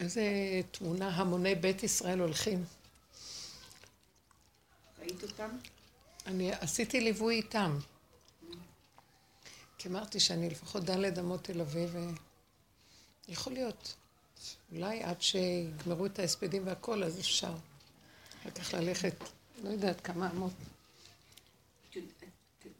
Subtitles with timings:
[0.00, 0.22] איזה
[0.70, 2.64] תמונה המוני בית ישראל הולכים.
[4.98, 5.50] ראית אותם?
[6.26, 7.78] אני עשיתי ליווי איתם.
[9.78, 11.96] כי אמרתי שאני לפחות ד' אמות תל אביב,
[13.28, 13.94] ויכול להיות,
[14.72, 17.54] אולי עד שיגמרו את ההספדים והכל, אז אפשר.
[18.42, 19.14] אחר כך ללכת,
[19.64, 20.52] לא יודעת כמה אמות.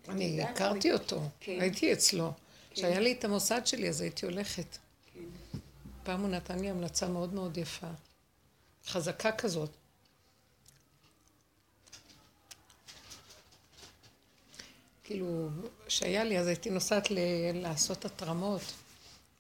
[0.08, 1.60] אני הכרתי אותו, כן.
[1.60, 2.32] הייתי אצלו.
[2.70, 4.79] כשהיה לי את המוסד שלי, אז הייתי הולכת.
[6.05, 7.87] פעם הוא נתן לי המלצה מאוד מאוד יפה.
[8.87, 9.70] חזקה כזאת.
[15.05, 15.48] כאילו,
[15.88, 17.16] שהיה לי, אז הייתי נוסעת ל-
[17.55, 18.62] לעשות התרמות.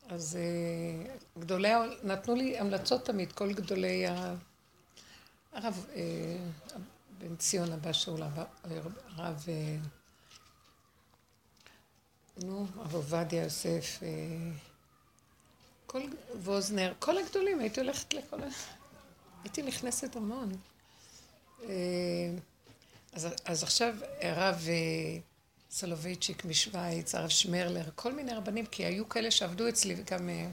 [0.08, 0.38] אז
[1.36, 1.72] uh, גדולי,
[2.04, 4.34] נתנו לי המלצות תמיד, כל גדולי ה...
[5.52, 5.96] הרב uh,
[7.18, 8.22] בן ציון הבא שאול,
[9.16, 9.88] הרב, uh,
[12.44, 14.04] נו, הרב עובדיה יוסף, uh,
[15.92, 16.02] כל
[16.34, 18.46] ווזנר, כל הגדולים, הייתי הולכת לכל ה...
[19.44, 20.52] הייתי נכנסת המון.
[21.60, 21.66] Uh,
[23.12, 24.56] אז, אז עכשיו הרב...
[24.56, 25.32] Uh,
[25.72, 30.28] סולובייצ'יק משוויץ, הרב שמרלר, כל מיני רבנים, כי היו כאלה שעבדו אצלי וגם...
[30.28, 30.50] אה,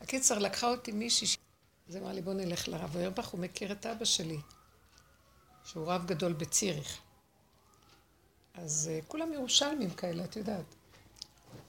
[0.00, 1.28] הקיצר, לקחה אותי מישהי,
[1.88, 4.38] אז אמרה לי, בוא נלך לרב אוירבך, הוא מכיר את אבא שלי,
[5.64, 6.98] שהוא רב גדול בציריך.
[8.54, 10.74] אז כולם ירושלמים כאלה, את יודעת.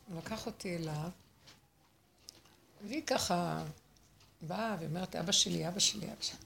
[0.07, 1.09] הוא לקח אותי אליו,
[2.87, 3.63] והיא ככה
[4.41, 6.37] באה ואומרת, אבא שלי, אבא שלי, אבא שלי.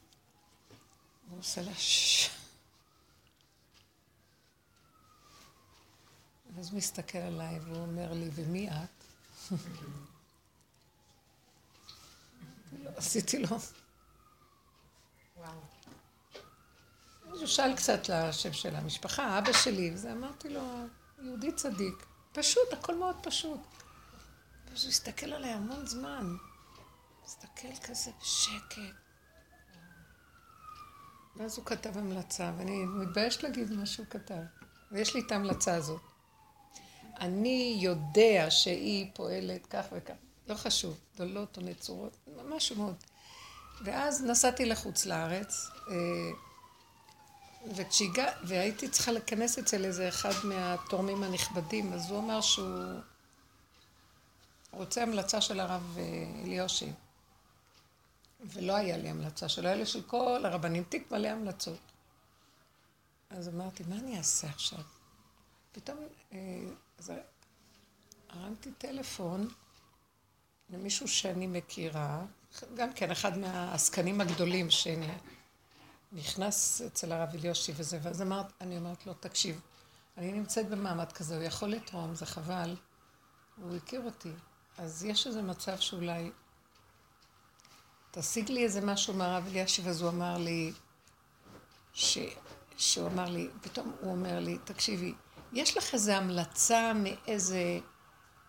[1.30, 2.30] הוא עושה לה ששש.
[6.56, 9.04] ואז הוא מסתכל עליי והוא אומר לי, ומי את?
[12.98, 13.58] עשיתי לו.
[17.32, 20.62] אז הוא שאל קצת לשם של המשפחה, אבא שלי, וזה אמרתי לו,
[21.22, 22.06] יהודי צדיק.
[22.32, 23.60] פשוט, הכל מאוד פשוט.
[24.78, 26.36] ואז הוא הסתכל עליי המון זמן.
[27.26, 28.96] הסתכל כזה בשקט.
[31.36, 34.42] ואז הוא כתב המלצה, ואני מתביישת להגיד מה שהוא כתב.
[34.92, 36.02] ויש לי את ההמלצה הזאת.
[37.20, 40.14] אני יודע שהיא פועלת כך וכך,
[40.48, 42.96] לא חשוב, דולות או נצורות, משהו מאוד.
[43.84, 45.96] ואז נסעתי לחוץ לארץ, אה,
[47.76, 48.32] וכשהגע...
[48.44, 53.00] והייתי צריכה לכנס אצל איזה אחד מהתורמים הנכבדים, אז הוא אמר שהוא
[54.78, 56.04] רוצה המלצה של הרב אה,
[56.44, 56.92] אליושי.
[58.40, 61.80] ולא היה לי המלצה שלו, היה לי של כל הרבנים, תיק מלא המלצות.
[63.30, 64.80] אז אמרתי, מה אני אעשה עכשיו?
[65.72, 65.98] פתאום
[66.34, 66.38] אה,
[66.98, 67.12] אז
[68.30, 69.48] הרמתי טלפון
[70.70, 72.26] למישהו שאני מכירה,
[72.76, 74.68] גם כן אחד מהעסקנים הגדולים
[76.12, 79.62] שנכנס אצל הרב אליושי וזה, ואז אמרת, אני אומרת לו, תקשיב,
[80.18, 82.76] אני נמצאת במעמד כזה, הוא יכול לתרום, זה חבל,
[83.62, 84.32] הוא הכיר אותי,
[84.78, 86.32] אז יש איזה מצב שאולי
[88.12, 90.74] תשיג לי איזה משהו מהרב אלישיב, אז הוא אמר לי,
[91.94, 92.18] ש...
[92.78, 95.14] שהוא אמר לי, פתאום הוא אומר לי, תקשיבי,
[95.54, 97.80] יש לך איזו המלצה מאיזה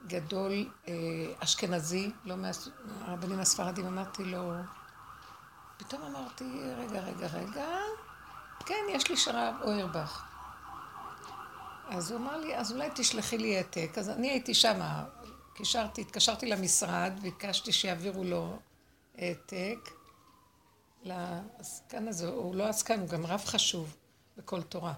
[0.06, 0.94] גדול אה,
[1.38, 4.53] אשכנזי, לא מהרבנים הספרדים, אמרתי לו,
[5.77, 6.44] פתאום אמרתי,
[6.77, 7.67] רגע, רגע, רגע,
[8.67, 10.25] כן, יש לי שרב אוירבך.
[11.88, 13.91] אז הוא אמר לי, אז אולי תשלחי לי העתק.
[13.99, 15.05] אז אני הייתי שמה,
[15.59, 18.57] קישרתי, התקשרתי למשרד, ביקשתי שיעבירו לו
[19.15, 19.91] העתק
[21.03, 23.97] לעסקן הזה, הוא לא עסקן, הוא גם רב חשוב
[24.37, 24.95] בכל תורה.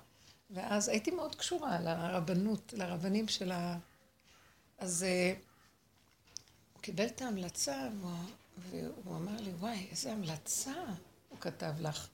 [0.51, 3.79] ואז הייתי מאוד קשורה לרבנות, לרבנים של ה...
[4.79, 5.39] אז uh,
[6.73, 10.75] הוא קיבל את ההמלצה, והוא, והוא אמר לי, וואי, איזה המלצה
[11.29, 12.09] הוא כתב לך.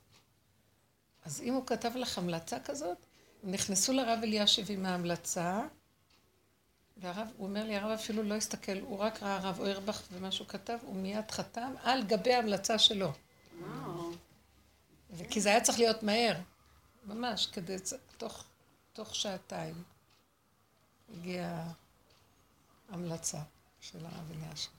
[1.25, 2.99] אז אם הוא כתב לך המלצה כזאת,
[3.43, 5.67] הם נכנסו לרב אלישיב עם ההמלצה,
[6.97, 10.49] והרב, הוא אומר לי, הרב אפילו לא הסתכל, הוא רק ראה הרב אוירבך ומה שהוא
[10.49, 13.13] כתב, הוא מיד חתם על גבי ההמלצה שלו.
[13.61, 14.13] וואו.
[15.11, 16.37] וכי זה היה צריך להיות מהר.
[17.05, 17.77] ממש, כדי,
[18.17, 18.45] תוך,
[18.93, 19.83] תוך שעתיים
[21.15, 21.73] הגיעה
[22.89, 23.41] המלצה
[23.81, 24.71] של הרב אלישע.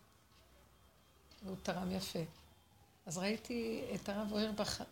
[1.44, 2.20] והוא תרם יפה.
[3.06, 4.84] אז ראיתי את הרב אוירבך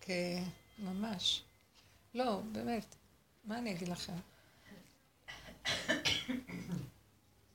[0.00, 1.42] כממש.
[2.14, 2.94] לא, באמת,
[3.44, 4.16] מה אני אגיד לכם?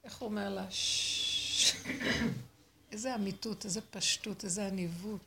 [0.04, 0.66] איך הוא אומר לה?
[2.92, 5.22] איזה אמיתות, איזה פשטות, איזה עניבות.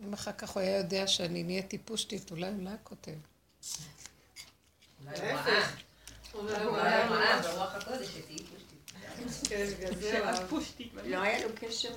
[0.00, 3.12] אם אחר כך הוא היה יודע שאני נהייתי פושטית, אולי הוא לא היה כותב.
[11.04, 11.94] לא היה לו קשר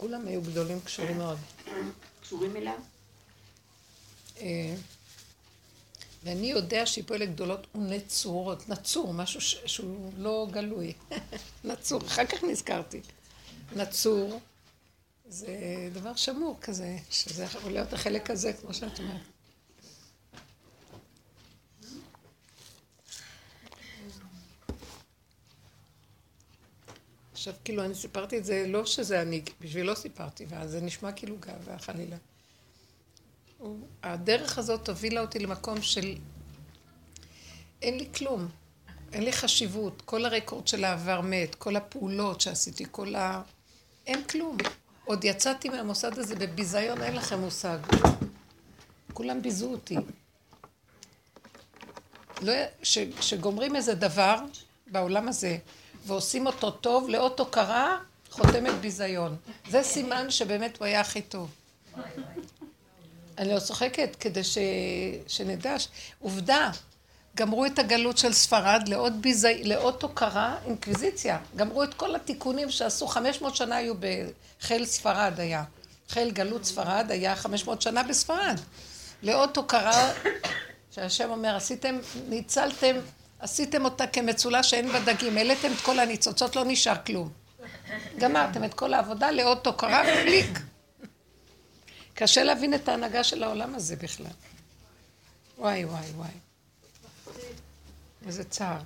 [0.00, 1.38] כולם היו גדולים קשורים מאוד.
[2.22, 2.78] קשורים אליו?
[4.40, 4.74] אה,
[6.24, 9.56] ואני יודע שהיא פועלת גדולות ונצורות, נצור, משהו ש...
[9.66, 10.92] שהוא לא גלוי.
[11.64, 13.00] נצור, אחר כך נזכרתי.
[13.76, 14.40] נצור,
[15.28, 15.56] זה
[15.92, 19.20] דבר שמור כזה, שזה יכול להיות החלק הזה, כמו שאת אומרת.
[27.40, 31.36] עכשיו, כאילו, אני סיפרתי את זה, לא שזה אני, בשבילו סיפרתי, ואז זה נשמע כאילו
[31.40, 32.16] גאווה, חלילה.
[34.02, 36.14] הדרך הזאת הובילה אותי למקום של
[37.82, 38.48] אין לי כלום,
[39.12, 40.02] אין לי חשיבות.
[40.04, 43.42] כל הרקורד של העבר מת, כל הפעולות שעשיתי, כל ה...
[44.06, 44.56] אין כלום.
[45.04, 47.78] עוד יצאתי מהמוסד הזה בביזיון, אין לכם מושג.
[49.12, 49.96] כולם ביזו אותי.
[52.42, 52.52] לא,
[52.82, 54.36] ש, שגומרים איזה דבר
[54.86, 55.58] בעולם הזה
[56.06, 57.96] ועושים אותו טוב, לאות הוקרה,
[58.30, 59.36] חותמת ביזיון.
[59.68, 61.50] זה סימן שבאמת הוא היה הכי טוב.
[63.38, 64.58] אני לא צוחקת, כדי ש...
[65.26, 65.76] שנדע.
[66.20, 66.70] עובדה,
[67.36, 69.64] גמרו את הגלות של ספרד לעוד, ביזי...
[69.64, 71.38] לעוד הוקרה, אינקוויזיציה.
[71.56, 73.94] גמרו את כל התיקונים שעשו, 500 שנה היו
[74.60, 75.64] בחיל ספרד היה.
[76.08, 78.60] חיל גלות ספרד היה 500 שנה בספרד.
[79.22, 80.12] לעוד הוקרה,
[80.94, 81.98] שהשם אומר, עשיתם,
[82.28, 82.96] ניצלתם,
[83.40, 87.30] עשיתם אותה כמצולה שאין בה דגים, העליתם את כל הניצוצות, לא נשאר כלום.
[88.18, 90.58] גמרתם את כל העבודה לאות הוקרה ופליק.
[92.14, 94.26] קשה להבין את ההנהגה של העולם הזה בכלל.
[95.58, 96.30] וואי, וואי, וואי.
[98.26, 98.78] איזה צער.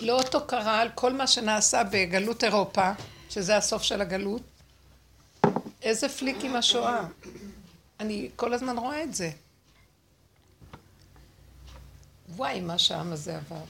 [0.00, 2.90] לאות הוקרה על כל מה שנעשה בגלות אירופה,
[3.30, 4.42] שזה הסוף של הגלות.
[5.82, 7.04] איזה פליק עם השואה.
[8.00, 9.30] אני כל הזמן רואה את זה.
[12.36, 13.64] וואי, מה שהעם הזה עבר.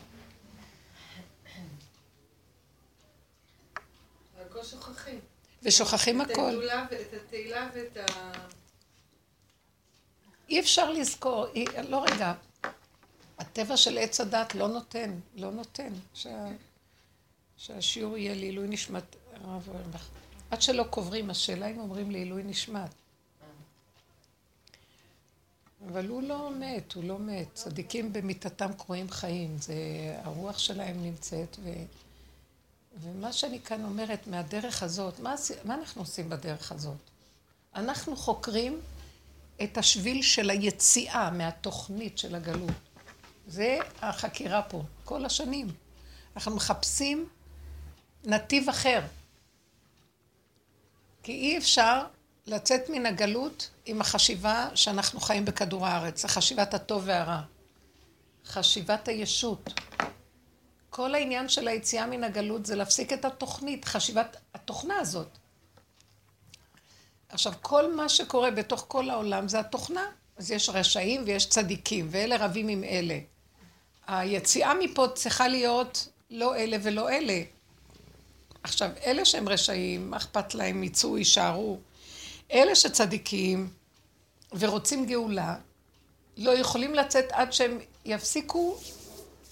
[4.65, 5.21] שוכחים.
[5.63, 6.69] ושוכחים הכל.
[7.01, 8.33] את התהילה ואת ה...
[10.49, 12.33] אי אפשר לזכור, אי, לא רגע,
[13.39, 16.49] הטבע של עץ הדת לא נותן, לא נותן, שה,
[17.57, 19.17] שהשיעור יהיה לעילוי נשמת.
[20.51, 23.00] עד שלא קוברים, השאלה אם אומרים לעילוי נשמת.
[25.89, 27.49] אבל הוא לא מת, הוא לא מת.
[27.55, 29.75] צדיקים במיתתם קרויים חיים, זה
[30.23, 31.71] הרוח שלהם נמצאת, ו...
[33.01, 35.35] ומה שאני כאן אומרת מהדרך הזאת, מה,
[35.65, 36.97] מה אנחנו עושים בדרך הזאת?
[37.75, 38.81] אנחנו חוקרים
[39.63, 42.71] את השביל של היציאה מהתוכנית של הגלות.
[43.47, 45.67] זה החקירה פה, כל השנים.
[46.37, 47.29] אנחנו מחפשים
[48.25, 49.01] נתיב אחר.
[51.23, 52.05] כי אי אפשר
[52.51, 57.41] לצאת מן הגלות עם החשיבה שאנחנו חיים בכדור הארץ, החשיבת הטוב והרע,
[58.47, 59.71] חשיבת הישות.
[60.91, 65.39] כל העניין של היציאה מן הגלות זה להפסיק את התוכנית, חשיבת התוכנה הזאת.
[67.29, 70.07] עכשיו, כל מה שקורה בתוך כל העולם זה התוכנה.
[70.37, 73.19] אז יש רשעים ויש צדיקים, ואלה רבים עם אלה.
[74.07, 77.43] היציאה מפה צריכה להיות לא אלה ולא אלה.
[78.63, 81.79] עכשיו, אלה שהם רשעים, מה אכפת להם, יצאו, יישארו.
[82.53, 83.69] אלה שצדיקים
[84.53, 85.57] ורוצים גאולה,
[86.37, 88.77] לא יכולים לצאת עד שהם יפסיקו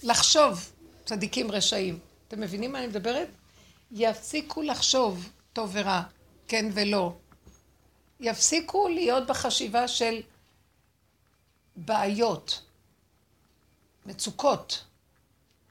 [0.03, 0.71] לחשוב
[1.05, 1.99] צדיקים רשעים.
[2.27, 3.27] אתם מבינים מה אני מדברת?
[3.91, 6.01] יפסיקו לחשוב טוב ורע,
[6.47, 7.13] כן ולא.
[8.19, 10.21] יפסיקו להיות בחשיבה של
[11.75, 12.61] בעיות,
[14.05, 14.83] מצוקות,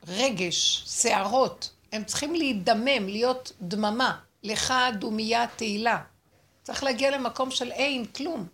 [0.07, 1.71] רגש, שערות.
[1.93, 6.03] הם צריכים להידמם, להיות דממה, לך דומייה תהילה.
[6.69, 8.47] צריך להגיע למקום של אין, כלום.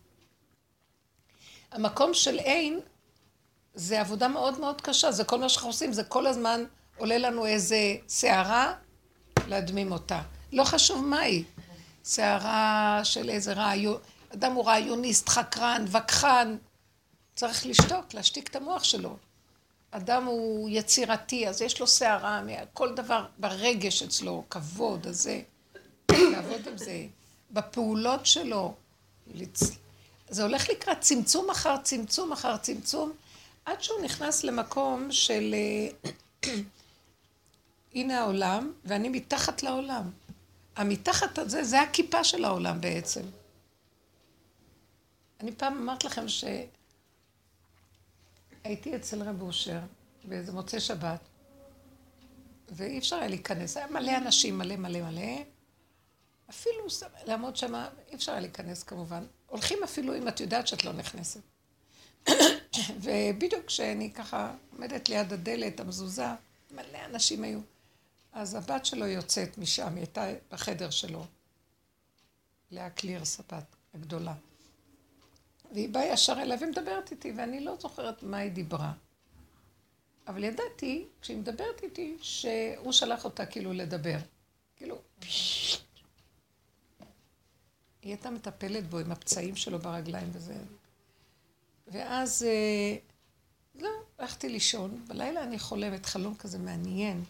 [1.73, 2.81] המקום של אין
[3.75, 6.65] זה עבודה מאוד מאוד קשה, זה כל מה שאנחנו עושים, זה כל הזמן
[6.97, 8.75] עולה לנו איזה סערה,
[9.49, 10.23] להדמים אותה.
[10.53, 11.45] לא חשוב מהי.
[12.05, 14.01] סערה של איזה רעיון,
[14.35, 16.57] אדם הוא רעיוניסט, חקרן, וכחן,
[17.35, 19.17] צריך לשתוק, להשתיק את המוח שלו.
[19.91, 22.43] אדם הוא יצירתי, אז יש לו סערה,
[22.73, 25.41] כל דבר ברגש אצלו, כבוד, הזה,
[26.11, 27.07] לעבוד עם זה,
[27.55, 28.75] בפעולות שלו.
[30.29, 33.13] זה הולך לקראת צמצום אחר צמצום אחר צמצום,
[33.65, 35.89] עד שהוא נכנס למקום של אה,
[37.95, 40.11] הנה העולם, ואני מתחת לעולם.
[40.77, 43.23] המתחת הזה, זה הכיפה של העולם בעצם.
[45.41, 46.57] אני פעם אמרת לכם שהייתי
[48.97, 49.81] אצל רב אושר
[50.25, 51.21] באיזה מוצאי שבת,
[52.69, 55.43] ואי אפשר היה להיכנס, היה מלא אנשים, מלא מלא מלא,
[56.55, 56.87] אפילו
[57.27, 57.75] לעמוד שם,
[58.09, 59.27] אי אפשר היה להיכנס כמובן.
[59.47, 61.41] הולכים אפילו אם את יודעת שאת לא נכנסת.
[63.03, 66.27] ובדיוק כשאני ככה עומדת ליד הדלת, המזוזה,
[66.71, 67.61] מלא אנשים היו.
[68.33, 71.27] אז הבת שלו יוצאת משם, היא הייתה בחדר שלו.
[72.71, 74.35] לאה קליר סבת הגדולה.
[75.73, 78.93] והיא באה ישר אליי ומדברת איתי, ואני לא זוכרת מה היא דיברה.
[80.29, 84.17] אבל ידעתי, כשהיא מדברת איתי, שהוא שלח אותה כאילו לדבר.
[84.77, 84.99] כאילו,
[88.05, 90.57] היא הייתה מטפלת בו עם הפצעים שלו ברגליים וזה.
[91.87, 92.97] ואז, אה,
[93.75, 95.05] לא, הלכתי לישון.
[95.09, 97.25] בלילה אני חולמת חלום כזה מעניין,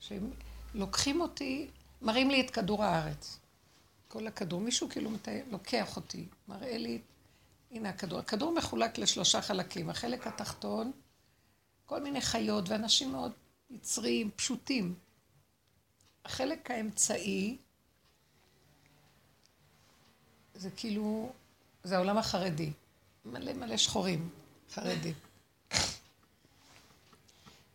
[0.00, 0.30] שהם
[0.74, 1.70] לוקחים אותי,
[2.02, 3.38] מראים לי את כדור הארץ.
[4.08, 4.60] כל הכדור.
[4.60, 7.00] מישהו כאילו מתאר, לוקח אותי, מראה לי,
[7.70, 8.18] הנה הכדור.
[8.18, 9.90] הכדור מחולק לשלושה חלקים.
[9.90, 10.92] החלק התחתון,
[11.86, 13.32] כל מיני חיות ואנשים מאוד
[13.70, 14.94] יצריים, פשוטים.
[16.24, 17.56] החלק האמצעי,
[20.58, 21.32] זה כאילו,
[21.84, 22.70] זה העולם החרדי.
[23.24, 24.28] מלא מלא שחורים,
[24.74, 25.14] חרדים.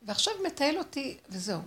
[0.01, 1.61] ועכשיו מטייל אותי, וזהו.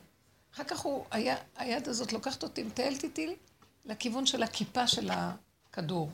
[0.54, 3.36] אחר כך הוא, היה, היד הזאת לוקחת אותי, מטיילת איתי
[3.84, 6.10] לכיוון של הכיפה של הכדור.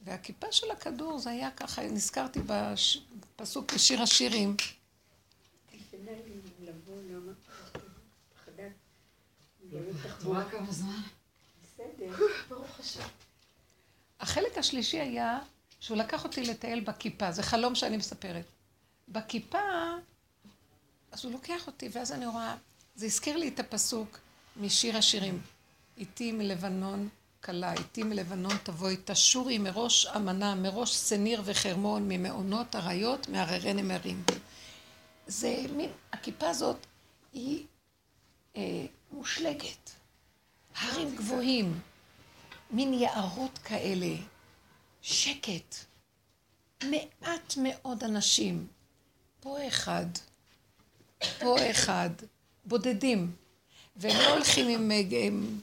[0.00, 4.56] והכיפה של הכדור זה היה ככה, נזכרתי בפסוק בשיר השירים.
[14.20, 15.38] החלק השלישי היה
[15.80, 18.44] שהוא לקח אותי לטייל בכיפה, זה חלום שאני מספרת.
[19.08, 19.58] בכיפה,
[21.12, 22.56] אז הוא לוקח אותי, ואז אני רואה,
[22.94, 24.18] זה הזכיר לי את הפסוק
[24.56, 25.42] משיר השירים.
[25.96, 27.08] איתי מלבנון
[27.44, 34.24] כלה, איתי מלבנון תבואי, תשורי מראש אמנה, מראש שניר וחרמון, ממעונות אריות, מהררי נמרים.
[35.26, 36.86] זה מין, הכיפה הזאת
[37.32, 37.64] היא
[38.56, 39.90] אה, מושלגת.
[40.76, 41.80] הרים גבוהים,
[42.70, 44.16] מין יערות כאלה,
[45.02, 45.74] שקט.
[46.84, 48.66] מעט מאוד אנשים.
[49.40, 50.06] פה אחד,
[51.38, 52.10] פה אחד,
[52.64, 53.32] בודדים.
[53.96, 55.60] והם לא הולכים עם, עם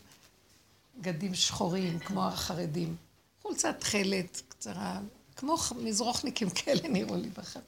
[0.98, 2.96] בגדים שחורים, כמו החרדים.
[3.42, 5.00] חולצה תכלת קצרה,
[5.36, 7.60] כמו מזרוחניקים כאלה נראו לי בחר.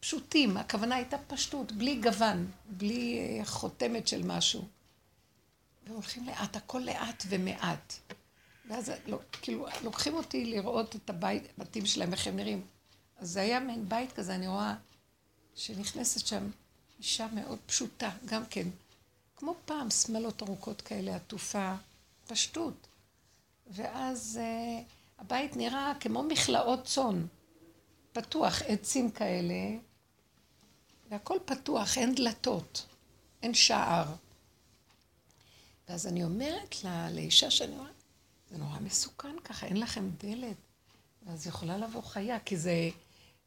[0.00, 4.68] ופשוטים, הכוונה הייתה פשטות, בלי גוון, בלי אה, חותמת של משהו.
[5.84, 7.94] והם הולכים לאט, הכל לאט ומעט.
[8.68, 12.66] ואז לא, כאילו, לוקחים אותי לראות את הבית, בתים שלהם, איך הם נראים.
[13.16, 14.74] אז זה היה מעין בית כזה, אני רואה
[15.54, 16.50] שנכנסת שם
[16.98, 18.68] אישה מאוד פשוטה, גם כן,
[19.36, 21.74] כמו פעם, שמלות ארוכות כאלה, עטופה,
[22.26, 22.86] פשטות.
[23.66, 27.26] ואז uh, הבית נראה כמו מכלאות צאן,
[28.12, 29.78] פתוח, עצים כאלה,
[31.10, 32.86] והכל פתוח, אין דלתות,
[33.42, 34.14] אין שער.
[35.92, 37.90] ואז אני אומרת לה, לאישה שאני רואה,
[38.50, 40.56] זה נורא מסוכן ככה, אין לכם דלת.
[41.22, 42.90] ואז יכולה לבוא חיה, כי זה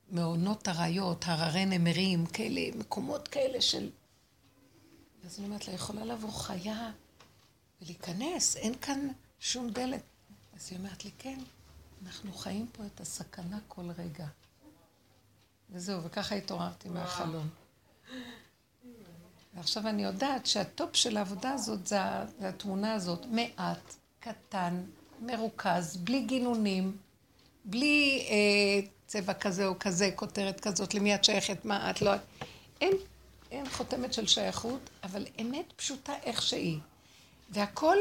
[0.09, 3.89] מעונות אריות, הררי נמרים, כאלה, מקומות כאלה של
[5.23, 6.91] ואז אני אומרת לה, יכולה לבוא חיה
[7.81, 9.07] ולהיכנס, אין כאן
[9.39, 10.03] שום דלת.
[10.55, 11.39] אז היא אומרת לי, כן,
[12.05, 14.27] אנחנו חיים פה את הסכנה כל רגע.
[15.69, 17.49] וזהו, וככה התעוררתי מהחלום.
[19.55, 21.99] ועכשיו אני יודעת שהטופ של העבודה הזאת זה,
[22.41, 24.83] התמונה הזאת, מעט, קטן,
[25.21, 26.97] מרוכז, בלי גינונים,
[27.65, 32.11] בלי אה, צבע כזה או כזה, כותרת כזאת, למי את שייכת, מה את לא...
[32.81, 32.93] אין
[33.51, 36.79] אין חותמת של שייכות, אבל אמת פשוטה איך שהיא.
[37.49, 37.97] והכל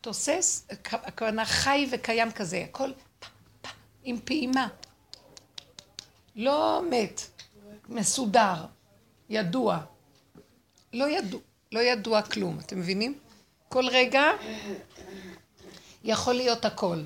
[0.00, 3.68] תוסס, הכוונה חי וקיים כזה, הכל פ,
[4.04, 4.68] עם פעימה.
[6.36, 7.20] לא מת,
[7.88, 8.66] מסודר,
[9.28, 9.80] ידוע.
[10.92, 11.40] לא ידוע,
[11.72, 13.18] לא ידוע כלום, אתם מבינים?
[13.68, 14.22] כל רגע
[16.04, 17.04] יכול להיות הכל.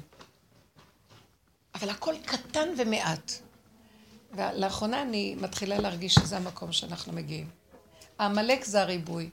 [1.74, 3.32] אבל הכל קטן ומעט.
[4.32, 7.50] ולאחרונה אני מתחילה להרגיש שזה המקום שאנחנו מגיעים.
[8.18, 9.30] העמלק זה הריבוי.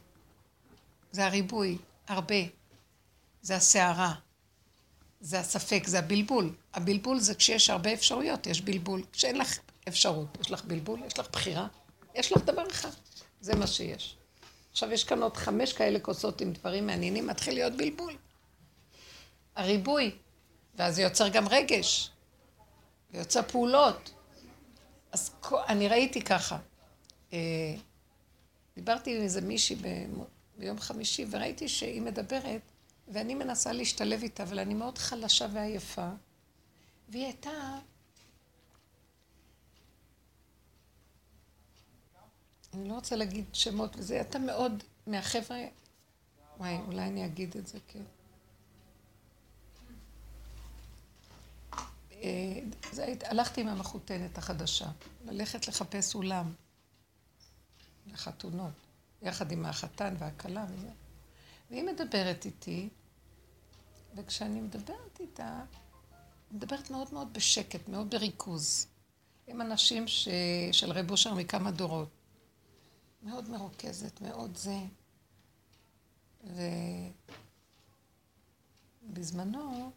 [1.12, 1.78] זה הריבוי,
[2.08, 2.36] הרבה.
[3.42, 4.14] זה הסערה.
[5.22, 6.54] זה הספק, זה הבלבול.
[6.74, 9.04] הבלבול זה כשיש הרבה אפשרויות, יש בלבול.
[9.14, 11.68] כשאין לך אפשרות, יש לך בלבול, יש לך בחירה,
[12.16, 12.90] יש לך דבר אחד.
[13.42, 14.19] זה מה שיש.
[14.80, 18.14] עכשיו יש כאן עוד חמש כאלה כוסות עם דברים מעניינים, מתחיל להיות בלבול.
[19.56, 20.12] הריבוי,
[20.76, 22.12] ואז זה יוצר גם רגש,
[23.12, 24.12] ויוצר פעולות.
[25.12, 25.32] אז
[25.68, 26.58] אני ראיתי ככה.
[27.34, 27.76] אה,
[28.76, 29.76] דיברתי עם איזה מישהי
[30.58, 32.62] ביום חמישי, וראיתי שהיא מדברת,
[33.08, 36.10] ואני מנסה להשתלב איתה, אבל אני מאוד חלשה ועייפה.
[37.10, 37.52] והיא הייתה...
[42.74, 45.58] אני לא רוצה להגיד שמות וזה, הייתה מאוד מהחבר'ה...
[46.58, 48.04] וואי, אולי אני אגיד את זה, כן.
[52.12, 52.60] אה,
[52.92, 54.88] זה, הלכתי עם המחותנת החדשה,
[55.26, 56.54] ללכת לחפש אולם
[58.08, 58.74] לחתונות,
[59.22, 60.90] יחד עם החתן והכלה וזה.
[61.70, 62.90] והיא מדברת איתי,
[64.16, 65.62] וכשאני מדברת איתה,
[66.52, 68.88] מדברת מאוד מאוד בשקט, מאוד בריכוז.
[69.48, 70.28] הם אנשים ש...
[70.72, 72.19] של רב אושר מכמה דורות.
[73.24, 74.80] מאוד מרוכזת, מאוד זה.
[79.04, 79.92] ובזמנו,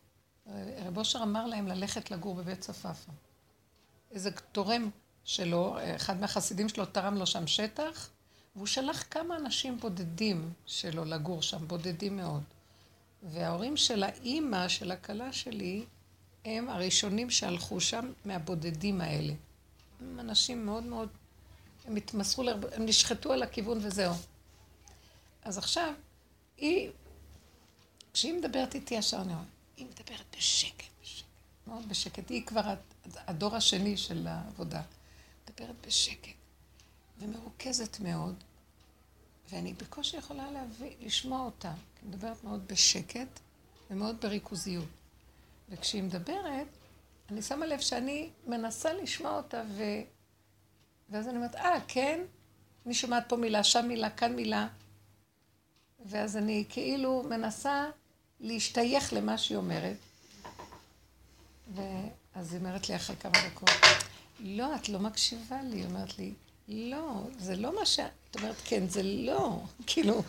[0.87, 3.13] רב אושר אמר להם ללכת לגור בבית צפאפא.
[4.11, 4.91] איזה תורם
[5.25, 8.11] שלו, אחד מהחסידים שלו תרם לו שם שטח,
[8.57, 12.43] והוא שלח כמה אנשים בודדים שלו לגור שם, בודדים מאוד.
[13.23, 15.85] וההורים של האימא של הכלה שלי,
[16.45, 19.33] הם הראשונים שהלכו שם מהבודדים האלה.
[20.01, 21.09] הם אנשים מאוד מאוד,
[21.87, 22.65] הם התמסרו, לרב...
[22.65, 24.15] הם נשחטו על הכיוון וזהו.
[25.43, 25.95] אז עכשיו,
[26.57, 26.91] היא,
[28.13, 29.47] כשהיא מדברת איתי ישר, אני אומרת,
[29.77, 31.27] היא מדברת בשקט, בשקט,
[31.67, 32.31] מאוד בשקט.
[32.31, 32.75] היא כבר
[33.17, 34.83] הדור השני של העבודה.
[35.49, 36.37] מדברת בשקט
[37.19, 38.35] ומרוכזת מאוד,
[39.51, 41.73] ואני בקושי יכולה להביא, לשמוע אותה,
[42.03, 43.41] היא מדברת מאוד בשקט
[43.91, 44.89] ומאוד בריכוזיות.
[45.69, 46.67] וכשהיא מדברת,
[47.31, 49.83] אני שמה לב שאני מנסה לשמוע אותה, ו...
[51.13, 52.21] ואז אני אומרת, אה, כן?
[52.87, 54.69] אני שומעת פה מילה, שם מילה, כאן מילה.
[56.07, 57.87] ואז אני כאילו מנסה
[58.41, 59.97] להשתייך למה שהיא אומרת.
[61.75, 63.71] ואז היא אומרת לי אחרי כמה דקות,
[64.41, 65.77] לא, את לא מקשיבה לי.
[65.77, 66.33] היא אומרת לי,
[66.69, 68.01] לא, זה לא מה ש...
[68.31, 69.61] את אומרת, כן, זה לא.
[69.87, 70.23] כאילו,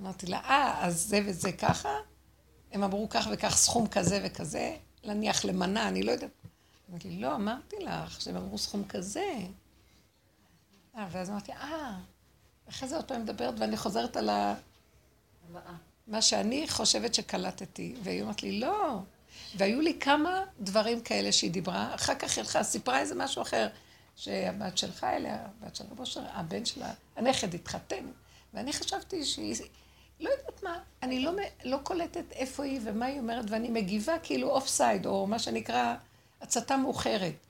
[0.00, 1.94] אמרתי לה, אה, אז זה וזה ככה?
[2.72, 6.30] הם אמרו כך וכך סכום כזה וכזה, להניח למנה, אני לא יודעת.
[6.90, 9.38] אמרתי לי, לא, אמרתי לך שהם אמרו סכום כזה.
[10.96, 11.92] אה, ואז אמרתי, אה,
[12.68, 14.54] אחרי זה עוד פעם מדברת ואני חוזרת על ה...
[16.06, 17.94] מה שאני חושבת שקלטתי.
[18.02, 18.98] והיא אומרת לי, לא.
[19.56, 23.68] והיו לי כמה דברים כאלה שהיא דיברה, אחר כך הלכה, סיפרה איזה משהו אחר,
[24.16, 28.06] שהבת שלך אליה, הבת של רבו אושר, הבן שלה, הנכד התחתן,
[28.54, 29.56] ואני חשבתי שהיא,
[30.20, 31.32] לא יודעת מה, אני לא,
[31.64, 35.94] לא קולטת איפה היא ומה היא אומרת, ואני מגיבה כאילו offside, או מה שנקרא
[36.40, 37.45] הצתה מאוחרת.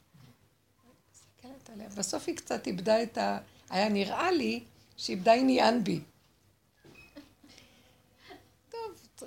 [1.97, 3.39] בסוף היא קצת איבדה את ה...
[3.71, 4.65] היה נראה לי
[4.97, 6.01] שהיא איבדה עניין בי.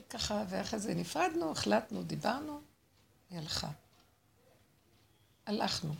[0.09, 2.61] ככה, ואחרי זה נפרדנו, החלטנו, דיברנו,
[3.29, 3.69] היא הלכה.
[5.45, 5.93] הלכנו.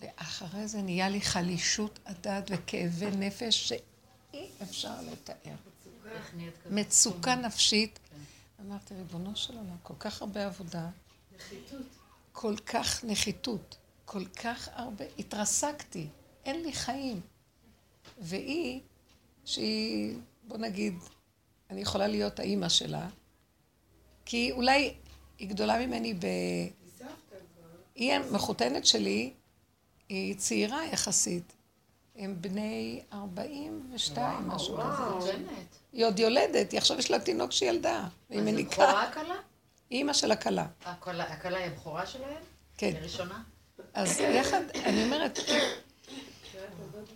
[0.00, 5.54] ואחרי זה נהיה לי חלישות הדעת וכאבי נפש שאי אפשר לתאר.
[6.70, 7.98] מצוקה נפשית.
[8.60, 10.88] אמרתי, ריבונו של עולם, כל כך הרבה עבודה.
[11.36, 11.86] נחיתות.
[12.32, 13.76] כל כך נחיתות.
[14.12, 15.04] כל כך הרבה.
[15.18, 16.06] התרסקתי.
[16.44, 17.20] אין לי חיים.
[18.18, 18.80] והיא,
[19.44, 20.94] שהיא, בוא נגיד,
[21.70, 23.08] אני יכולה להיות האימא שלה,
[24.24, 24.94] כי אולי
[25.38, 26.26] היא גדולה ממני ב...
[27.94, 29.32] היא המחותנת שלי,
[30.08, 31.52] היא צעירה יחסית.
[32.16, 35.32] הם בני 42, משהו כזה.
[35.92, 38.08] היא עוד יולדת, היא עכשיו יש לה תינוק שהיא ילדה.
[38.30, 38.82] היא מניקה.
[38.82, 39.36] אז בכורה הכלה?
[39.90, 40.66] אימא של הכלה.
[40.84, 42.42] הכלה היא הבכורה שלהם?
[42.76, 42.86] כן.
[42.94, 43.42] היא ראשונה?
[43.94, 45.38] אז יחד, אני אומרת,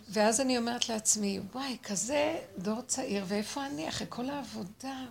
[0.09, 3.89] ואז אני אומרת לעצמי, וואי, כזה דור צעיר, ואיפה אני?
[3.89, 5.05] אחרי כל העבודה,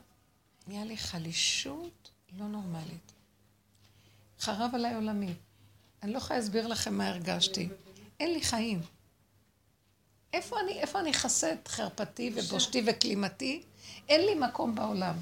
[0.67, 3.13] נהיה לי חלישות לא נורמלית.
[4.41, 5.35] חרב עליי עולמי.
[6.03, 7.69] אני לא יכולה להסביר לכם מה הרגשתי.
[8.21, 8.83] אין לי חיים.
[10.33, 13.63] איפה אני, איפה אני אכסה את חרפתי ובושתי וכלימתי?
[14.09, 15.17] אין לי מקום בעולם.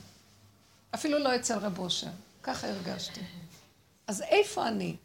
[0.95, 2.11] אפילו לא אצל רב אושר.
[2.43, 3.21] ככה הרגשתי.
[4.07, 4.97] אז איפה אני?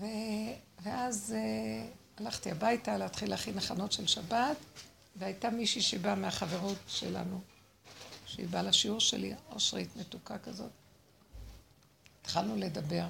[0.00, 0.04] ו...
[0.82, 4.56] ואז uh, הלכתי הביתה להתחיל להכין הכנות של שבת,
[5.16, 7.40] והייתה מישהי שבאה מהחברות שלנו,
[8.26, 10.70] שהיא באה לשיעור שלי, אושרית מתוקה כזאת.
[12.20, 13.06] התחלנו לדבר,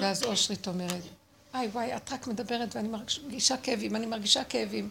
[0.00, 1.02] ואז אושרית אומרת,
[1.54, 4.90] וואי וואי, את רק מדברת ואני מרגישה כאבים, אני מרגישה כאבים.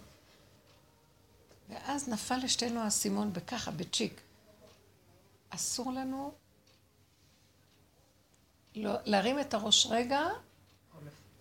[1.69, 4.21] ואז נפל לשתינו האסימון בככה, בצ'יק.
[5.49, 6.31] אסור לנו
[8.75, 10.21] לא, להרים את הראש רגע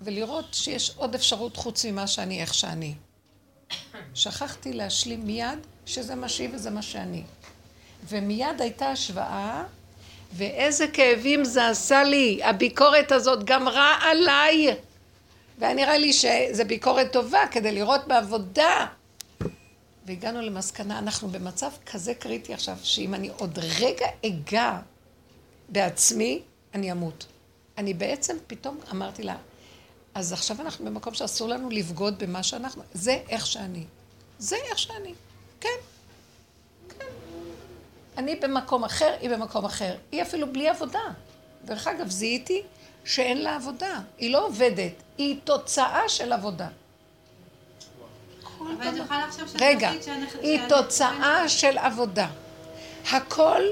[0.00, 2.94] ולראות שיש עוד אפשרות חוץ ממה שאני, איך שאני.
[4.14, 7.22] שכחתי להשלים מיד שזה מה שהיא וזה מה שאני.
[8.08, 9.64] ומיד הייתה השוואה,
[10.32, 12.40] ואיזה כאבים זה עשה לי.
[12.44, 14.76] הביקורת הזאת גמרה עליי.
[15.58, 18.86] והיה נראה לי שזו ביקורת טובה כדי לראות בעבודה.
[20.06, 24.78] והגענו למסקנה, אנחנו במצב כזה קריטי עכשיו, שאם אני עוד רגע אגע
[25.68, 26.42] בעצמי,
[26.74, 27.26] אני אמות.
[27.78, 29.36] אני בעצם פתאום אמרתי לה,
[30.14, 33.84] אז עכשיו אנחנו במקום שאסור לנו לבגוד במה שאנחנו, זה איך שאני.
[34.38, 35.14] זה איך שאני.
[35.60, 35.68] כן.
[36.88, 37.04] כן.
[38.16, 39.96] אני במקום אחר, היא במקום אחר.
[40.12, 41.00] היא אפילו בלי עבודה.
[41.64, 42.62] דרך אגב, זיהיתי
[43.04, 44.00] שאין לה עבודה.
[44.18, 46.68] היא לא עובדת, היא תוצאה של עבודה.
[48.58, 49.90] אבל את יכולה לחשוב רגע,
[50.40, 52.28] היא תוצאה של עבודה.
[53.10, 53.62] הכל,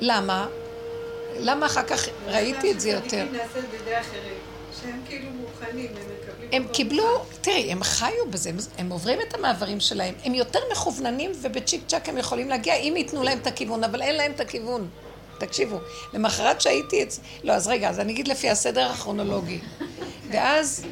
[0.00, 0.46] למה?
[1.40, 3.26] למה אחר כך ראיתי את זה יותר?
[4.82, 6.48] שהם כאילו מוכנים, הם מקבלים...
[6.52, 7.24] הם קיבלו.
[7.40, 12.08] תראי, הם חיו בזה, הם- הם עוברים את המעברים שלהם, הם יותר מכווננים ובצ'יק צ'אק
[12.08, 14.88] הם יכולים להגיע אם ייתנו להם את הכיוון, אבל אין להם את הכיוון.
[15.38, 15.78] תקשיבו,
[16.12, 17.20] למחרת שהייתי אצ...
[17.44, 19.58] לא, אז רגע, אז אני אגיד לפי הסדר הכרונולוגי.
[20.30, 20.84] ואז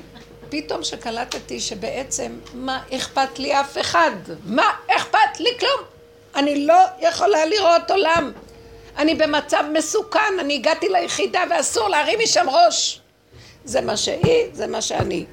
[0.48, 4.10] פתאום שקלטתי שבעצם, מה אכפת לי אף אחד?
[4.44, 4.62] מה
[4.96, 5.80] אכפת לי כלום?
[6.36, 8.32] אני לא יכולה לראות עולם.
[8.96, 13.00] אני במצב מסוכן, אני הגעתי ליחידה ואסור להרים משם ראש.
[13.64, 15.24] זה מה שהיא, זה מה שאני.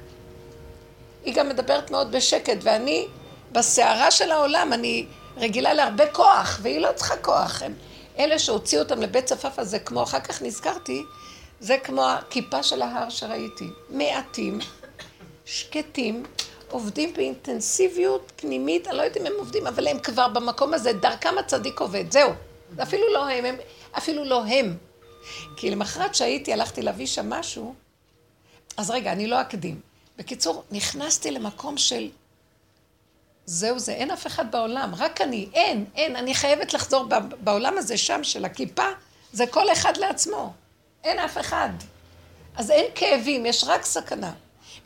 [1.24, 3.06] היא גם מדברת מאוד בשקט, ואני
[3.52, 7.62] בסערה של העולם, אני רגילה להרבה כוח, והיא לא צריכה כוח.
[7.62, 7.74] הם,
[8.18, 11.02] אלה שהוציאו אותם לבית צפאפא זה כמו, אחר כך נזכרתי,
[11.60, 13.66] זה כמו הכיפה של ההר שראיתי.
[13.90, 14.58] מעטים,
[15.44, 16.22] שקטים,
[16.70, 21.38] עובדים באינטנסיביות פנימית, אני לא יודעת אם הם עובדים, אבל הם כבר במקום הזה, דרכם
[21.38, 22.30] הצדיק עובד, זהו.
[22.82, 23.56] אפילו לא הם, הם
[23.98, 24.76] אפילו לא הם.
[25.56, 27.74] כי למחרת שהייתי, הלכתי להביא שם משהו,
[28.76, 29.80] אז רגע, אני לא אקדים.
[30.16, 32.10] בקיצור, נכנסתי למקום של
[33.46, 37.06] זהו זה, אין אף אחד בעולם, רק אני, אין, אין, אני חייבת לחזור
[37.40, 38.86] בעולם הזה שם של הכיפה,
[39.32, 40.52] זה כל אחד לעצמו,
[41.04, 41.68] אין אף אחד.
[42.56, 44.32] אז אין כאבים, יש רק סכנה.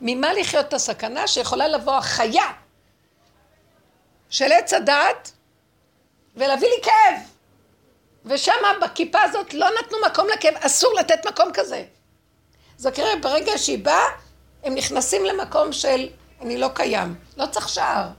[0.01, 2.51] ממה לחיות את הסכנה שיכולה לבוא החיה
[4.29, 5.31] של עץ הדעת
[6.35, 7.36] ולהביא לי כאב.
[8.29, 11.83] ושם בכיפה הזאת לא נתנו מקום לכאב, אסור לתת מקום כזה.
[12.77, 14.05] זה קורה ברגע שהיא באה,
[14.63, 16.09] הם נכנסים למקום של
[16.41, 17.15] אני לא קיים.
[17.37, 18.09] לא צריך שער.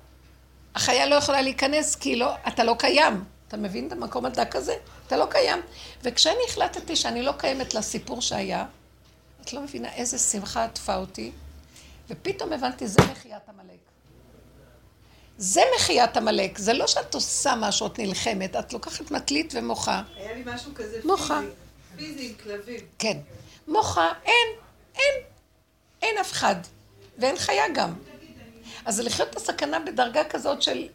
[0.75, 3.25] החיה לא יכולה להיכנס כי לא, אתה לא קיים.
[3.49, 4.75] אתה מבין את המקום הדק הזה?
[5.07, 5.63] אתה לא קיים.
[6.03, 8.65] וכשאני החלטתי שאני לא קיימת לסיפור שהיה,
[9.43, 11.33] את לא מבינה איזה שמחה עטפה אותי,
[12.09, 13.88] ופתאום הבנתי, זה מחיית עמלק.
[15.39, 20.03] זה מחיית עמלק, זה לא שאת עושה משהו, את נלחמת, את לוקחת מטלית ומוחה.
[20.17, 21.41] היה לי משהו כזה מוחה.
[21.97, 22.81] פיזי, פיזי עם כלבים.
[22.99, 23.19] כן.
[23.69, 24.49] מוחה, אין,
[24.95, 25.23] אין,
[26.03, 26.55] אין אף אחד.
[27.19, 27.95] ואין חיה גם.
[28.85, 30.89] אז זה לחיות את הסכנה בדרגה כזאת של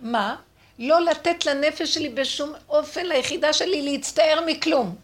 [0.00, 0.36] מה?
[0.78, 4.96] לא לתת לנפש שלי בשום אופן, ליחידה שלי, להצטער מכלום.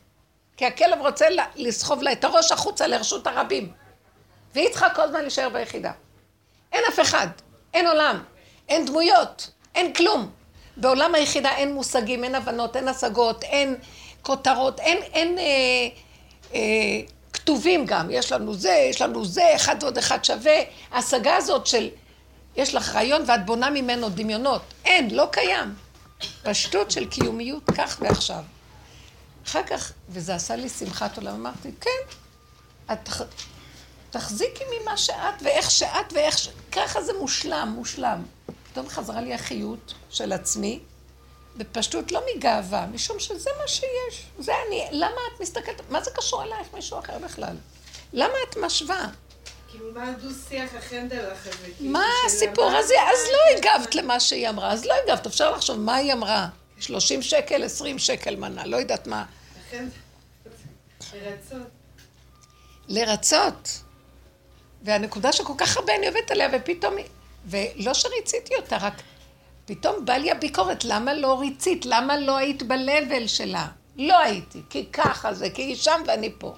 [0.57, 3.73] כי הכלב רוצה לסחוב לה את הראש החוצה לרשות הרבים.
[4.55, 5.93] והיא צריכה כל הזמן להישאר ביחידה.
[6.73, 7.27] אין אף אחד,
[7.75, 8.23] אין עולם,
[8.69, 10.31] אין דמויות, אין כלום.
[10.77, 13.77] בעולם היחידה אין מושגים, אין הבנות, אין השגות, אין
[14.23, 15.45] כותרות, אין, אין אה,
[16.55, 16.61] אה,
[17.33, 18.11] כתובים גם.
[18.11, 20.59] יש לנו זה, יש לנו זה, אחד ועוד אחד שווה.
[20.91, 21.89] ההשגה הזאת של
[22.57, 24.63] יש לך רעיון ואת בונה ממנו דמיונות.
[24.85, 25.75] אין, לא קיים.
[26.43, 28.43] פשטות של קיומיות כך ועכשיו.
[29.47, 31.91] אחר כך, וזה עשה לי שמחת עולם, אמרתי, כן,
[32.93, 33.23] את תח-
[34.11, 36.49] תחזיקי ממה שאת ואיך שאת ואיך ש...
[36.73, 38.23] ככה זה מושלם, מושלם.
[38.73, 40.81] פתאום חזרה לי החיות של עצמי,
[41.57, 44.27] בפשטות לא מגאווה, משום שזה מה שיש.
[44.39, 47.57] זה אני, למה את מסתכלת, מה זה קשור אלייך מישהו אחר בכלל?
[48.13, 49.09] למה את משווה?
[49.71, 51.69] כאילו, מה הדו-שיח החנדלח הזה?
[51.77, 52.95] כאילו, מה הסיפור הזה?
[53.03, 56.49] אז לא הגבת למה שהיא אמרה, אז לא הגבת, אפשר לחשוב מה היא אמרה.
[56.81, 59.25] 30 שקל, 20 שקל מנה, לא יודעת מה.
[61.13, 61.69] לרצות.
[62.89, 63.69] לרצות.
[64.83, 66.95] והנקודה שכל כך הרבה אני עובדת עליה, ופתאום,
[67.47, 69.03] ולא שריציתי אותה, רק
[69.67, 71.87] פתאום בא לי הביקורת, למה לא ריצית?
[71.87, 73.69] למה לא היית ב-level שלה?
[73.97, 76.55] לא הייתי, כי ככה זה, כי היא שם ואני פה.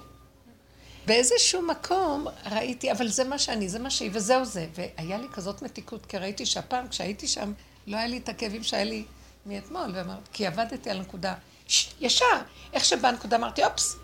[1.05, 4.67] באיזשהו מקום ראיתי, אבל זה מה שאני, זה מה שהיא, וזהו זה.
[4.75, 7.53] והיה לי כזאת מתיקות, כי ראיתי שהפעם, כשהייתי שם,
[7.87, 9.03] לא היה לי את הכאבים שהיה לי
[9.45, 11.33] מאתמול, ואמרתי, כי עבדתי על הנקודה.
[11.67, 12.25] ש, ישר,
[12.73, 13.95] איך שבאה הנקודה, אמרתי, אופס,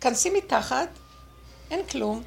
[0.00, 0.88] כנסי מתחת,
[1.70, 2.22] אין כלום,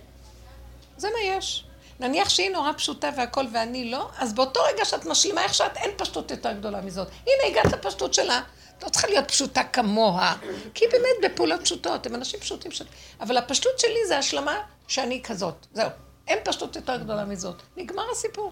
[0.98, 1.67] זה מה יש.
[2.00, 5.92] נניח שהיא נורא פשוטה והכל ואני לא, אז באותו רגע שאת משלימה איך שאת, אין
[5.98, 7.08] פשטות יותר גדולה מזאת.
[7.22, 8.42] הנה הגעת לפשטות שלה,
[8.78, 10.36] את לא צריכה להיות פשוטה כמוה,
[10.74, 12.86] כי היא באמת בפעולות פשוטות, הם אנשים פשוטים של...
[13.20, 15.90] אבל הפשטות שלי זה השלמה שאני כזאת, זהו.
[16.28, 17.62] אין פשטות יותר גדולה מזאת.
[17.78, 18.52] נגמר הסיפור.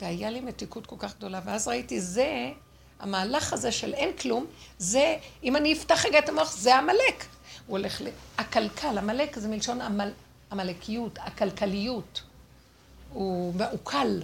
[0.00, 2.50] והיה לי מתיקות כל כך גדולה, ואז ראיתי, זה,
[3.00, 4.46] המהלך הזה של אין כלום,
[4.78, 7.24] זה, אם אני אפתח רגע את המוח, זה עמלק.
[7.66, 8.06] הוא הולך ל...
[8.38, 10.10] הקלקל, עמלק זה מלשון עמל...
[10.52, 12.22] עמלקיות, הכלכליות.
[13.12, 14.22] הוא מעוקל.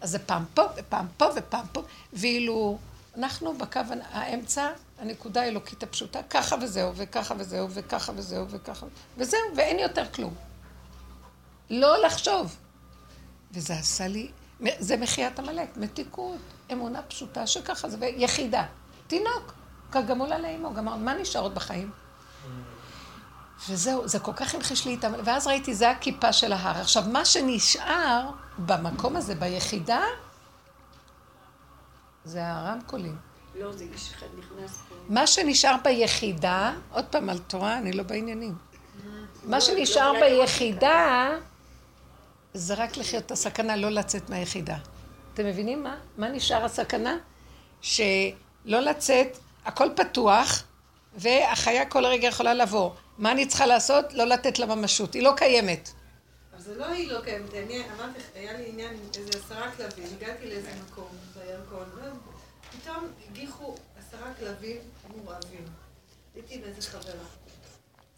[0.00, 2.78] אז זה פעם פה ופעם פה ופעם פה, ואילו
[3.16, 9.78] אנחנו בקו האמצע, הנקודה האלוקית הפשוטה, ככה וזהו, וככה וזהו, וככה וזהו, וככה, וזהו, ואין
[9.78, 10.34] יותר כלום.
[11.70, 12.56] לא לחשוב.
[13.52, 14.30] וזה עשה לי,
[14.78, 16.38] זה מחיית עמלק, מתיקות,
[16.72, 18.66] אמונה פשוטה שככה זה, ויחידה.
[19.06, 19.54] תינוק,
[19.92, 21.90] כגמול לאמו, גמר, מה נשאר עוד בחיים?
[23.68, 26.80] וזהו, זה כל כך המחיש לי איתם, ואז ראיתי, זה הכיפה של ההר.
[26.80, 30.02] עכשיו, מה שנשאר במקום הזה, ביחידה,
[32.24, 33.16] זה הרמקולים.
[33.54, 33.84] לא, זה
[34.38, 34.94] נכנס פה.
[35.08, 38.54] מה שנשאר ביחידה, עוד פעם על תורה, אני לא בעניינים.
[39.44, 41.30] מה לא, שנשאר לא, ביחידה,
[42.54, 44.76] זה רק לחיות את הסכנה, לא לצאת מהיחידה.
[45.34, 45.96] אתם מבינים מה?
[46.18, 47.16] מה נשאר הסכנה?
[47.80, 48.10] שלא
[48.64, 50.62] לצאת, הכל פתוח,
[51.16, 52.90] והחיה כל רגע יכולה לבוא.
[53.18, 54.04] מה אני צריכה לעשות?
[54.12, 55.14] לא לתת לה ממשות.
[55.14, 55.90] היא לא קיימת.
[56.54, 60.04] אבל זה לא היא לא קיימת, אני אמרתי היה לי עניין עם איזה עשרה כלבים,
[60.16, 61.88] הגעתי לאיזה מקום בירקון,
[62.74, 64.76] ופתאום הגיחו עשרה כלבים
[65.16, 65.64] מורעבים.
[66.34, 67.12] הייתי עם איזה חברה.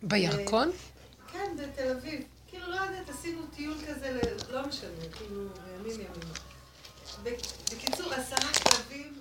[0.03, 0.71] בירקון?
[1.33, 2.21] כן, בתל אביב.
[2.49, 5.43] כאילו, לא יודעת, עשינו טיול כזה, לא משנה, כאילו,
[5.79, 6.11] ימים ימים.
[7.23, 7.41] בק-
[7.73, 9.13] בקיצור, עשרה כלבים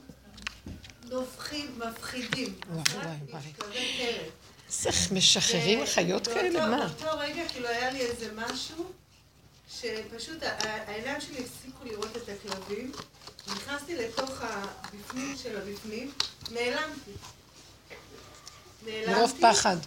[1.03, 2.53] נובחים, מפחידים.
[2.87, 3.13] עשרה.
[3.31, 3.53] כלבי
[3.97, 4.29] כלב.
[4.85, 6.67] איך משחררים חיות כאלה?
[6.67, 6.87] מה?
[6.87, 8.85] באותו רגע, כאילו, היה לי איזה משהו,
[9.69, 10.37] שפשוט
[10.87, 12.91] העיניים שלי הפסיקו לראות את הכלבים,
[13.47, 16.11] נכנסתי לתוך הבפנים של הבפנים,
[16.51, 17.11] נעלמתי.
[18.85, 19.11] נעלמתי.
[19.11, 19.77] מרוב פחד.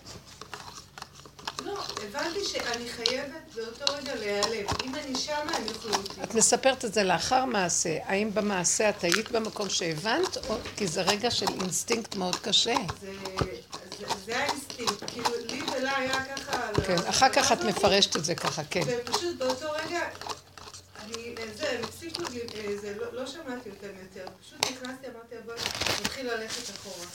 [1.64, 4.66] לא, הבנתי שאני חייבת באותו רגע להיעלם.
[4.84, 6.22] אם אני שמה, הם יאכלו אותי.
[6.22, 7.98] את מספרת את זה לאחר מעשה.
[8.04, 12.74] האם במעשה את היית במקום שהבנת, או כי זה רגע של אינסטינקט מאוד קשה?
[13.00, 13.12] זה,
[14.24, 14.46] זה.
[15.06, 16.68] כאילו, לי ולה היה ככה...
[16.68, 18.80] על כן, אחר כך את מפרשת את זה ככה, כן.
[18.86, 20.08] ופשוט באותו רגע,
[21.04, 24.26] אני, זה, הם הפסיקו לי, אה, זה, לא, לא שמעתי אותם יותר.
[24.40, 25.58] פשוט נכנסתי, אמרתי, בואי,
[26.00, 27.06] נתחיל ללכת אחורה.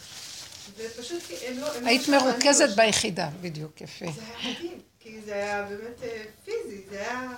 [0.78, 1.80] ופשוט, כי הם לא...
[1.82, 2.76] לא היית מרוכזת לא.
[2.76, 4.06] ביחידה, בדיוק, יפה.
[4.16, 7.32] זה היה מדהים, כי זה היה באמת אה, פיזי, זה היה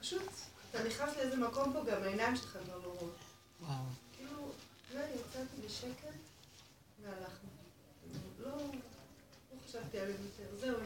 [0.00, 0.28] פשוט,
[0.70, 3.16] אתה נכנס לאיזה מקום פה, גם העיניים שלך כבר לא רואות.
[3.60, 3.76] וואו.
[4.16, 4.38] כאילו,
[4.94, 6.14] לא, יצאתי בשקט,
[7.02, 7.43] והלכנו.
[10.00, 10.66] עליהם יותר.
[10.66, 10.76] זהו,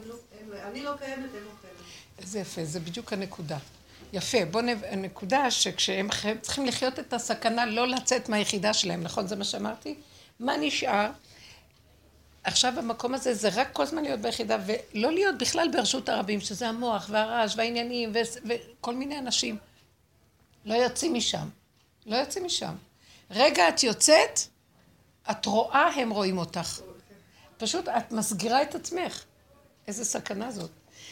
[0.63, 1.77] אני לא קיימת, הם לא קיימת.
[2.19, 3.57] איזה יפה, זה בדיוק הנקודה.
[4.13, 4.83] יפה, בוא נב...
[4.83, 6.07] הנקודה שכשהם
[6.41, 9.27] צריכים לחיות את הסכנה, לא לצאת מהיחידה שלהם, נכון?
[9.27, 9.95] זה מה שאמרתי?
[10.39, 11.09] מה נשאר?
[12.43, 16.67] עכשיו המקום הזה זה רק כל הזמן להיות ביחידה, ולא להיות בכלל ברשות הרבים, שזה
[16.67, 19.57] המוח והרעש והעניינים ו- וכל מיני אנשים.
[20.65, 21.47] לא יוצאים משם.
[22.05, 22.75] לא יוצאים משם.
[23.31, 24.39] רגע את יוצאת,
[25.31, 26.79] את רואה, הם רואים אותך.
[27.59, 29.23] פשוט את מסגירה את עצמך.
[29.87, 30.71] איזה סכנה זאת.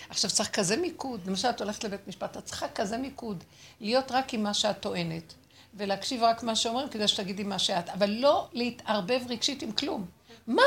[0.10, 3.44] עכשיו צריך כזה מיקוד, למשל את הולכת לבית משפט, את צריכה כזה מיקוד,
[3.80, 5.34] להיות רק עם מה שאת טוענת,
[5.74, 10.06] ולהקשיב רק מה שאומרים כדי שתגידי מה שאת, אבל לא להתערבב רגשית עם כלום.
[10.48, 10.64] מה?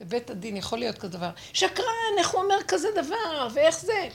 [0.00, 1.30] בבית הדין יכול להיות כזה דבר.
[1.52, 4.08] שקרן, איך הוא אומר כזה דבר, ואיך זה?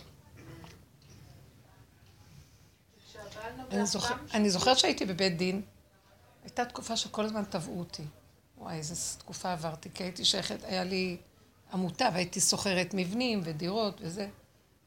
[3.72, 5.62] אני, זוכר, אני זוכרת שהייתי בבית דין,
[6.44, 8.04] הייתה תקופה שכל הזמן תבעו אותי.
[8.58, 11.18] וואי, איזה תקופה עברתי, כי הייתי שייכת, היה לי
[11.74, 14.28] עמותה והייתי סוחרת מבנים ודירות וזה.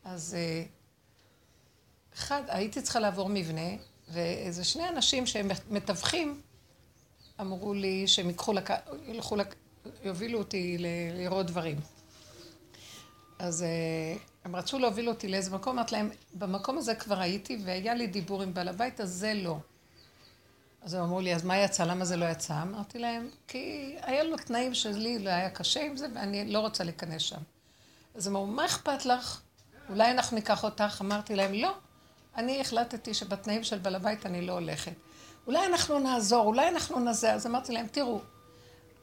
[0.04, 0.62] אז אה,
[2.14, 3.70] אחד, הייתי צריכה לעבור מבנה,
[4.08, 6.40] ואיזה שני אנשים שהם מתווכים,
[7.40, 8.70] אמרו לי שהם ייקחו, לק...
[9.06, 9.54] ילכו, לק...
[10.04, 10.86] יובילו אותי ל...
[11.14, 11.80] לראות דברים.
[13.38, 17.94] אז אה, הם רצו להוביל אותי לאיזה מקום, אמרתי להם, במקום הזה כבר הייתי והיה
[17.94, 19.58] לי דיבור עם בעל הבית, אז זה לא.
[20.82, 21.84] אז הם אמרו לי, אז מה יצא?
[21.84, 22.62] למה זה לא יצא?
[22.62, 26.84] אמרתי להם, כי היה לו תנאים שלי לא היה קשה עם זה, ואני לא רוצה
[26.84, 27.40] להיכנס שם.
[28.14, 29.40] אז הם אמרו, מה אכפת לך?
[29.88, 30.98] אולי אנחנו ניקח אותך?
[31.00, 31.72] אמרתי להם, לא.
[32.36, 34.92] אני החלטתי שבתנאים של בעל הבית אני לא הולכת.
[35.46, 37.32] אולי אנחנו נעזור, אולי אנחנו נזה.
[37.32, 38.20] אז אמרתי להם, תראו,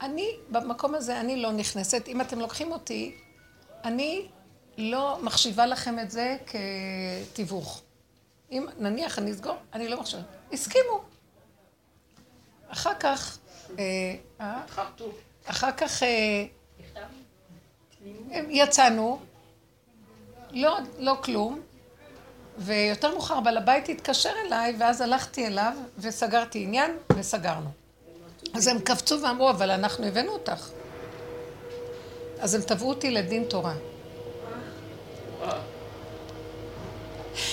[0.01, 2.07] אני, במקום הזה, אני לא נכנסת.
[2.07, 3.15] אם אתם לוקחים אותי,
[3.83, 4.27] אני
[4.77, 6.37] לא מחשיבה לכם את זה
[7.33, 7.81] כתיווך.
[8.51, 10.23] אם נניח אני אסגור, אני לא מחשיבה.
[10.53, 11.16] הסכימו.
[12.69, 13.37] אחר כך,
[13.79, 13.83] אה,
[14.41, 14.61] אה,
[15.45, 16.45] אחר כך אה,
[18.49, 19.19] יצאנו,
[20.51, 21.61] לא, לא כלום,
[22.57, 27.69] ויותר מאוחר בעל הבית התקשר אליי, ואז הלכתי אליו וסגרתי עניין, וסגרנו.
[28.53, 30.69] אז הם קפצו ואמרו, אבל אנחנו הבאנו אותך.
[32.39, 33.73] אז הם תבעו אותי לדין תורה.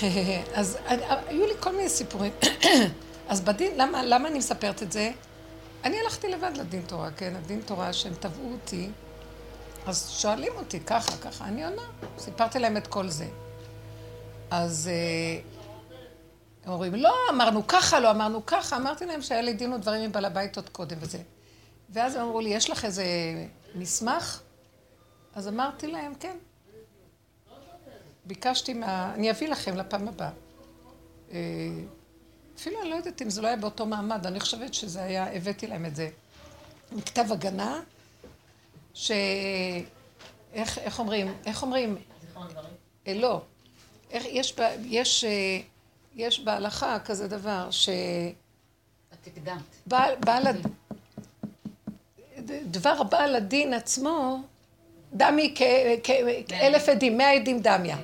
[0.55, 0.79] אז
[1.29, 2.33] היו לי כל מיני סיפורים.
[3.28, 5.10] אז בדין, למה, למה אני מספרת את זה?
[5.84, 7.37] אני הלכתי לבד לדין תורה, כן?
[7.37, 8.90] הדין תורה שהם תבעו אותי,
[9.87, 11.82] אז שואלים אותי ככה, ככה, אני עונה.
[12.18, 13.26] סיפרתי להם את כל זה.
[14.50, 15.40] אז אה,
[16.64, 18.76] הם אומרים, לא, אמרנו ככה, לא אמרנו ככה.
[18.76, 21.18] אמרתי להם שהיה לי דין ודברים עם בעל הבית עוד קודם וזה.
[21.90, 23.04] ואז הם אמרו לי, יש לך איזה
[23.74, 24.40] מסמך?
[25.34, 26.37] אז אמרתי להם, כן.
[28.24, 29.14] ביקשתי מה...
[29.14, 30.30] אני אביא לכם לפעם הבאה.
[32.56, 35.66] אפילו אני לא יודעת אם זה לא היה באותו מעמד, אני חושבת שזה היה, הבאתי
[35.66, 36.08] להם את זה.
[36.92, 37.80] מכתב הגנה,
[38.94, 39.10] ש...
[40.52, 41.34] איך, איך אומרים?
[41.46, 41.96] איך אומרים?
[43.06, 43.42] אה, לא.
[44.10, 45.30] איך, יש, יש, אה,
[46.14, 47.88] יש בהלכה כזה דבר, ש...
[49.12, 49.62] את הקדמת.
[49.86, 50.66] בעל, בעל, הד-
[52.70, 54.42] דבר בעל הדין עצמו,
[55.12, 55.54] דמי
[56.48, 57.96] כאלף עדים, מאה עדים דמיה.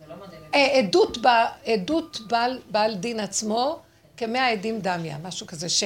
[0.00, 0.34] זה לא מודל.
[0.34, 3.80] אה, עדות, ב- עדות בעל, בעל דין עצמו
[4.16, 5.68] כמאה עדים דמיה, משהו כזה.
[5.68, 5.84] ש...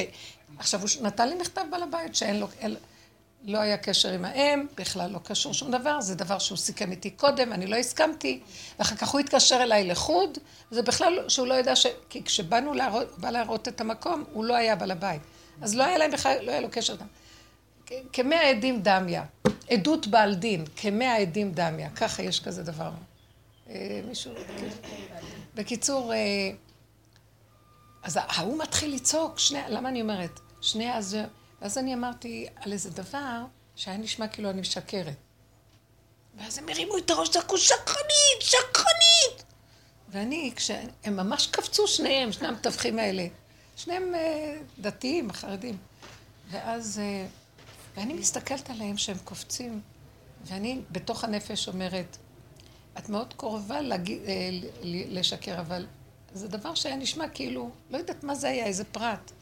[0.58, 2.76] עכשיו, הוא נתן לי מכתב בעל הבית שאין לו, אין,
[3.44, 7.10] לא היה קשר עם האם, בכלל לא קשור שום דבר, זה דבר שהוא סיכם איתי
[7.10, 8.40] קודם, אני לא הסכמתי,
[8.78, 10.38] ואחר כך הוא התקשר אליי לחוד,
[10.70, 11.86] זה בכלל שהוא לא ידע ש...
[12.08, 15.20] כי כשבאנו להראות, בא להראות את המקום, הוא לא היה בעל הבית.
[15.62, 16.96] אז לא היה להם בכלל, לא היה לו קשר
[18.12, 19.24] כמאה עדים דמיה,
[19.70, 22.90] עדות בעל דין, כמאה עדים דמיה, ככה יש כזה דבר.
[23.68, 24.32] אה, מישהו...
[25.54, 26.18] בקיצור, אה,
[28.02, 30.40] אז ההוא מתחיל לצעוק, שני, למה אני אומרת?
[30.60, 31.16] שני אז...
[31.62, 33.44] ואז אני אמרתי על איזה דבר
[33.76, 35.16] שהיה נשמע כאילו אני משקרת.
[36.36, 39.44] ואז הם הרימו את הראש, צעקו שקרנית, שקרנית!
[40.08, 43.26] ואני, כשהם ממש קפצו שניהם, שני המתווכים האלה.
[43.76, 45.76] שניהם אה, דתיים, חרדים.
[46.50, 47.00] ואז,
[47.96, 49.80] ואני מסתכלת עליהם שהם קופצים,
[50.44, 52.16] ואני בתוך הנפש אומרת,
[52.98, 54.48] את מאוד קרובה להגיד, אה,
[54.82, 55.86] לשקר, אבל
[56.32, 59.32] זה דבר שהיה נשמע כאילו, לא יודעת מה זה היה, איזה פרט.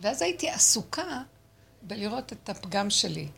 [0.00, 1.22] ואז הייתי עסוקה
[1.82, 3.28] בלראות את הפגם שלי,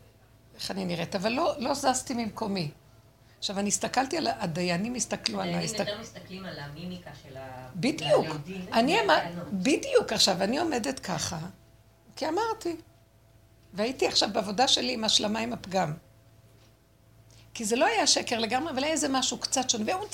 [0.55, 2.71] איך אני נראית, אבל לא, לא זזתי ממקומי.
[3.39, 5.79] עכשיו, אני הסתכלתי על, הדיינים הסתכלו עליי, הדיינים.
[5.79, 7.69] יותר מסתכלים על המימיקה של ה...
[7.75, 8.25] בדיוק.
[8.27, 9.13] בעלי דין, אני אמר...
[9.13, 9.47] והטענות.
[9.53, 10.13] בדיוק.
[10.13, 11.39] עכשיו, אני עומדת ככה,
[12.15, 12.75] כי אמרתי.
[13.73, 15.93] והייתי עכשיו בעבודה שלי עם השלמה עם הפגם.
[17.53, 20.07] כי זה לא היה שקר לגמרי, אבל היה איזה משהו קצת שונה, והוא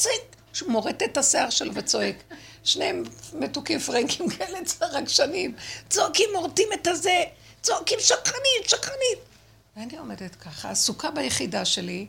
[0.54, 2.16] שהוא מורט את השיער שלו וצועק.
[2.64, 5.56] שניהם מתוקים פרנקים כאלה רגשנים,
[5.90, 7.24] צועקים, מורטים את הזה,
[7.62, 9.20] צועקים שקרנית, שקרנית.
[9.76, 12.08] ואני עומדת ככה, עסוקה ביחידה שלי,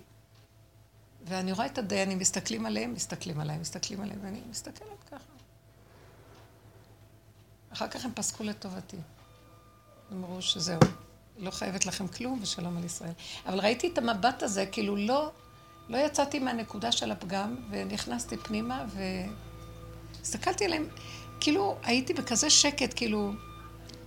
[1.25, 5.33] ואני רואה את הדיינים, מסתכלים עליהם, מסתכלים עליהם, מסתכלים עליהם, ואני מסתכלת ככה.
[7.73, 8.97] אחר כך הם פסקו לטובתי.
[10.13, 10.81] אמרו שזהו,
[11.41, 13.13] לא חייבת לכם כלום ושלום על ישראל.
[13.47, 15.31] אבל ראיתי את המבט הזה, כאילו לא,
[15.89, 18.85] לא יצאתי מהנקודה של הפגם, ונכנסתי פנימה,
[20.21, 20.89] והסתכלתי עליהם,
[21.41, 23.33] כאילו הייתי בכזה שקט, כאילו,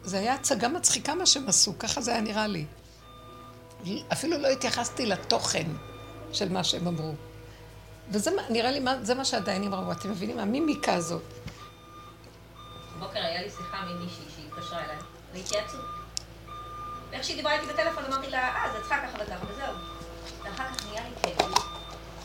[0.04, 2.66] זה היה הצגה מצחיקה מה שהם עשו, ככה זה היה נראה לי.
[4.14, 5.68] אפילו לא התייחסתי לתוכן
[6.34, 7.14] של מה שהם אמרו.
[8.10, 10.40] וזה נראה לי, מה- זה מה שהדיינים אמרו, אתם מבינים?
[10.40, 11.22] המימיקה הזאת.
[12.98, 14.98] בבוקר היה לי שיחה ממישהי שהתקשרה אליי,
[15.34, 15.86] להתייעצות.
[17.14, 19.74] ואיך שהיא דיברה איתי בטלפון, אמרתי לה, אה, זה צריכה ככה וככה, וזהו.
[20.44, 21.52] ואחר כך נהיה לי כאב.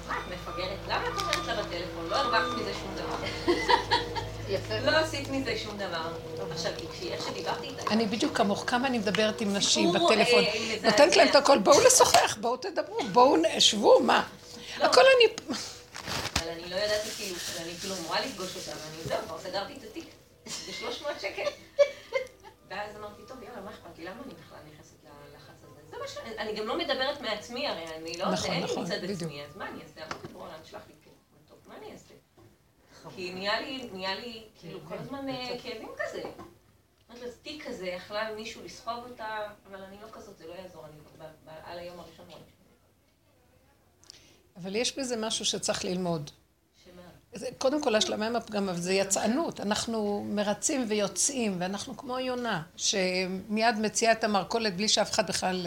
[0.08, 0.78] מה את מפגרת?
[0.88, 2.06] למה את אומרת לה בטלפון?
[2.08, 3.16] לא הרווחת מזה שום דבר.
[4.90, 6.12] לא עשית מזה שום דבר.
[6.52, 6.72] עכשיו,
[7.10, 7.82] איך שדיברתי איתה...
[7.90, 10.44] אני בדיוק כמוך, כמה אני מדברת עם נשים בטלפון.
[10.44, 10.76] אה.
[10.82, 14.24] נותנת להם את הכל, בואו לשוחח, בואו תדברו, בואו נ- שבו, מה?
[14.78, 14.84] לא.
[14.84, 15.56] הכל אני...
[16.40, 19.82] אבל אני לא ידעתי כאילו, אני כאילו אמורה לפגוש אותה, ואני זהו, כבר סגרתי את
[19.90, 20.04] התיק.
[20.46, 21.50] ב-300 שקל.
[22.70, 24.04] ואז אמרתי, טוב, יאללה, מה אכפת לי?
[24.04, 25.80] למה אני בכלל נכנסת ללחץ הזה?
[25.90, 26.16] זה מה ש...
[26.48, 28.30] אני גם לא מדברת מעצמי, הרי אני לא...
[28.32, 29.22] נכון, אין לי נכון, מצד בדיוק.
[29.22, 30.00] עצמי, אז מה אני אעשה?
[30.06, 30.94] אמרתי, בואו, תשלח לי
[31.44, 32.14] מתוק, מה אני אעשה?
[33.16, 36.22] כי נהיה לי, נהיה לי, כאילו, כל הזמן אה, כאבים כזה.
[37.08, 39.26] אומרת לה, תיק כזה, יכלה מישהו לסחוב אותה,
[39.70, 40.94] אבל אני לא כזאת, זה לא יעזור, אני
[41.64, 42.44] על היום הראשון רואים.
[44.56, 46.30] אבל יש בזה משהו שצריך ללמוד.
[46.84, 47.02] שמה?
[47.34, 49.60] זה- קודם כל השלמה עם הפגם, אבל זה יצאנות.
[49.60, 55.66] אנחנו מרצים ויוצאים, ואנחנו כמו יונה, שמיד מציעה את המרכולת בלי שאף אחד בכלל...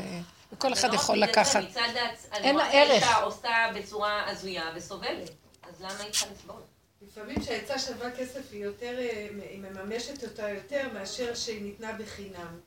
[0.51, 1.55] וכל אחד זה לא יכול זה, לקחת.
[1.55, 3.03] אני אין לה רואה את ערך.
[3.03, 5.29] האישה עושה בצורה הזויה וסובלת.
[5.69, 6.61] אז למה היא צריכה לסבול?
[7.07, 12.59] לפעמים שהעצה שווה כסף היא יותר, אה, היא מממשת אותה יותר מאשר שהיא ניתנה בחינם.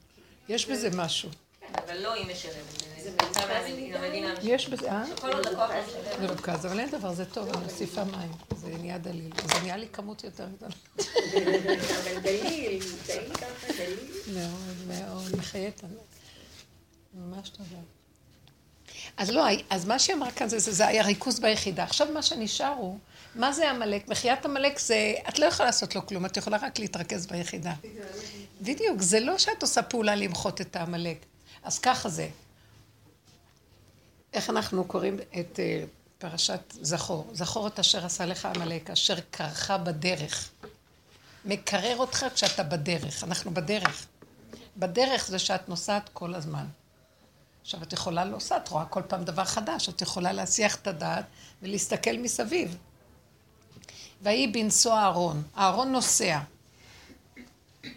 [0.49, 1.29] יש בזה משהו.
[1.61, 2.81] כן, אבל לא היא משלמת.
[3.03, 3.11] זה.
[4.42, 5.05] יש בזה, אה?
[5.05, 6.23] משלם.
[6.23, 8.33] מרוכז, אבל אין דבר, זה טוב, אני מוסיפה מים.
[8.57, 9.31] זה נהיה דליל.
[9.44, 10.75] זה נהיה לי כמות יותר גדולה.
[12.03, 13.99] אבל דליל, דליל ככה, דליל.
[14.35, 15.81] מאוד מאוד, מחיית.
[17.14, 17.81] ממש תודה.
[19.16, 21.85] אז לא, אז מה שהיא אמרה כאן זה, זה, זה היה ריכוז ביחידה.
[21.85, 22.98] עכשיו מה שנשאר הוא,
[23.35, 24.09] מה זה עמלק?
[24.09, 27.74] מחיית עמלק זה, את לא יכולה לעשות לו כלום, את יכולה רק להתרכז ביחידה.
[28.61, 31.18] בדיוק, זה לא שאת עושה פעולה למחות את העמלק.
[31.62, 32.28] אז ככה זה.
[34.32, 35.84] איך אנחנו קוראים את אה,
[36.18, 37.30] פרשת זכור?
[37.32, 40.51] זכור את אשר עשה לך עמלק, אשר קרך בדרך.
[41.45, 43.24] מקרר אותך כשאתה בדרך.
[43.24, 44.07] אנחנו בדרך.
[44.76, 46.64] בדרך זה שאת נוסעת כל הזמן.
[47.65, 51.25] עכשיו, את יכולה לעושה, את רואה כל פעם דבר חדש, את יכולה להסיח את הדעת
[51.62, 52.77] ולהסתכל מסביב.
[54.23, 56.39] ויהי בנשוא הארון, הארון נוסע,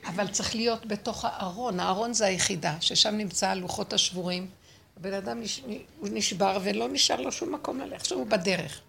[0.05, 4.49] אבל צריך להיות בתוך הארון, הארון זה היחידה, ששם נמצא הלוחות השבורים.
[4.97, 5.61] הבן אדם נש...
[5.99, 8.81] הוא נשבר ולא נשאר לו שום מקום ללכת, עכשיו הוא בדרך.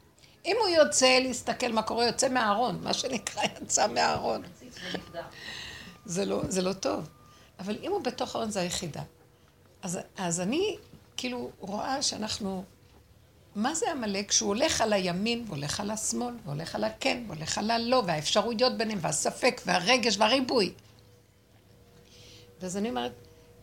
[0.46, 4.42] אם הוא יוצא להסתכל מה קורה, יוצא מהארון, מה שנקרא יצא מהארון.
[6.06, 7.08] זה לא, זה לא טוב.
[7.58, 9.02] אבל אם הוא בתוך הארון זה היחידה.
[9.82, 10.76] אז, אז אני
[11.16, 12.64] כאילו רואה שאנחנו...
[13.54, 14.32] מה זה עמלק?
[14.32, 18.98] שהוא הולך על הימין, והולך על השמאל, והולך על הכן, והולך על הלא, והאפשרויות ביניהם,
[19.02, 20.72] והספק, והרגש, והריבוי.
[22.60, 23.12] ואז אני אומרת,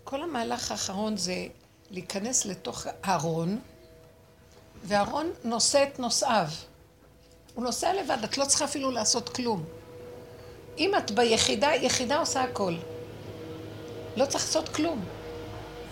[0.04, 1.48] כל המהלך האחרון זה
[1.92, 3.60] להיכנס לתוך ארון,
[4.84, 6.48] וארון נושא את נושאיו.
[7.56, 9.64] הוא נוסע לבד, את לא צריכה אפילו לעשות כלום.
[10.78, 12.76] אם את ביחידה, יחידה עושה הכל.
[14.18, 15.06] לא צריך לעשות כלום.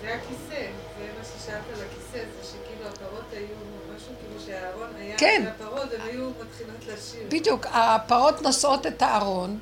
[0.03, 3.47] זה הכיסא, זה מה ששאלת על הכיסא, זה שכאילו הפרות היו
[3.95, 5.43] משהו כאילו שהארון היה, כן.
[5.45, 7.23] והפרות הן היו מתחילות לשיר.
[7.29, 9.59] בדיוק, הפרות נושאות את הארון,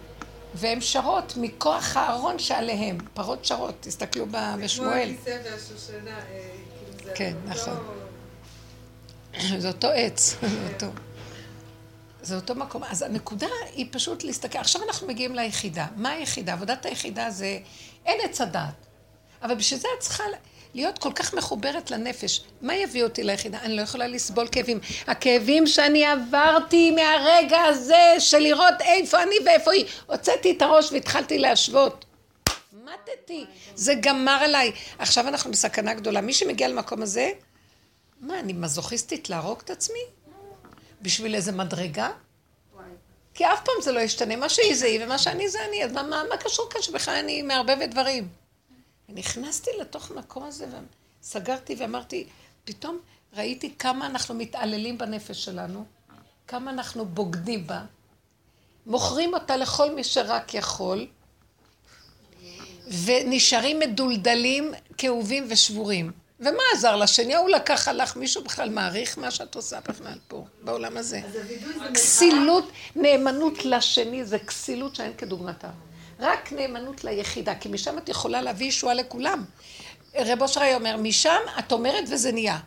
[0.54, 2.98] והן שרות מכוח הארון שעליהם.
[3.14, 5.10] פרות שרות, תסתכלו ב- כמו בשמואל.
[5.14, 7.78] הכיסא והשושנה, אה, כאילו זה כן, נכון.
[9.58, 10.88] זה אותו עץ, זה אותו.
[12.22, 12.84] זה אותו מקום.
[12.84, 14.58] אז הנקודה היא פשוט להסתכל.
[14.60, 15.86] עכשיו אנחנו מגיעים ליחידה.
[15.96, 16.54] מה היחידה?
[16.54, 17.60] עבודת היחידה זה...
[18.06, 18.91] אין עץ הדעת.
[19.44, 20.24] אבל בשביל זה את צריכה
[20.74, 22.42] להיות כל כך מחוברת לנפש.
[22.62, 23.60] מה יביא אותי ליחידה?
[23.62, 24.80] אני לא יכולה לסבול כאבים.
[25.08, 29.86] הכאבים שאני עברתי מהרגע הזה של לראות איפה אני ואיפה היא.
[30.08, 32.06] הוצאתי את הראש והתחלתי להשוות.
[32.84, 33.46] מתתי.
[33.76, 34.72] זה גמר עליי.
[35.00, 36.22] עכשיו אנחנו בסכנה גדולה.
[36.22, 37.32] מי שמגיע למקום הזה,
[38.20, 40.00] מה, אני מזוכיסטית להרוג את עצמי?
[41.02, 42.10] בשביל איזה מדרגה?
[43.34, 44.36] כי אף פעם זה לא ישתנה.
[44.36, 45.84] מה שהיא זה היא ומה שאני זה אני.
[45.84, 48.41] אז מה, מה, מה קשור כאן שבכלל אני מערבבת דברים?
[49.12, 50.66] ונכנסתי לתוך המקום הזה
[51.22, 52.28] וסגרתי ואמרתי,
[52.64, 53.00] פתאום
[53.34, 55.86] ראיתי כמה אנחנו מתעללים בנפש שלנו,
[56.48, 57.82] כמה אנחנו בוגדים בה,
[58.86, 61.08] מוכרים אותה לכל מי שרק יכול,
[63.06, 66.12] ונשארים מדולדלים, כאובים ושבורים.
[66.40, 67.36] ומה עזר לשני?
[67.36, 71.22] ההוא לקח, הלך, מישהו בכלל מעריך מה שאת עושה בכלל פה, בעולם הזה.
[71.94, 75.70] כסילות, נאמנות לשני זה כסילות שאין כדוגמתה.
[76.22, 79.46] רק נאמנות ליחידה, כי משם את יכולה להביא ישועה לכולם.
[80.16, 82.58] רב אושר היה אומר, משם את אומרת וזה נהיה.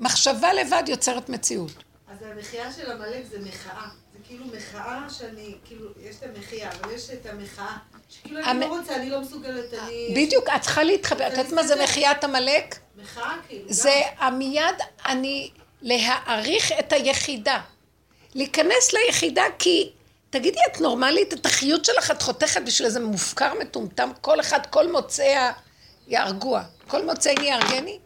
[0.00, 1.72] מחשבה לבד יוצרת מציאות.
[2.12, 3.86] אז המחיה של עמלק זה מחאה.
[4.12, 7.76] זה כאילו מחאה שאני, כאילו, יש את המחיה, אבל יש את המחאה.
[8.08, 10.08] שכאילו אני המ- לא רוצה, אני לא מסוגלת, אני...
[10.16, 11.26] בדיוק, את צריכה להתחבר.
[11.26, 12.74] את יודעת מה זה מחיית עמלק?
[13.02, 13.64] מחאה כאילו.
[13.72, 14.60] זה המיד
[15.06, 15.50] אני
[15.82, 17.60] להעריך את היחידה.
[18.34, 19.90] להיכנס ליחידה כי,
[20.30, 21.32] תגידי, את נורמלית?
[21.32, 24.10] את החיות שלך את חותכת בשביל איזה מופקר מטומטם?
[24.20, 25.34] כל אחד, כל מוצאי
[26.08, 26.64] יהרגוה.
[26.88, 27.98] כל מוצאי יהרגני?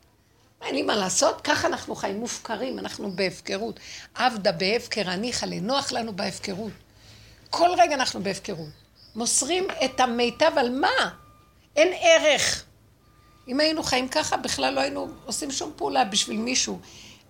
[0.62, 3.80] אין לי מה לעשות, ככה אנחנו חיים מופקרים, אנחנו בהפקרות.
[4.14, 6.72] עבדה בהפקר, הניחא לנוח לנו בהפקרות.
[7.50, 8.68] כל רגע אנחנו בהפקרות.
[9.14, 11.10] מוסרים את המיטב על מה?
[11.76, 12.64] אין ערך.
[13.48, 16.80] אם היינו חיים ככה, בכלל לא היינו עושים שום פעולה בשביל מישהו.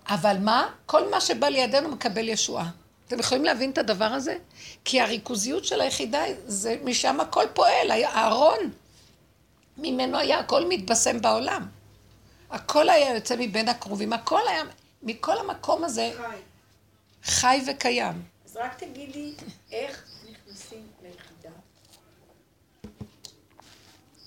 [0.09, 0.68] אבל מה?
[0.86, 2.70] כל מה שבא לידינו מקבל ישועה.
[3.13, 4.37] אתם יכולים להבין את הדבר הזה?
[4.85, 7.91] כי הריכוזיות של היחידה, זה משם הכל פועל.
[7.91, 8.59] הארון,
[9.79, 11.67] ממנו היה הכל מתבשם בעולם.
[12.51, 14.63] הכל היה יוצא מבין הקרובים, הכל היה,
[15.03, 16.37] מכל המקום הזה חי.
[17.25, 18.23] חי וקיים.
[18.45, 19.33] אז רק תגידי,
[19.73, 21.57] איך נכנסים ליחידה?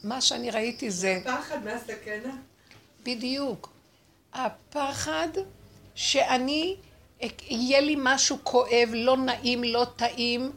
[0.03, 2.35] מה שאני ראיתי זה פחד מהסכנה.
[3.03, 3.69] בדיוק.
[4.33, 5.29] הפחד
[5.95, 6.75] שאני,
[7.49, 10.51] יהיה לי משהו כואב, לא נעים, לא טעים,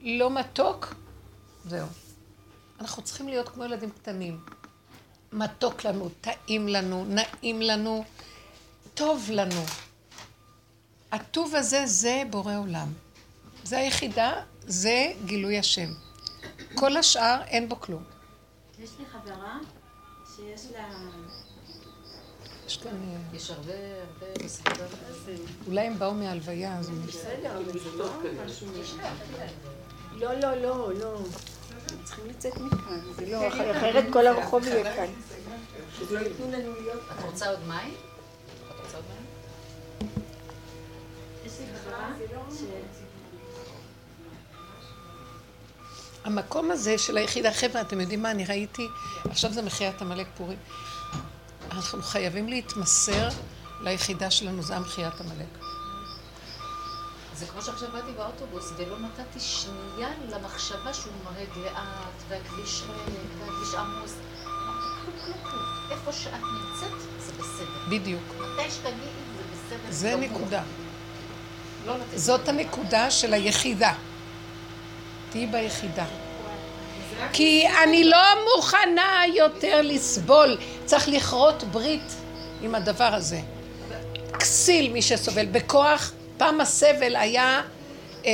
[0.00, 0.94] לא מתוק,
[1.64, 1.86] זהו.
[2.80, 4.40] אנחנו צריכים להיות כמו ילדים קטנים.
[5.32, 8.04] מתוק לנו, טעים לנו, נעים לנו,
[8.94, 9.64] טוב לנו.
[11.12, 12.92] הטוב הזה זה בורא עולם.
[13.64, 15.88] זה היחידה, זה גילוי השם.
[16.74, 18.02] כל השאר אין בו כלום.
[18.78, 19.58] יש לי חברה
[20.36, 20.88] שיש לה...
[22.68, 22.90] יש כאן...
[22.90, 23.72] אה, יש הרבה,
[24.66, 24.86] הרבה.
[25.66, 26.90] אולי הם באו מהלוויה, אז...
[26.90, 28.10] בסדר, אבל זה לא
[28.46, 28.66] משהו...
[30.12, 31.18] לא, לא, לא, לא.
[31.90, 35.06] הם צריכים לצאת מכאן, זה לא, אחרת כל הרחוב יהיה כאן.
[35.98, 37.26] שלא ייתנו לנו להיות את כאן.
[37.30, 37.94] רוצה עוד מים?
[38.70, 39.26] את רוצה עוד מים?
[42.50, 42.62] ש...
[46.24, 48.86] המקום הזה של היחידה, חבר'ה, אתם יודעים מה אני ראיתי?
[49.24, 50.58] עכשיו זה מחיית עמלק פורים.
[51.72, 53.28] אנחנו חייבים להתמסר
[53.80, 55.64] ליחידה שלנו, זה המחיית עמלק.
[57.34, 63.74] זה כמו שעכשיו באתי באוטובוס ולא נתתי שנייה למחשבה שהוא נוהג לאט, והכביש ריק, והכביש
[63.74, 64.14] עמוס.
[65.90, 67.88] איפה שאת נמצאת, זה בסדר.
[67.88, 68.22] בדיוק.
[68.38, 68.94] מתי שתגיעי,
[69.36, 69.90] זה בסדר.
[69.90, 70.28] זה גמור.
[70.30, 70.62] נקודה.
[71.86, 71.94] לא.
[72.14, 73.94] זאת הנקודה של היחידה.
[75.30, 76.06] תהיי ביחידה.
[77.32, 78.18] כי אני לא
[78.56, 80.58] מוכנה יותר לסבול.
[80.84, 82.14] צריך לכרות ברית
[82.62, 83.40] עם הדבר הזה.
[84.38, 85.46] כסיל מי שסובל.
[85.46, 87.62] בכוח, פעם הסבל היה,
[88.26, 88.30] אה,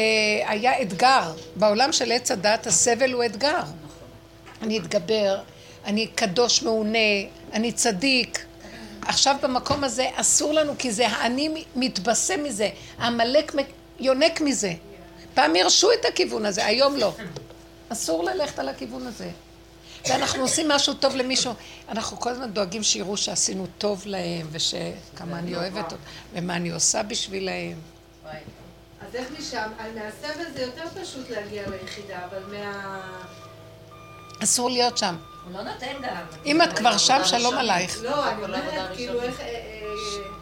[0.47, 1.33] היה אתגר.
[1.57, 3.62] בעולם של עץ הדת הסבל הוא אתגר.
[4.62, 5.39] אני אתגבר,
[5.85, 6.99] אני קדוש מעונה,
[7.53, 8.45] אני צדיק.
[9.07, 12.68] עכשיו במקום הזה אסור לנו, כי זה האני מתבשם מזה,
[12.99, 13.53] העמלק
[14.01, 14.72] יונק מזה.
[15.35, 17.12] פעם הרשו את הכיוון הזה, היום לא.
[17.95, 19.30] אסור ללכת על הכיוון הזה.
[20.09, 21.53] ואנחנו עושים משהו טוב למישהו,
[21.88, 25.97] אנחנו כל הזמן דואגים שיראו שעשינו טוב להם, ושכמה אני אוהבת אותם,
[26.32, 27.78] ומה אני עושה בשבילהם.
[29.01, 33.01] אז איך משם, מהסבל זה יותר פשוט להגיע ליחידה, אבל מה...
[34.42, 35.16] אסור להיות שם.
[35.45, 36.16] הוא לא נותן גם.
[36.47, 38.03] אם את כבר שם, שלום עלייך.
[38.03, 39.40] לא, אני אומרת, כאילו, איך...
[39.40, 39.80] אה, אה,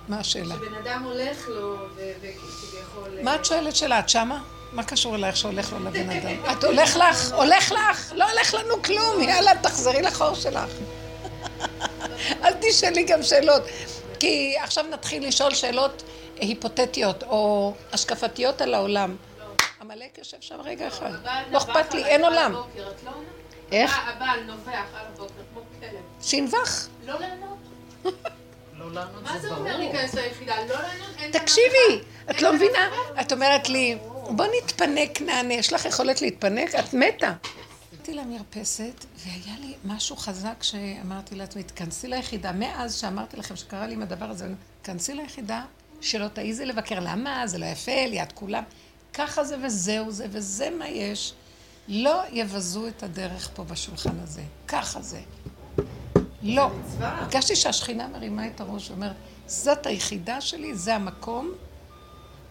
[0.09, 0.55] מה השאלה?
[0.55, 3.19] שבן אדם הולך לו, וכביכול...
[3.23, 3.99] מה את שואלת שאלה?
[3.99, 4.43] את שמה?
[4.73, 6.45] מה קשור אלייך שהולך לו לבן אדם?
[6.53, 7.33] את הולך לך?
[7.33, 8.13] הולך לך?
[8.17, 10.71] לא הולך לנו כלום, יאללה, תחזרי לחור שלך.
[12.45, 13.63] אל תשאלי גם שאלות.
[14.21, 16.03] כי עכשיו נתחיל לשאול שאלות
[16.41, 19.17] היפותטיות או השקפתיות על העולם.
[19.81, 21.11] עמלק יושב שם רגע אחד.
[21.51, 22.55] לא אכפת לי, אין עולם.
[23.73, 23.99] איך?
[24.09, 26.01] הבעל נובח על הבוקר כמו כלב.
[26.23, 26.89] שינבח.
[27.07, 27.59] לא לענות.
[28.79, 30.55] לא לענות מה זה אומר להיכנס ליחידה?
[30.69, 31.37] לא לענות?
[31.43, 32.89] תקשיבי, את לא מבינה?
[33.21, 33.99] את אומרת לי,
[34.31, 36.75] בוא נתפנק נענה, יש לך יכולת להתפנק?
[36.75, 37.33] את מתה.
[37.93, 42.53] הלכתי למרפסת, והיה לי משהו חזק שאמרתי לעצמי, תכנסי ליחידה.
[42.53, 44.47] מאז שאמרתי לכם שקרה לי עם הדבר הזה,
[44.83, 45.65] תכנסי ליחידה,
[46.01, 47.01] שלא תעיזי לבקר.
[47.01, 47.47] למה?
[47.47, 48.63] זה לא יפה, ליד כולם.
[49.15, 51.35] ככה זה וזהו זה, וזה מה יש.
[51.89, 54.43] לא יבזו את הדרך פה בשולחן הזה.
[54.69, 55.21] ככה זה.
[56.43, 56.71] לא.
[57.01, 59.17] הרגשתי שהשכינה מרימה את הראש ואומרת,
[59.47, 61.53] זאת היחידה שלי, זה המקום.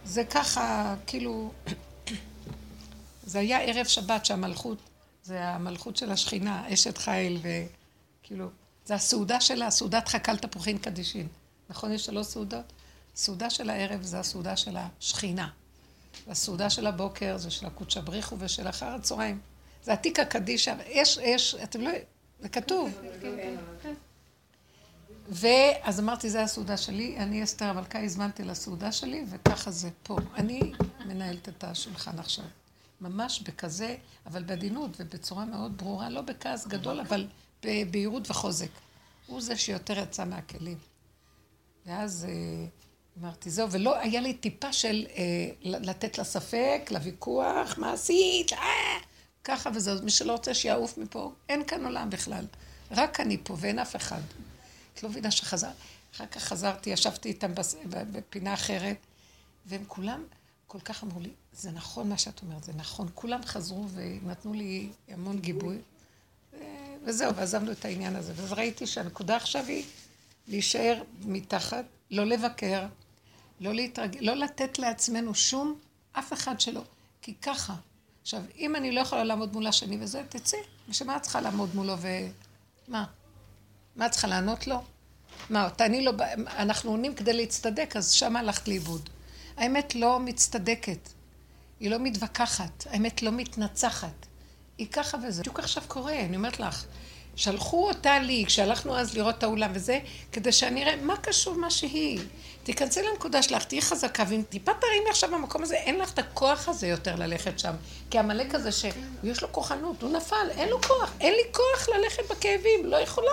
[0.06, 1.52] זה ככה, כאילו,
[3.24, 4.78] זה היה ערב שבת שהמלכות,
[5.24, 8.48] זה המלכות של השכינה, אשת חיל, וכאילו,
[8.86, 11.28] זה הסעודה שלה, סעודת חכ"ל תפוחין קדישין.
[11.70, 12.74] נכון, יש שלוש סעודות?
[13.16, 15.50] סעודה של הערב זה הסעודה של השכינה.
[16.28, 19.40] והסעודה של הבוקר זה של הקודשא בריחו ושל אחר הצהריים.
[19.84, 21.92] זה עתיקה קדישא, יש, יש, אתם לא,
[22.40, 23.02] זה כתוב.
[25.30, 30.18] ואז אמרתי, זה הסעודה שלי, אני אסתר המלכה, הזמנתי לסעודה שלי, וככה זה פה.
[30.36, 30.72] אני
[31.06, 32.46] מנהלת את השולחן עכשיו.
[33.02, 33.96] ממש בכזה,
[34.26, 37.28] אבל בעדינות ובצורה מאוד ברורה, לא בכעס גדול, אבל
[37.66, 38.70] בבהירות וחוזק.
[39.28, 40.78] הוא זה שיותר יצא מהכלים.
[41.86, 42.66] ואז אה,
[43.22, 45.24] אמרתי, זהו, ולא היה לי טיפה של אה,
[45.62, 48.54] לתת לה ספק, לוויכוח, מה עשית?
[48.54, 49.00] אה,
[49.44, 52.46] ככה וזהו, מי שלא רוצה שיעוף מפה, אין כאן עולם בכלל.
[52.92, 54.22] רק אני פה ואין אף אחד.
[54.94, 55.70] את לא מבינה שחזר...
[56.16, 57.52] אחר כך חזרתי, ישבתי איתם
[57.90, 58.98] בפינה אחרת,
[59.66, 60.24] והם כולם
[60.68, 63.10] כל כך אמרו לי, זה נכון מה שאת אומרת, זה נכון.
[63.16, 65.78] כולם חזרו ונתנו לי המון גיבוי,
[67.04, 68.34] וזהו, ועזבנו את העניין הזה.
[68.36, 69.84] ואז ראיתי שהנקודה עכשיו היא
[70.48, 72.86] להישאר מתחת, לא לבקר,
[73.62, 74.18] לא להתרג...
[74.22, 75.76] לא לתת לעצמנו שום,
[76.14, 76.82] אף אחד שלא.
[77.22, 77.76] כי ככה.
[78.22, 80.58] עכשיו, אם אני לא יכולה לעמוד מול השני וזה, תצא.
[80.90, 82.08] בשביל את צריכה לעמוד מולו ו...
[82.88, 83.06] מה?
[83.96, 84.82] מה את צריכה לענות לו?
[85.50, 86.12] מה, תעני לו,
[86.48, 89.10] אנחנו עונים כדי להצטדק, אז שם הלכת לאיבוד.
[89.58, 91.10] האמת לא מצטדקת,
[91.80, 94.26] היא לא מתווכחת, האמת לא מתנצחת.
[94.78, 95.42] היא ככה וזה.
[95.42, 96.86] בדיוק עכשיו קורה, אני אומרת לך.
[97.36, 100.00] שלחו אותה לי, כשהלכנו אז לראות את האולם וזה,
[100.32, 102.20] כדי שאני אראה מה קשור מה שהיא.
[102.64, 106.70] תיכנסי לנקודה שלך, תהיי חזקה, ואם טיפה תרימי עכשיו במקום הזה, אין לך את הכוח
[106.70, 107.74] הזה יותר ללכת שם.
[108.10, 112.24] כי עמלק הזה שיש לו כוחנות, הוא נפל, אין לו כוח, אין לי כוח ללכת
[112.32, 113.32] בכאבים, לא יכולה.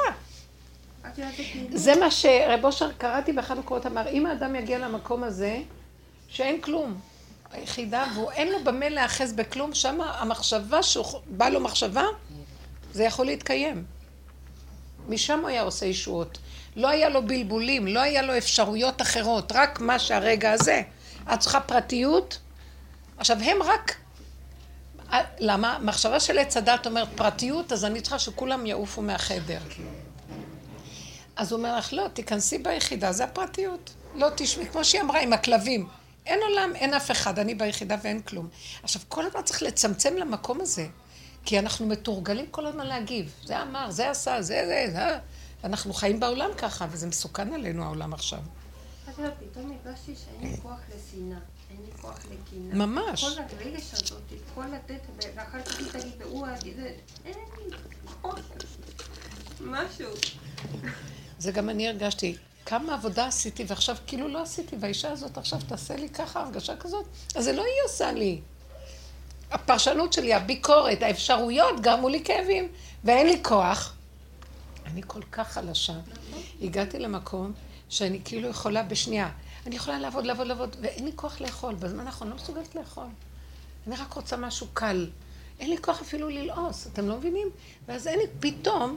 [1.72, 5.58] זה מה שרב אושר קראתי באחד המקורות אמר, אם האדם יגיע למקום הזה,
[6.28, 7.00] שאין כלום,
[7.52, 12.04] היחידה, והוא אין לו במה להאחז בכלום, שם המחשבה, שבא לו מחשבה,
[12.98, 13.84] זה יכול להתקיים.
[15.08, 16.38] משם הוא היה עושה ישועות.
[16.76, 20.82] לא היה לו בלבולים, לא היה לו אפשרויות אחרות, רק מה שהרגע הזה.
[21.32, 22.38] את צריכה פרטיות?
[23.18, 23.96] עכשיו, הם רק...
[25.38, 25.78] למה?
[25.82, 29.60] מחשבה של עץ הדת אומרת פרטיות, אז אני צריכה שכולם יעופו מהחדר.
[31.36, 33.90] אז הוא אומר לך, לא, תיכנסי ביחידה, זה הפרטיות.
[34.14, 35.88] לא תשמעי, כמו שהיא אמרה, עם הכלבים.
[36.26, 38.48] אין עולם, אין אף אחד, אני ביחידה ואין כלום.
[38.82, 40.86] עכשיו, כל הזמן צריך לצמצם למקום הזה,
[41.48, 43.34] כי אנחנו מתורגלים כל הזמן להגיב.
[43.44, 45.18] זה אמר, זה עשה, זה, זה, זה.
[45.64, 48.38] אנחנו חיים בעולם ככה, וזה מסוכן עלינו העולם עכשיו.
[49.14, 51.38] פתאום הרגשתי שאין לי כוח לשנאה,
[51.70, 52.86] אין לי כוח לקינה.
[52.86, 53.24] ממש.
[53.24, 54.22] כל הרגש הזאת,
[54.54, 55.00] כל לתת,
[55.36, 56.46] ואחר כך היא תגיד, והוא
[56.76, 56.92] זה,
[57.24, 57.76] אין לי
[58.22, 58.38] כוח.
[59.60, 60.10] משהו.
[61.38, 62.36] זה גם אני הרגשתי.
[62.66, 67.06] כמה עבודה עשיתי, ועכשיו כאילו לא עשיתי, והאישה הזאת עכשיו תעשה לי ככה, הרגשה כזאת,
[67.34, 68.40] אז זה לא היא עושה לי.
[69.50, 72.68] הפרשנות שלי, הביקורת, האפשרויות גרמו לי כאבים,
[73.04, 73.94] ואין לי כוח.
[74.86, 75.92] אני כל כך חלשה.
[76.62, 77.52] הגעתי למקום
[77.88, 79.28] שאני כאילו יכולה בשנייה.
[79.66, 81.74] אני יכולה לעבוד, לעבוד, לעבוד, ואין לי כוח לאכול.
[81.74, 83.06] בזמן האחרון לא מסוגלת לאכול.
[83.86, 85.06] אני רק רוצה משהו קל.
[85.60, 87.48] אין לי כוח אפילו ללעוס, אתם לא מבינים?
[87.88, 88.96] ואז אין לי, פתאום,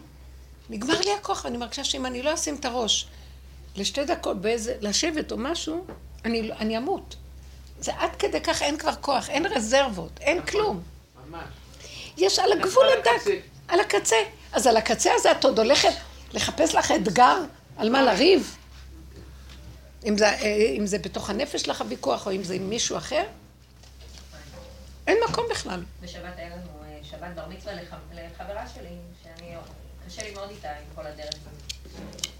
[0.69, 3.07] נגמר לי הכוח, ואני מרגישה שאם אני לא אשים את הראש
[3.75, 5.85] לשתי דקות באיזה, לשבת או משהו,
[6.25, 7.15] אני, אני אמות.
[7.81, 10.81] זה עד כדי כך אין כבר כוח, אין רזרבות, אין כלום.
[11.29, 11.43] ממש.
[12.17, 13.31] יש על הגבול הדק.
[13.67, 14.15] על הקצה.
[14.53, 15.93] אז על הקצה הזה את עוד הולכת
[16.33, 17.37] לחפש לך אתגר
[17.77, 18.57] על מה לריב?
[20.05, 20.37] אם זה, אה,
[20.77, 23.23] אם זה בתוך הנפש שלך הוויכוח, או אם זה עם מישהו אחר?
[25.07, 25.83] אין מקום בכלל.
[26.01, 28.89] בשבת היה לנו אה, שבת בר מצווה לח- לחברה שלי,
[29.23, 29.53] שאני,
[30.07, 31.33] קשה לי מאוד איתה עם כל הדרך.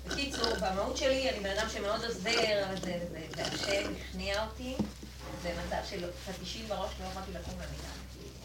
[0.07, 2.19] בקיצור, במהות שלי אני בן אדם שמאוד עוזר,
[2.83, 2.97] זה,
[3.37, 4.75] והשם הכניע אותי,
[5.41, 7.87] זה מצב של פטישים בראש, לא יכולתי לקום מהמיטה.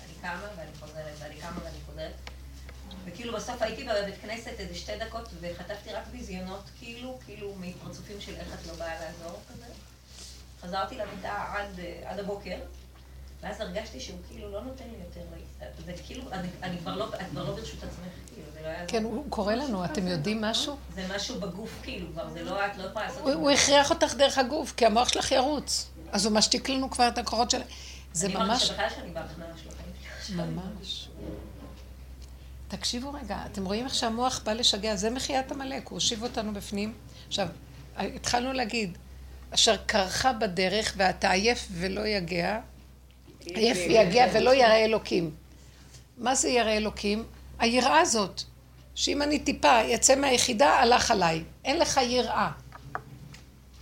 [0.04, 2.12] אני קמה ואני חוזרת, ואני קמה ואני חוזרת.
[3.04, 8.36] וכאילו בסוף הייתי בבית כנסת איזה שתי דקות, וחטפתי רק ביזיונות, כאילו, כאילו מפרצופים של
[8.36, 9.66] איך את לא באה לעזור כזה.
[10.62, 12.56] חזרתי למיטה עד, עד הבוקר,
[13.40, 15.20] ואז הרגשתי שהוא כאילו לא נותן לי יותר.
[15.86, 18.86] זה כאילו, אני, אני כבר לא, את כבר לא ברשות עצמך, כאילו, זה לא היה...
[18.86, 20.76] כן, הוא קורא לנו, אתם יודעים משהו?
[20.94, 23.22] זה משהו בגוף, כאילו, כבר זה לא, את לא יכולה לעשות...
[23.22, 25.88] הוא הכריח אותך דרך הגוף, כי המוח שלך ירוץ.
[26.12, 27.60] אז הוא משתיק לנו כבר את הכוחות של...
[28.12, 28.48] זה אני ממש...
[28.48, 29.12] מרגישה בכלל שאני
[30.26, 30.36] שלי.
[30.36, 31.08] ממש.
[32.68, 36.94] תקשיבו רגע, אתם רואים איך שהמוח בא לשגע, זה מחיית עמלק, הוא הושיב אותנו בפנים.
[37.28, 37.48] עכשיו,
[37.96, 38.98] התחלנו להגיד,
[39.50, 42.60] אשר קרחה בדרך ואתה עייף ולא יגע,
[43.40, 45.30] עייף ויגע ולא ירא אלוקים.
[46.18, 47.24] מה זה ירא אלוקים?
[47.58, 48.42] היראה הזאת,
[48.94, 51.44] שאם אני טיפה יצא מהיחידה, הלך עליי.
[51.64, 52.50] אין לך יראה.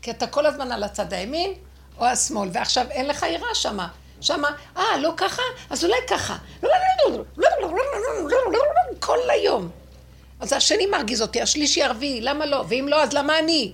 [0.03, 1.51] כי אתה כל הזמן על הצד הימין
[1.99, 3.89] או השמאל, ועכשיו אין לך יראה שמה.
[4.21, 5.43] שמה, אה, לא ככה?
[5.71, 6.37] אז אולי ככה.
[9.01, 9.71] כל היום.
[10.41, 12.65] אז השני מרגיז אותי, השלישי הרביעי, למה לא?
[12.69, 13.73] ואם לא, אז למה אני?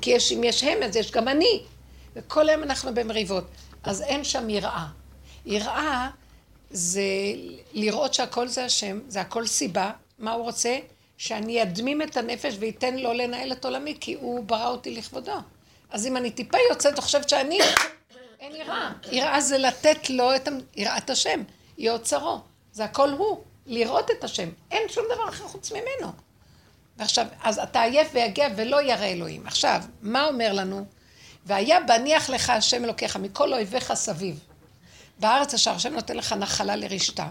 [0.00, 1.62] כי יש, אם יש הם, אז יש גם אני.
[2.16, 3.44] וכל היום אנחנו במריבות.
[3.82, 4.86] אז אין שם יראה.
[5.46, 6.08] יראה
[6.70, 7.02] זה
[7.72, 9.90] לראות שהכל זה השם, זה הכל סיבה.
[10.18, 10.78] מה הוא רוצה?
[11.18, 15.32] שאני אדמים את הנפש ואתן לו לנהל את עולמי, כי הוא ברא אותי לכבודו.
[15.96, 17.58] אז אם אני טיפה יוצאת וחושבת שאני,
[18.40, 18.90] אין יראה.
[19.12, 21.42] יראה זה לתת לו את יראת השם,
[21.78, 22.40] יהיה אוצרו.
[22.72, 24.48] זה הכל הוא, לראות את השם.
[24.70, 26.12] אין שום דבר אחר חוץ ממנו.
[26.96, 29.46] ועכשיו, אז אתה עייף ויגע ולא ירא אלוהים.
[29.46, 30.86] עכשיו, מה אומר לנו?
[31.46, 34.40] והיה בניח לך השם אלוקיך מכל אויביך סביב.
[35.18, 37.28] בארץ אשר השם נותן לך נחלה לרשתה.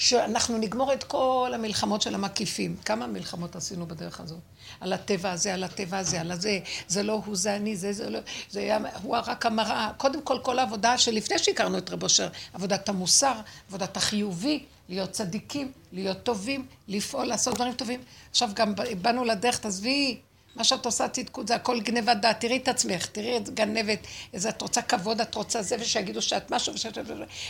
[0.00, 2.76] שאנחנו נגמור את כל המלחמות של המקיפים.
[2.84, 4.38] כמה מלחמות עשינו בדרך הזאת?
[4.80, 8.10] על הטבע הזה, על הטבע הזה, על הזה, זה לא הוא, זה אני, זה, זה
[8.10, 8.18] לא,
[8.50, 9.90] זה היה, הוא רק המראה.
[9.96, 13.34] קודם כל, כל העבודה שלפני שהכרנו את רב אושר, עבודת המוסר,
[13.68, 18.00] עבודת החיובי, להיות צדיקים, להיות טובים, לפעול, לעשות דברים טובים.
[18.30, 20.20] עכשיו גם באנו לדרך, תעזבי,
[20.56, 23.98] מה שאת עושה צדקות זה הכל גנבת דעת, תראי את עצמך, תראי את גנבת,
[24.34, 26.98] איזה את רוצה כבוד, את רוצה זה, ושיגידו שאת משהו, ושאת...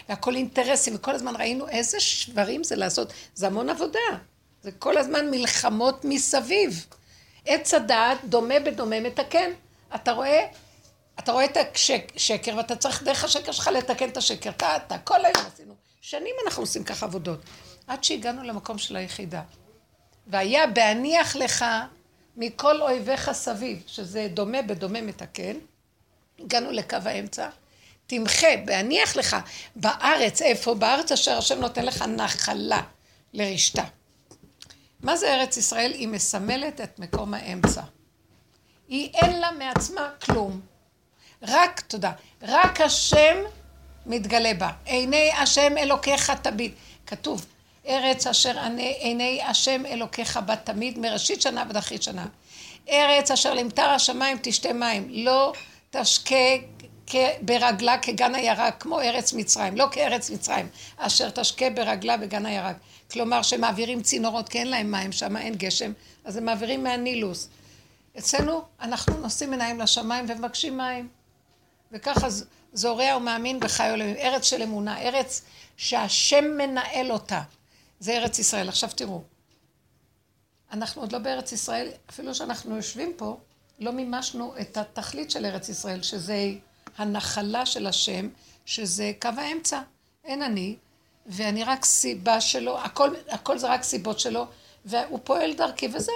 [0.08, 3.98] והכל אינטרסים, וכל הזמן ראינו איזה שברים זה לעשות, זה המון עבודה.
[4.62, 6.86] זה כל הזמן מלחמות מסביב.
[7.46, 9.50] עץ הדעת דומה בדומה מתקן.
[9.94, 10.46] אתה רואה,
[11.18, 14.50] אתה רואה את השקר, ואתה צריך דרך השקר שלך לתקן את השקר.
[14.50, 15.74] אתה, אתה, כל היום עשינו.
[16.00, 17.40] שנים אנחנו עושים ככה עבודות.
[17.86, 19.42] עד שהגענו למקום של היחידה.
[20.26, 21.64] והיה בהניח לך
[22.40, 25.56] מכל אויביך סביב, שזה דומה בדומה מתקן,
[26.38, 27.48] הגענו לקו האמצע,
[28.06, 29.36] תמחה, בהניח לך
[29.76, 30.74] בארץ, איפה?
[30.74, 32.82] בארץ אשר השם נותן לך נחלה
[33.32, 33.84] לרשתה.
[35.00, 35.92] מה זה ארץ ישראל?
[35.92, 37.82] היא מסמלת את מקום האמצע.
[38.88, 40.60] היא אין לה מעצמה כלום.
[41.42, 42.12] רק, תודה,
[42.42, 43.36] רק השם
[44.06, 44.70] מתגלה בה.
[44.84, 46.72] עיני השם אלוקיך תמיד.
[47.06, 47.46] כתוב,
[47.86, 52.26] ארץ אשר עיני, השם אלוקיך בה תמיד, מראשית שנה ועד אחרית שנה.
[52.88, 55.52] ארץ אשר למטר השמיים תשתה מים, לא
[55.90, 56.36] תשקה
[57.40, 62.76] ברגלה כגן הירק, כמו ארץ מצרים, לא כארץ מצרים, אשר תשקה ברגלה בגן הירק.
[63.10, 65.92] כלומר, שמעבירים צינורות, כי אין להם מים, שם אין גשם,
[66.24, 67.48] אז הם מעבירים מהנילוס.
[68.18, 71.08] אצלנו, אנחנו נושאים עיניים לשמיים ומבקשים מים.
[71.92, 72.28] וככה
[72.72, 74.16] זורע ומאמין וחי עולמים.
[74.16, 75.42] ארץ של אמונה, ארץ
[75.76, 77.42] שהשם מנהל אותה.
[78.00, 78.68] זה ארץ ישראל.
[78.68, 79.22] עכשיו תראו,
[80.72, 83.36] אנחנו עוד לא בארץ ישראל, אפילו שאנחנו יושבים פה,
[83.78, 86.52] לא מימשנו את התכלית של ארץ ישראל, שזה
[86.98, 88.28] הנחלה של השם,
[88.66, 89.80] שזה קו האמצע.
[90.24, 90.76] אין אני,
[91.26, 94.46] ואני רק סיבה שלו, הכל, הכל זה רק סיבות שלו,
[94.84, 96.14] והוא פועל דרכי וזהו.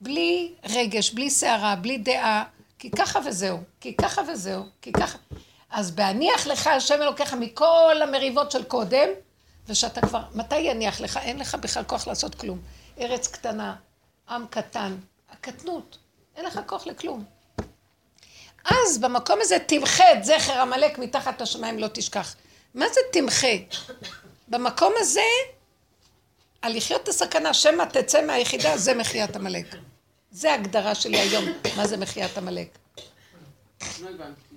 [0.00, 2.44] בלי רגש, בלי סערה, בלי דעה,
[2.78, 5.18] כי ככה וזהו, כי ככה וזהו, כי ככה.
[5.70, 9.08] אז בהניח לך השם אלוקיך מכל המריבות של קודם,
[9.68, 11.16] ושאתה כבר, מתי יניח לך?
[11.16, 12.58] אין לך בכלל כוח לעשות כלום.
[13.00, 13.76] ארץ קטנה,
[14.28, 14.96] עם קטן,
[15.30, 15.98] הקטנות,
[16.36, 17.24] אין לך כוח לכלום.
[18.64, 22.34] אז במקום הזה תמחה את זכר עמלק מתחת לשמיים לא תשכח.
[22.74, 23.56] מה זה תמחה?
[24.48, 25.20] במקום הזה
[26.62, 29.66] על לחיות את הסכנה, שמא תצא מהיחידה, זה מחיית עמלק.
[30.30, 31.44] זה ההגדרה שלי היום,
[31.76, 32.78] מה זה מחיית עמלק.
[34.00, 34.47] לא הבנתי.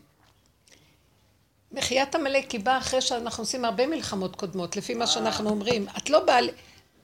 [1.71, 5.87] מחיית עמלק היא באה אחרי שאנחנו עושים הרבה מלחמות קודמות, לפי מה שאנחנו אומרים.
[5.97, 6.39] את לא באה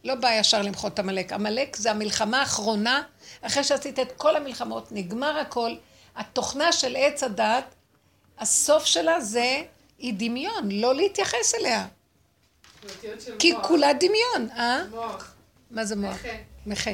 [0.03, 1.33] לא בא ישר למחות עמלק.
[1.33, 3.03] עמלק זה המלחמה האחרונה,
[3.41, 5.71] אחרי שעשית את כל המלחמות, נגמר הכל.
[6.15, 7.75] התוכנה של עץ הדת,
[8.39, 9.61] הסוף שלה זה,
[9.99, 11.87] היא דמיון, לא להתייחס אליה.
[13.39, 14.83] כי כולה דמיון, אה?
[14.89, 15.33] מוח.
[15.71, 16.17] מה זה מוח?
[16.65, 16.91] נכה.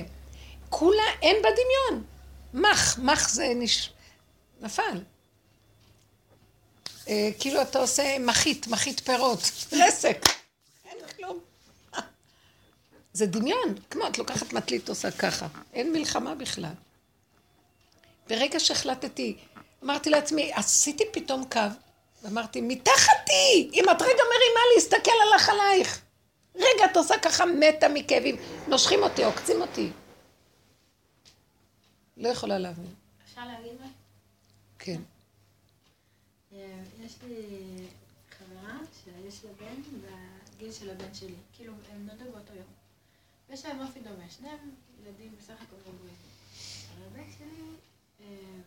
[0.69, 2.03] כולה אין בה דמיון.
[2.53, 3.89] מח, מח זה נש...
[4.61, 5.01] נפל.
[7.07, 9.39] אה, כאילו אתה עושה מחית, מחית פירות,
[9.71, 10.25] רסק.
[10.85, 11.39] אין כלום.
[13.13, 15.47] זה דמיון, כמו את לוקחת מטלית עושה ככה.
[15.73, 16.73] אין מלחמה בכלל.
[18.29, 19.37] ברגע שהחלטתי,
[19.83, 21.59] אמרתי לעצמי, עשיתי פתאום קו,
[22.23, 23.69] ואמרתי, מתחתי!
[23.73, 26.01] אם את רגע מרימה להסתכל עליך עלייך.
[26.55, 28.35] רגע, את עושה ככה מתה מכאבים.
[28.67, 29.89] נושכים אותי, עוקצים אותי.
[32.17, 32.93] לא יכולה להבין.
[33.25, 33.93] אפשר להגיד משהו?
[34.79, 35.01] כן.
[37.05, 37.45] יש לי
[38.29, 39.81] חברה שיש לה בן
[40.55, 41.35] בגיל של הבן שלי.
[41.53, 42.67] כאילו, הם נולדו באותו יום.
[43.49, 44.29] ויש להם אופי דומה.
[44.29, 46.15] שניהם ילדים בסך הכל רגועים.
[46.93, 47.63] אבל הבן שלי,
[48.21, 48.61] אה,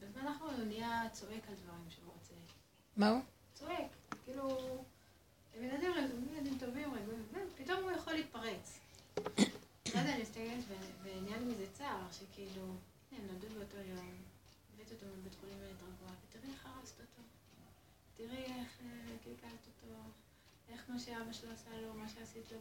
[0.00, 2.34] בזמן האחרון הוא נהיה צועק על דברים שהוא רוצה.
[2.96, 3.20] מה הוא?
[3.54, 3.90] צועק.
[4.24, 4.58] כאילו,
[5.54, 8.78] הם ילדים רגועים, ילדים טובים, רגועים, ופתאום הוא יכול להתפרץ.
[9.88, 10.64] אחרי זה אני מסתכלת
[11.02, 12.62] ונהיה לי מזה צער, שכאילו,
[13.12, 14.14] הם נולדו באותו יום,
[14.74, 17.17] הבאתי אותו מבית חולים לילד רגוע, ותראי איך הרסת אותו.
[18.18, 19.94] תראי איך אה, קלקלת אותו,
[20.68, 22.58] איך מה שאבא שלו עשה לו, מה שעשית לו,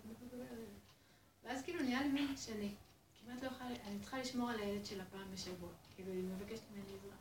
[1.43, 2.71] ואז כאילו נהיה לי מין שאני
[3.19, 6.89] כמעט לא יכולה, אני צריכה לשמור על הילד שלה פעם בשבוע, כאילו היא מבקשת ממני
[6.99, 7.15] עזרה.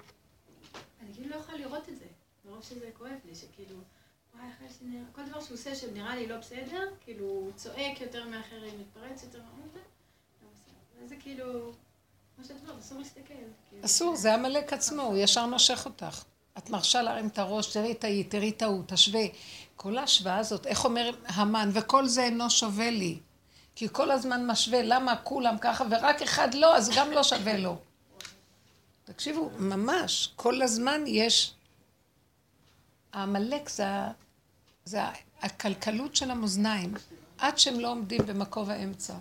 [1.00, 2.06] אני כאילו לא יכולה לראות את זה,
[2.44, 3.76] מרוב שזה כואב לי, שכאילו,
[4.34, 7.52] וואי, איך יש לי נראה, כל דבר שהוא עושה שנראה לי לא בסדר, כאילו, הוא
[7.52, 9.84] צועק יותר מאחרים, מתפרץ יותר מאחרים,
[10.42, 11.04] לא בסדר.
[11.04, 11.72] וזה כאילו.
[13.68, 13.84] כאילו.
[13.84, 16.24] אסור, זה עמלק עצמו, הוא ישר נושך אותך.
[16.58, 19.24] את מרשה להרים את הראש, תראי את ההיא, תראי את ההוא, תשווה.
[19.76, 23.18] כל ההשוואה הזאת, איך אומר המן, וכל זה אינו שווה לי.
[23.74, 27.76] כי כל הזמן משווה, למה כולם ככה, ורק אחד לא, אז גם לא שווה לו.
[29.04, 31.52] תקשיבו, ממש, כל הזמן יש...
[33.12, 33.84] העמלק זה,
[34.84, 36.94] זה ה- הקלקלות של המאזניים,
[37.38, 39.14] עד שהם לא עומדים במקום האמצע.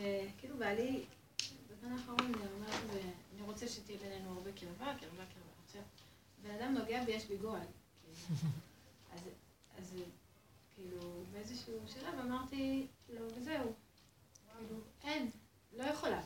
[0.00, 1.04] שכאילו בעלי,
[1.70, 5.50] בזמן האחרון אני אומרת, אני רוצה שתהיה בינינו הרבה קרבה, קרבה, קרבה.
[5.66, 5.82] עכשיו,
[6.42, 7.66] בן אדם נוגע בי, יש בי גועל.
[9.12, 9.20] אז,
[9.78, 9.94] אז
[10.74, 13.72] כאילו, באיזשהו שלב אמרתי לו, וזהו.
[14.58, 15.30] כאילו, אין,
[15.76, 16.20] לא יכולה.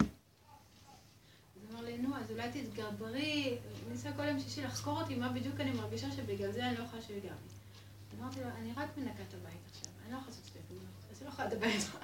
[1.56, 3.58] אז אמר לי, נו, אז אולי תתגברי,
[3.88, 7.02] ניסה כל יום שישי לחקור אותי מה בדיוק אני מרגישה שבגלל זה אני לא יכולה
[7.02, 8.18] שהוא ייגע בי.
[8.20, 11.22] אמרתי לו, אני רק מנקה את הבית עכשיו, אני לא יכולה לעשות שתי פעולות, אז
[11.22, 11.98] לא יכולה לדבר איתך.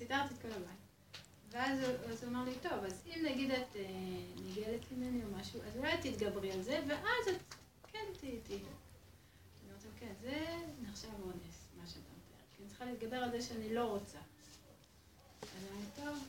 [0.00, 0.80] סידרתי את כל הבית.
[1.50, 3.82] ואז הוא- אמר לי, טוב, אז אם נגיד את אה,
[4.44, 7.54] נגלת ממני או משהו, אז אולי תתגברי על זה, ואז את
[7.92, 8.40] כן תהיי.
[8.46, 8.58] תהיי.
[8.58, 8.64] אני
[9.68, 12.44] אומרת כן, זה נחשב אונס, מה שאתה מתאר.
[12.56, 14.18] כי אני צריכה להתגבר על זה שאני לא רוצה.
[15.42, 16.24] אז אמרתי, טוב,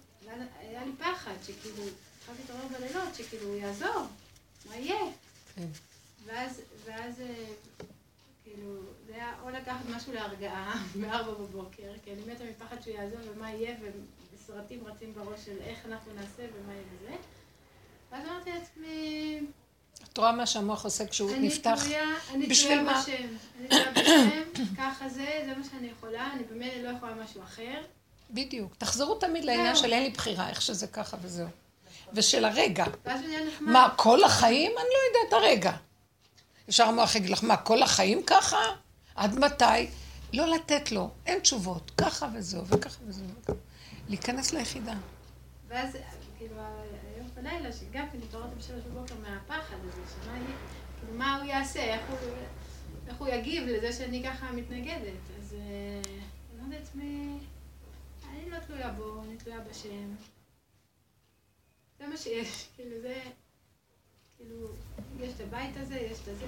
[0.60, 1.84] היה לי פחד, שכאילו,
[2.20, 4.04] התחלתי להתעורר בלילות, שכאילו, הוא יעזור,
[4.70, 5.00] מה יהיה?
[5.56, 5.68] כן.
[6.26, 7.46] ואז, ואז, אה,
[8.44, 13.20] כאילו, זה היה או לקחת משהו להרגעה בארבע בבוקר, כי אני מתה מפחד שהוא יעזוב
[13.36, 13.76] ומה יהיה,
[14.36, 17.16] וסרטים רצים בראש של איך אנחנו נעשה ומה יהיה וזה.
[18.12, 19.40] ואז אמרתי לעצמי,
[20.14, 21.84] את רואה מה שהמוח עושה כשהוא אני נפתח?
[21.84, 22.84] תלויה, אני תלויה?
[22.84, 23.36] בשם.
[23.60, 27.82] אני תלויה בשם, ככה זה, זה מה שאני יכולה, אני במילא לא יכולה משהו אחר.
[28.30, 28.76] בדיוק.
[28.78, 29.76] תחזרו תמיד לעניין.
[29.76, 31.48] של אין לי בחירה, איך שזה ככה וזהו.
[32.14, 32.86] ושל הרגע.
[33.60, 34.72] מה, כל החיים?
[34.72, 35.72] אני לא יודעת הרגע.
[36.68, 38.58] ישר המוח יגיד לך, מה, כל החיים ככה?
[39.16, 39.88] עד מתי?
[40.34, 41.92] לא לתת לו, אין תשובות.
[41.98, 43.26] ככה וזהו, וככה וזהו.
[44.10, 44.94] להיכנס ליחידה.
[45.68, 45.98] ואז,
[46.38, 46.56] כאילו,
[47.16, 50.58] היום בלילה, שגם כן התעוררתי בשלוש בבוקר מהפחד הזה, שמה יהיה,
[51.00, 52.18] כאילו, מה הוא יעשה, איך הוא,
[53.08, 55.20] איך הוא יגיב לזה שאני ככה מתנגדת.
[55.40, 56.02] אז אה,
[56.60, 57.38] אמרתי לעצמי,
[58.30, 60.16] אני לא תלויה בו, אני תלויה בשם.
[62.00, 63.22] זה מה שיש, כאילו, זה,
[64.38, 64.68] כאילו,
[65.20, 66.46] יש את הבית הזה, יש את הזה,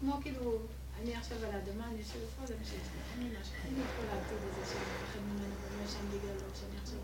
[0.00, 0.58] כמו כאילו,
[1.02, 3.74] אני עכשיו על האדמה, אני יושבת פה, זה מה שיש לי, אין לי משהו, אין
[3.74, 6.98] לי את כל העתיד הזה שאני מפחד ממנו, ואני לא שם בגללו, שאני עכשיו...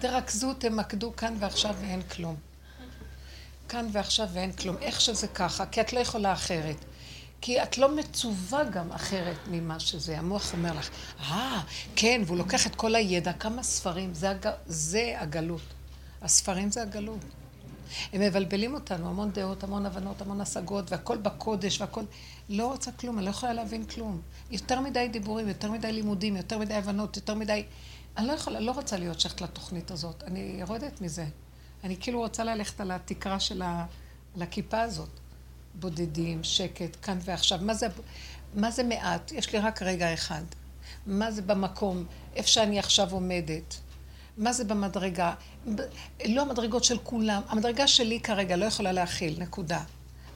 [0.00, 2.36] תרכזו, תמקדו כאן ועכשיו ואין כלום.
[3.68, 4.76] כאן ועכשיו ואין כלום.
[4.80, 6.76] איך שזה ככה, כי את לא יכולה אחרת.
[7.40, 10.18] כי את לא מצווה גם אחרת ממה שזה.
[10.18, 11.62] המוח אומר לך, אה,
[11.96, 14.50] כן, והוא לוקח את כל הידע, כמה ספרים, זה, הג...
[14.66, 15.62] זה הגלות.
[16.22, 17.24] הספרים זה הגלות.
[18.12, 22.02] הם מבלבלים אותנו, המון דעות, המון הבנות, המון השגות, והכל בקודש, והכל...
[22.48, 24.20] לא רוצה כלום, אני לא יכולה להבין כלום.
[24.50, 27.64] יותר מדי דיבורים, יותר מדי לימודים, יותר מדי הבנות, יותר מדי...
[28.16, 30.22] אני לא יכולה, לא רוצה להיות שייכת לתוכנית הזאת.
[30.26, 31.26] אני יורדת מזה.
[31.84, 33.86] אני כאילו רוצה ללכת על התקרה של ה...
[34.36, 35.08] על הכיפה הזאת.
[35.74, 37.58] בודדים, שקט, כאן ועכשיו.
[37.62, 37.86] מה זה,
[38.54, 39.32] מה זה מעט?
[39.32, 40.42] יש לי רק רגע אחד.
[41.06, 42.04] מה זה במקום,
[42.36, 43.76] איפה שאני עכשיו עומדת?
[44.38, 45.34] מה זה במדרגה?
[46.24, 49.82] לא המדרגות של כולם, המדרגה שלי כרגע לא יכולה להכיל, נקודה.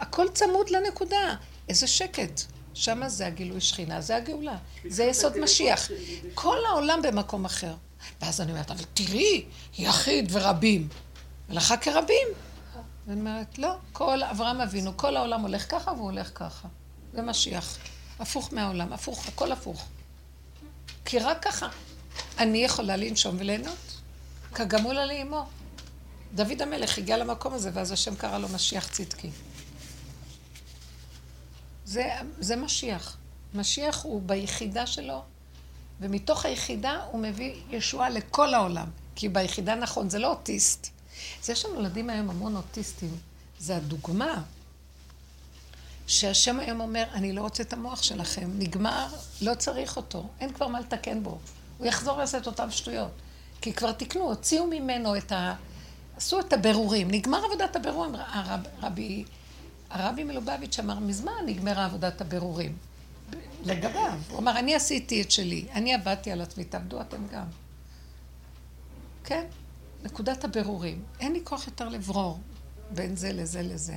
[0.00, 1.34] הכל צמוד לנקודה.
[1.68, 2.40] איזה שקט.
[2.74, 4.56] שמה זה הגילוי שכינה, זה הגאולה.
[4.88, 5.88] זה יסוד משיח.
[6.34, 7.74] כל העולם במקום אחר.
[8.22, 9.44] ואז אני אומרת, אבל תראי,
[9.78, 10.88] יחיד ורבים.
[11.48, 12.28] הלכה כרבים.
[13.06, 16.68] ואני אומרת, לא, כל אברהם אבינו, כל העולם הולך ככה והוא הולך ככה.
[17.12, 17.78] זה משיח.
[18.18, 19.86] הפוך מהעולם, הפוך, הכל הפוך.
[21.04, 21.68] כי רק ככה
[22.38, 23.83] אני יכולה לנשום וליהנות.
[24.54, 25.46] כגמולה לאמו.
[26.34, 29.30] דוד המלך הגיע למקום הזה, ואז השם קרא לו משיח צדקי.
[31.84, 32.04] זה,
[32.38, 33.16] זה משיח.
[33.54, 35.22] משיח הוא ביחידה שלו,
[36.00, 38.86] ומתוך היחידה הוא מביא ישועה לכל העולם.
[39.16, 40.88] כי ביחידה נכון, זה לא אוטיסט.
[41.42, 43.16] זה שנולדים היום המון אוטיסטים,
[43.58, 44.42] זה הדוגמה
[46.06, 49.06] שהשם היום אומר, אני לא רוצה את המוח שלכם, נגמר,
[49.40, 51.38] לא צריך אותו, אין כבר מה לתקן בו.
[51.78, 53.10] הוא יחזור לעשות אותן שטויות.
[53.64, 55.54] כי כבר תיקנו, הוציאו ממנו את ה...
[56.16, 57.10] עשו את הבירורים.
[57.10, 58.14] נגמר עבודת הבירורים.
[58.14, 59.24] הרב, רבי,
[59.90, 62.76] הרבי מלובביץ' אמר, מזמן נגמרה עבודת הבירורים.
[63.64, 64.18] לגביו.
[64.30, 67.44] הוא אמר, אני עשיתי את שלי, אני עבדתי על עצמי, תעבדו אתם גם.
[69.24, 69.44] כן,
[70.02, 71.02] נקודת הבירורים.
[71.20, 72.38] אין לי כוח יותר לברור
[72.90, 73.96] בין זה לזה לזה.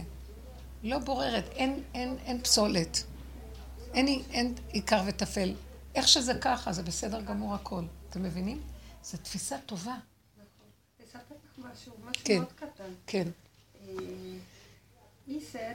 [0.84, 3.04] לא בוררת, אין, אין, אין פסולת.
[3.94, 5.54] אין, אין עיקר וטפל.
[5.96, 7.84] איך שזה ככה, זה בסדר גמור הכל.
[8.10, 8.62] אתם מבינים?
[9.08, 9.96] זו תפיסה טובה.
[11.04, 12.38] אספר לך משהו, משהו כן.
[12.38, 12.92] מאוד קטן.
[13.08, 13.28] כן.
[13.82, 13.94] אה,
[15.28, 15.72] איסר,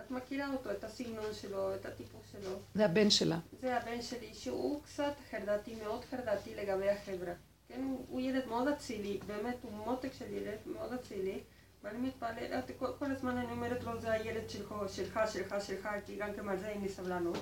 [0.00, 2.58] את מכירה אותו, את הסגנון שלו, את הטיפוס שלו.
[2.74, 3.38] זה הבן שלה.
[3.60, 7.32] זה הבן שלי, שהוא קצת חרדתי, מאוד חרדתי לגבי החברה.
[7.68, 11.40] כן, הוא, הוא ילד מאוד אצילי, באמת, הוא מותק של ילד, מאוד אצילי.
[11.82, 16.16] ואני מתפללת, כל, כל הזמן אני אומרת לו, זה הילד שלך, שלך, שלך, שלך, כי
[16.16, 17.38] גם כן על זה אין לי סבלנות.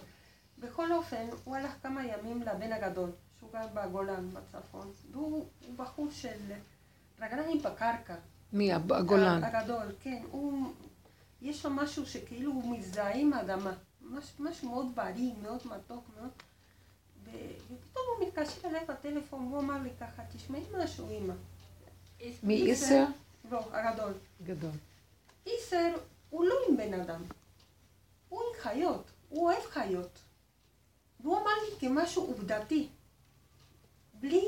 [0.59, 3.11] בכל אופן, הוא הלך כמה ימים לבן הגדול,
[3.43, 6.53] שהוא גר בגולן, בצפון, והוא הוא בחור של
[7.20, 8.14] רגליים בקרקע.
[8.53, 8.72] מי?
[8.72, 9.45] הגולן.
[9.45, 10.22] הגדול, כן.
[10.30, 10.72] הוא,
[11.43, 13.72] יש לו משהו שכאילו הוא מזדהה עם האדמה.
[14.03, 16.30] מש, משהו מאוד בריא, מאוד מתוק, מאוד...
[17.24, 17.30] ו-
[17.64, 21.34] ופתאום הוא מתקשר אליי בטלפון, הוא אמר לי ככה, תשמעי משהו, אמא.
[22.43, 23.05] מי איסר?
[23.51, 24.12] לא, הגדול.
[24.43, 24.70] גדול.
[25.47, 25.95] איסר
[26.30, 27.22] הוא לא עם בן אדם,
[28.28, 30.18] הוא עם חיות, הוא אוהב חיות.
[31.20, 32.88] והוא אמר לי כמשהו עובדתי.
[34.23, 34.47] בלי,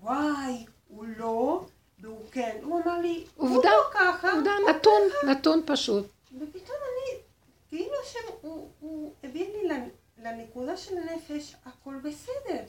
[0.00, 1.66] וואי, הוא לא,
[1.98, 2.56] והוא כן.
[2.62, 4.32] הוא אמר לי, הוא עובדה, לא ככה.
[4.32, 5.26] עובדה, הוא נתון, ככה.
[5.26, 6.06] נתון פשוט.
[6.40, 7.20] ופתאום אני,
[7.68, 9.90] כאילו שהוא הוא הביא לי לנ-
[10.24, 12.62] לנקודה של הנפש, הכל בסדר.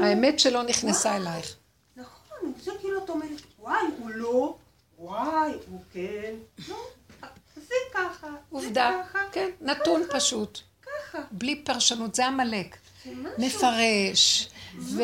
[0.00, 1.20] האמת שלו נכנסה וואי.
[1.20, 1.56] אלייך.
[1.96, 4.56] נכון, זה כאילו את אומרת, וואי, הוא לא,
[4.98, 6.34] וואי, הוא כן.
[6.68, 6.76] לא,
[7.56, 10.58] זה ככה, זה עובדה, ככה, כן, נתון פשוט.
[10.82, 11.18] ככה.
[11.30, 12.76] בלי פרשנות, זה עמלק.
[13.38, 14.48] מפרש,
[14.78, 15.02] ו...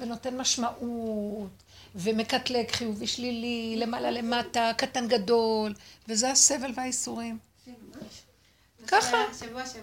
[0.00, 1.50] ונותן משמעות,
[1.94, 5.74] ומקטלג חיובי שלילי, למעלה למטה, קטן גדול,
[6.08, 7.38] וזה הסבל והאיסורים.
[8.86, 9.16] ככה.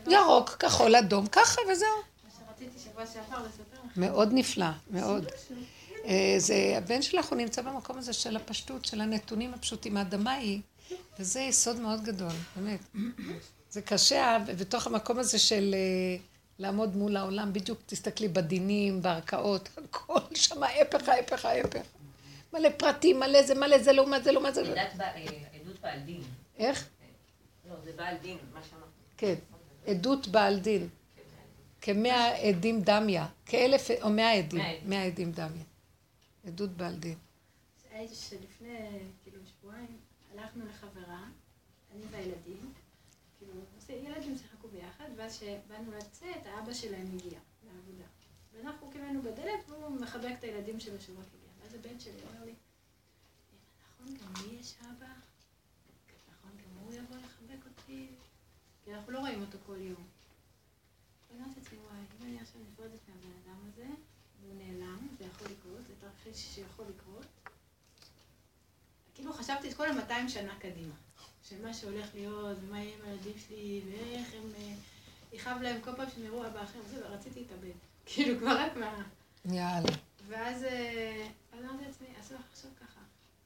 [0.08, 1.88] ירוק, כחול, אדום, ככה וזהו.
[2.24, 3.98] מה שרציתי שבוע שעבר לספר לך.
[3.98, 5.26] מאוד נפלא, מאוד.
[6.06, 9.98] אה, זה, הבן שלך, הוא נמצא במקום הזה של הפשטות, של הנתונים הפשוטים.
[9.98, 10.62] האדמה היא,
[11.20, 12.80] וזה יסוד מאוד גדול, באמת.
[13.70, 16.18] זה קשה, בתוך המקום הזה של אה,
[16.60, 21.82] לעמוד מול העולם, בדיוק תסתכלי בדינים, בערכאות, הכל שם ההפך, ההפך, ההפך.
[22.54, 24.62] מלא פרטים, מלא זה, מלא זה, לעומת זה, לעומת זה.
[24.62, 25.26] עדת בע- אה,
[25.62, 26.22] עדות בעל דין.
[26.58, 26.90] איך?
[27.70, 28.84] לא, זה בעל דין, מה שאמרת.
[29.18, 29.36] כן.
[29.88, 30.90] עדות בעל דין.
[31.82, 33.28] כמאה עדים דמיה.
[33.46, 34.60] כאלף, או מאה עדים.
[34.60, 34.90] מאה עדים.
[34.90, 35.64] מאה עדים דמיה.
[36.48, 37.16] עדות בעל דין.
[37.92, 38.78] הייתי שלפני,
[39.24, 39.98] כאילו, שבועיים,
[40.34, 41.24] הלכנו לחברה,
[41.96, 42.74] אני והילדים,
[43.38, 44.68] כאילו, עושה- ילדים שיחקו
[45.22, 48.06] ואז כשבאנו לצאת, האבא שלהם הגיע לעבודה.
[48.54, 51.50] ואנחנו קיבלנו בדלת, והוא מחבק את הילדים שלו שרק הגיע.
[51.62, 55.08] ואז הבן שלי אומר לי, "אמא, נכון, גם לי יש אבא?
[56.32, 58.08] נכון, גם הוא יבוא לחבק אותי?
[58.84, 60.08] כי אנחנו לא רואים אותו כל יום.
[61.32, 63.88] ואמרתי לעצמי, וואי, אם אני עכשיו נפרדת מהבן אדם הזה,
[64.42, 67.26] והוא נעלם, זה יכול לקרות, זה תרחיש שיכול לקרות.
[69.14, 70.96] כאילו חשבתי את כל ה-200 שנה קדימה,
[71.44, 74.52] של מה שהולך להיות, ומה יהיה עם הילדים שלי, ואיך הם...
[75.32, 77.76] אה, יכאב להם כל פעם שהם יראו אבא אחר, וזה, ורציתי להתאבד.
[78.06, 79.04] כאילו, כבר רק מה...
[79.46, 79.92] יאללה.
[80.28, 83.02] ואז אה, אמרתי לעצמי, אסור לך לחשוב ככה.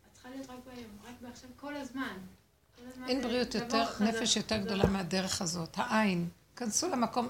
[0.07, 2.17] את צריכה להיות רק ביום, רק בעכשיו, כל הזמן.
[3.07, 4.57] אין זה בריאות יותר, נפש יותר.
[4.57, 6.29] גדולה מהדרך הזאת, העין.
[6.55, 7.27] כנסו למקום,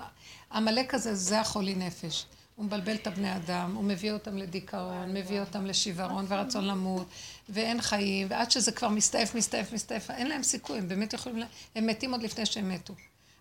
[0.52, 2.26] עמלק הזה זה החולי נפש.
[2.56, 7.08] הוא מבלבל את הבני אדם, הוא מביא אותם לדיכאון, מביא אותם לשיוורון ורצון למות,
[7.50, 11.44] ואין חיים, ועד שזה כבר מסתעף, מסתעף, מסתעף, אין להם סיכוי, הם באמת יכולים,
[11.76, 12.94] הם מתים עוד לפני שהם מתו.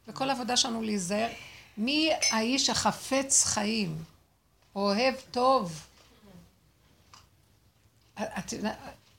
[0.08, 1.28] וכל העבודה שלנו להיזהר,
[1.78, 3.96] מי האיש החפץ חיים,
[4.76, 5.86] אוהב טוב.
[8.14, 8.54] את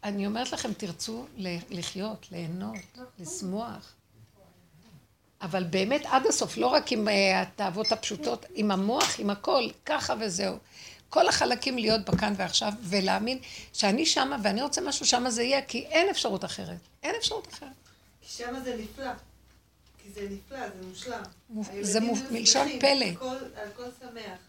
[0.03, 1.25] אני אומרת לכם, תרצו
[1.69, 2.77] לחיות, ליהנות,
[3.19, 3.93] לשמוח.
[5.41, 10.13] אבל באמת עד הסוף, לא רק עם אה, התאוות הפשוטות, עם המוח, עם הכל, ככה
[10.19, 10.57] וזהו.
[11.09, 13.39] כל החלקים להיות בכאן ועכשיו, ולהאמין
[13.73, 16.77] שאני שמה ואני רוצה משהו, שמה זה יהיה, כי אין אפשרות אחרת.
[17.03, 17.69] אין אפשרות אחרת.
[18.21, 19.11] כי שמה זה נפלא.
[20.05, 21.23] כי זה נפלא, זה מושלם.
[21.81, 21.99] זה
[22.31, 23.05] מלשון פלא.
[23.05, 24.39] הכל- הכל שמח.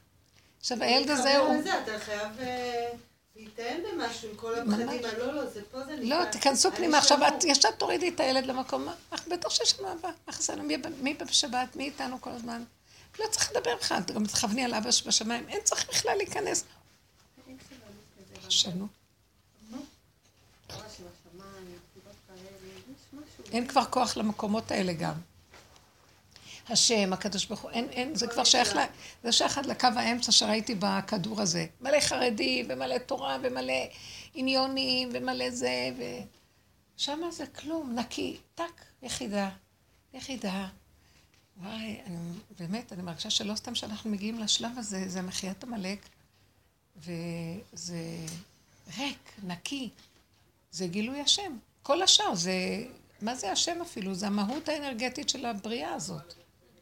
[0.60, 1.54] עכשיו, הילד הזה הוא...
[1.84, 2.92] אתה חייב אה,
[3.36, 4.86] להיטען במשהו עם כל הפחדים.
[4.86, 5.04] ממש.
[5.18, 6.18] לא, לא, זה פה זה נפלא.
[6.20, 6.98] לא, תיכנסו פנימה.
[6.98, 7.18] עכשיו.
[7.28, 8.88] את ישר תורידי את הילד למקום?
[9.10, 10.10] אך בטח שיש לנו אהבה.
[10.26, 11.76] אך זה מי, מי בשבת?
[11.76, 12.64] מי איתנו כל הזמן?
[13.18, 16.64] לא צריך לדבר בכלל, את גם תכווני על אבא שבשמיים, אין צריך בכלל להיכנס.
[18.46, 18.86] חשבנו.
[23.52, 25.14] אין כבר כוח למקומות האלה גם.
[26.68, 28.78] השם, הקדוש ברוך הוא, אין, אין, זה כבר שייך, ל,
[29.24, 31.66] זה שייך עד לקו האמצע שראיתי בכדור הזה.
[31.80, 33.72] מלא חרדים, ומלא תורה, ומלא
[34.34, 36.02] עניונים, ומלא זה, ו...
[36.96, 39.50] שם זה כלום, נקי, טק, יחידה,
[40.14, 40.68] יחידה.
[41.56, 42.16] וואי, אני,
[42.58, 46.08] באמת, אני מרגישה שלא סתם שאנחנו מגיעים לשלב הזה, זה מחיית עמלק,
[46.96, 47.98] וזה
[48.98, 49.90] ריק, נקי.
[50.70, 51.58] זה גילוי השם.
[51.82, 52.84] כל השאר זה,
[53.22, 54.14] מה זה השם אפילו?
[54.14, 56.34] זה המהות האנרגטית של הבריאה הזאת.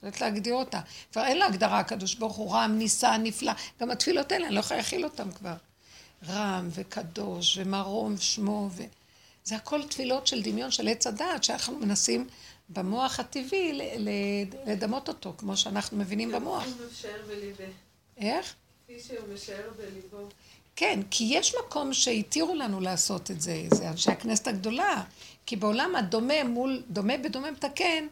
[0.05, 0.81] זאת להגדיר אותה.
[1.13, 3.53] כבר אין לה הגדרה, הקדוש ברוך הוא רם, נישא, נפלא.
[3.81, 5.55] גם התפילות האלה, אני לא יכולה להכיל אותן כבר.
[6.29, 8.83] רם וקדוש ומרום שמו ו...
[9.45, 12.29] זה הכל תפילות של דמיון של עץ הדעת, שאנחנו מנסים
[12.69, 13.81] במוח הטבעי
[14.67, 16.65] לדמות אותו, כמו שאנחנו מבינים במוח.
[18.17, 18.55] איך?
[18.85, 20.29] כפי שהוא משער בליבו.
[20.77, 25.03] כן, כי יש מקום שהתירו לנו לעשות את זה, זה אנשי הכנסת הגדולה.
[25.47, 28.07] כי בעולם הדומה מול, דומה בדומה מתקן,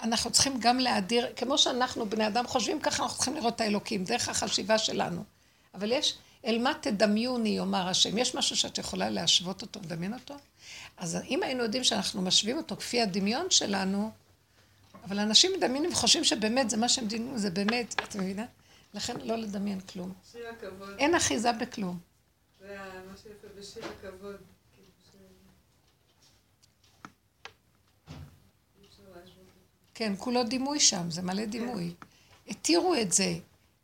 [0.00, 4.04] אנחנו צריכים גם להדיר, כמו שאנחנו בני אדם חושבים, ככה אנחנו צריכים לראות את האלוקים,
[4.04, 5.24] דרך החשיבה שלנו.
[5.74, 8.18] אבל יש, אל מה תדמיוני, יאמר השם.
[8.18, 10.34] יש משהו שאת יכולה להשוות אותו, לדמיין אותו?
[10.96, 14.10] אז אם היינו יודעים שאנחנו משווים אותו כפי הדמיון שלנו,
[15.04, 18.46] אבל אנשים מדמיינים וחושבים שבאמת זה מה שהם דמיינו, זה באמת, את מבינה?
[18.94, 20.12] לכן לא לדמיין כלום.
[20.32, 20.94] שיר הכבוד.
[20.98, 21.98] אין אחיזה בכלום.
[22.60, 22.76] זה
[23.10, 24.36] מה שיפה בשיר הכבוד.
[24.74, 25.14] כאילו ש-
[28.80, 29.85] אי אפשר להשוות את זה.
[29.98, 31.94] כן, כולו דימוי שם, זה מלא דימוי.
[32.48, 33.34] התירו את זה,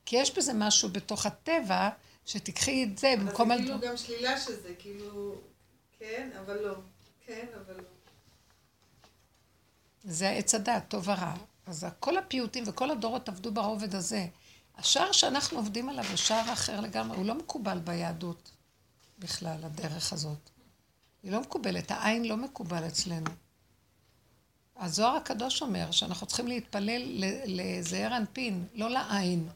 [0.06, 1.88] כי יש בזה משהו בתוך הטבע,
[2.26, 3.58] שתיקחי את זה במקום על...
[3.58, 5.34] זה כאילו גם שלילה של זה, כאילו,
[5.98, 6.74] כן, אבל לא.
[7.26, 7.88] כן, אבל לא.
[10.04, 11.34] זה עץ הדת, טוב ורע.
[11.66, 14.26] אז כל הפיוטים וכל הדורות עבדו ברובד הזה.
[14.78, 18.50] השער שאנחנו עובדים עליו הוא שער אחר לגמרי, הוא לא מקובל ביהדות
[19.18, 20.50] בכלל, הדרך הזאת.
[21.22, 23.30] היא לא מקובלת, העין לא מקובל אצלנו.
[24.82, 27.02] הזוהר הקדוש אומר שאנחנו צריכים להתפלל
[27.46, 29.48] לזעיר אנפין, לא לעין,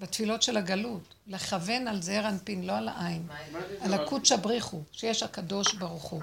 [0.00, 1.14] בתפילות של הגלות.
[1.26, 3.28] לכוון על זעיר אנפין, לא על העין.
[3.80, 6.22] על הקודש הבריחו, שיש הקדוש ברוך הוא.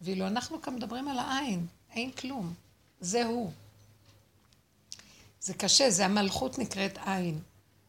[0.00, 2.54] ואילו אנחנו כאן מדברים על העין, אין כלום.
[3.00, 3.52] זה הוא.
[5.40, 7.40] זה קשה, זה המלכות נקראת עין.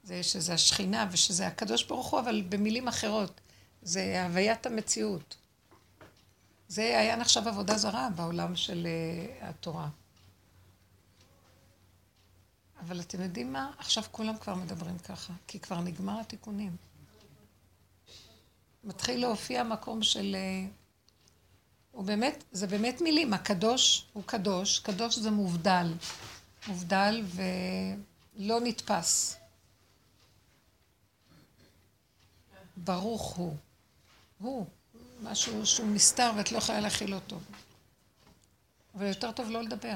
[0.04, 3.42] זה שזה השכינה ושזה הקדוש ברוך הוא, אבל במילים אחרות.
[3.82, 5.36] זה הוויית המציאות.
[6.70, 9.90] זה היה נחשב עבודה זרה בעולם של uh, התורה.
[12.80, 13.72] אבל אתם יודעים מה?
[13.78, 16.76] עכשיו כולם כבר מדברים ככה, כי כבר נגמר התיקונים.
[18.84, 20.36] מתחיל להופיע מקום של...
[20.36, 20.68] אה,
[21.92, 23.34] הוא באמת, זה באמת מילים.
[23.34, 25.94] הקדוש הוא קדוש, קדוש זה מובדל.
[26.68, 29.38] מובדל ולא נתפס.
[32.78, 33.56] ברוך הוא.
[34.40, 34.66] הוא.
[35.24, 37.40] משהו שהוא נסתר ואת לא יכולה להכיל אותו.
[38.96, 39.96] אבל יותר טוב לא לדבר.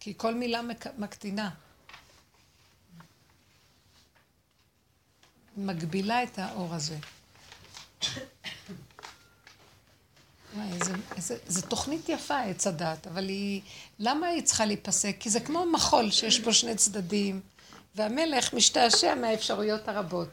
[0.00, 0.86] כי כל מילה מק...
[0.98, 1.50] מקטינה.
[5.56, 6.98] מגבילה את האור הזה.
[10.54, 13.62] וואי, איזה, איזה, זו תוכנית יפה, עץ הדת, אבל היא...
[13.98, 15.16] למה היא צריכה להיפסק?
[15.20, 17.40] כי זה כמו מחול שיש בו שני צדדים,
[17.94, 20.28] והמלך משתעשע מהאפשרויות הרבות.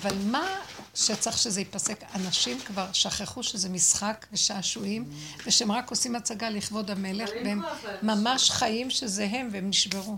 [0.00, 0.60] אבל מה
[0.94, 2.04] שצריך שזה ייפסק?
[2.14, 5.10] אנשים כבר שכחו שזה משחק ושעשועים,
[5.46, 7.62] ושהם רק עושים הצגה לכבוד המלך, והם.
[8.02, 10.16] ממש חיים שזה הם, והם נשברו.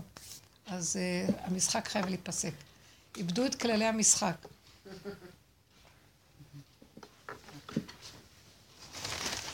[0.67, 2.51] אז uh, המשחק חייב להיפסק.
[3.17, 4.35] איבדו את כללי המשחק.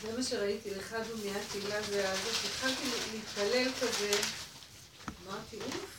[0.02, 4.10] זה מה שראיתי, לך דומיית תהילה ואז התחלתי להתפלל כזה,
[5.26, 5.95] אמרתי, אוף,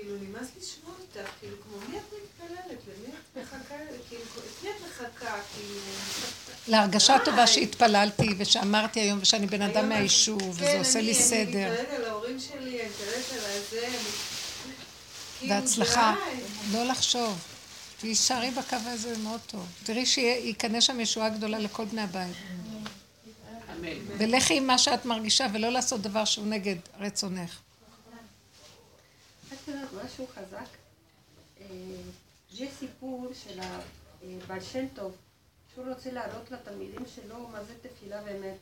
[0.00, 3.74] כאילו נמאס לשמוע אותך, כאילו כמו מי את מתפללת, למי את מחכה,
[4.08, 5.80] כאילו, את מי את מחכה, כאילו...
[6.68, 7.24] להרגשה די.
[7.24, 11.44] טובה שהתפללתי ושאמרתי היום ושאני בן אדם מהיישוב וזה עושה לי כן, סדר.
[11.44, 13.88] אני מתפללת על ההורים שלי, אני מתפללת על הזה.
[15.38, 16.14] כאילו, בהצלחה.
[16.70, 16.78] די.
[16.78, 17.38] לא לחשוב.
[18.00, 19.66] תישארי בקו הזה, זה מאוד טוב.
[19.84, 22.36] תראי שייכנס שם ישועה גדולה לכל בני הבית.
[23.78, 23.88] אמן.
[24.18, 27.58] ולכי עם מה שאת מרגישה, ולא לעשות דבר שהוא נגד רצונך.
[29.68, 30.68] יודעת משהו חזק?
[31.60, 31.66] אה,
[32.50, 35.16] יש סיפור של הבעל שם טוב,
[35.74, 38.58] שהוא רוצה להראות לתלמידים שלו מה זה תפילה באמת.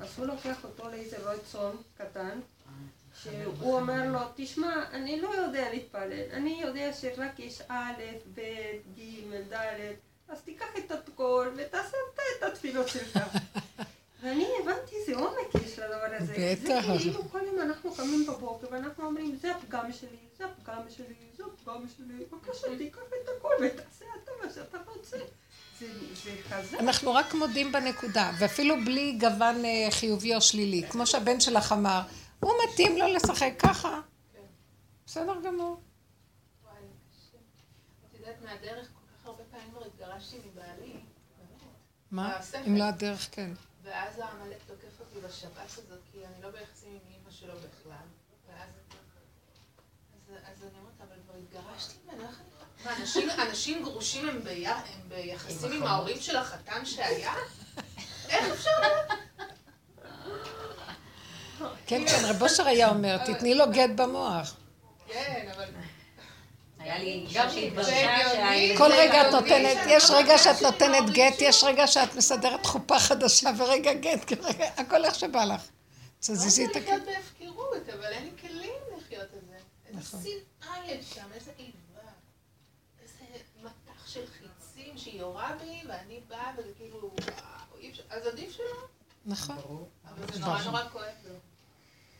[0.00, 2.40] אז הוא לוקח אותו לאיזה רועה צאן קטן,
[3.22, 8.02] שהוא אומר לו, תשמע, אני לא יודע להתפלל, אני יודע שרק יש א',
[8.34, 8.40] ב',
[8.98, 9.94] ג', ד',
[10.28, 11.96] אז תיקח את הכל ותעשה
[12.38, 13.18] את התפילות שלך.
[14.22, 16.56] ואני הבנתי איזה עומק יש לדבר הזה.
[16.62, 16.86] בטח.
[16.92, 21.14] זה כאילו כל יום אנחנו קמים בבוקר ואנחנו אומרים, זה הפגם שלי, זה הפגם שלי,
[21.36, 25.16] זה הפגם שלי, בבקשה תיקח את הכל ותעשה אתה מה שאתה רוצה.
[25.78, 25.86] זה,
[26.24, 26.80] זה חזק.
[26.80, 30.82] אנחנו רק מודים בנקודה, ואפילו בלי גוון אה, חיובי או שלילי.
[30.90, 32.00] כמו שהבן שלך אמר,
[32.40, 34.00] הוא מתאים לו לשחק ככה.
[35.06, 35.80] בסדר גמור.
[36.64, 36.74] וואי,
[37.10, 37.38] קשה.
[38.08, 40.92] את יודעת מהדרך, כל כך הרבה פעמים כבר התגרשתי מבעלי.
[42.10, 42.40] מה?
[42.66, 43.50] אם לא הדרך, כן.
[43.88, 48.06] ואז העמלק תוקף אותי בשב"ס הזאת, כי אני לא ביחסים עם אימא שלו בכלל.
[48.48, 48.68] ואז...
[50.12, 52.48] אז, אז אני אומרת, אבל כבר התגרשתי ממנו, איך אני...
[52.84, 54.66] מה, אנשים, אנשים גרושים הם, בי...
[54.66, 57.34] הם ביחסים עם ההורים של החתן שהיה?
[58.28, 58.70] איך אפשר?
[61.86, 64.56] כן, כן, רב אושר היה אומר, תתני לו גט במוח.
[65.06, 65.68] כן, אבל...
[66.78, 68.76] היה לי אישה שהתברשה.
[68.78, 71.34] כל רגע את נותנת, יש רגע שאת נותנת גט.
[71.40, 75.62] יש רגע שאת מסדרת חופה חדשה, ורגע גט, כרגע, הכל איך שבא לך.
[76.20, 76.80] תזיזי את לא.
[76.80, 79.56] רוצה לחיות בהפקרות, אבל אין לי כלים לחיות את זה.
[79.86, 80.20] איזה נכון.
[80.20, 82.10] שנאה יש שם, איזה איבה.
[83.02, 83.14] איזה
[83.62, 87.10] מטח של חיצים שהיא יורה בי, ואני באה, כאילו,
[87.90, 88.64] אפשר, אז עדיף שלא.
[89.26, 89.56] נכון.
[90.04, 91.34] אבל זה נורא נורא כואב לו.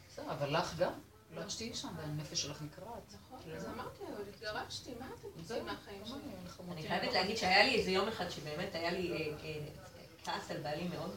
[0.09, 0.93] בסדר, אבל לך גם.
[1.35, 3.15] לא תשתהי שם, והנפש שלך נקרעת.
[3.15, 6.73] נכון, אז אמרתי, אבל התגרשתי, מה אתם רוצים מהחיים שלי?
[6.73, 9.61] אני חייבת להגיד שהיה לי איזה יום אחד שבאמת היה לי אה, אה,
[10.25, 11.17] כעס על בעלי מאוד,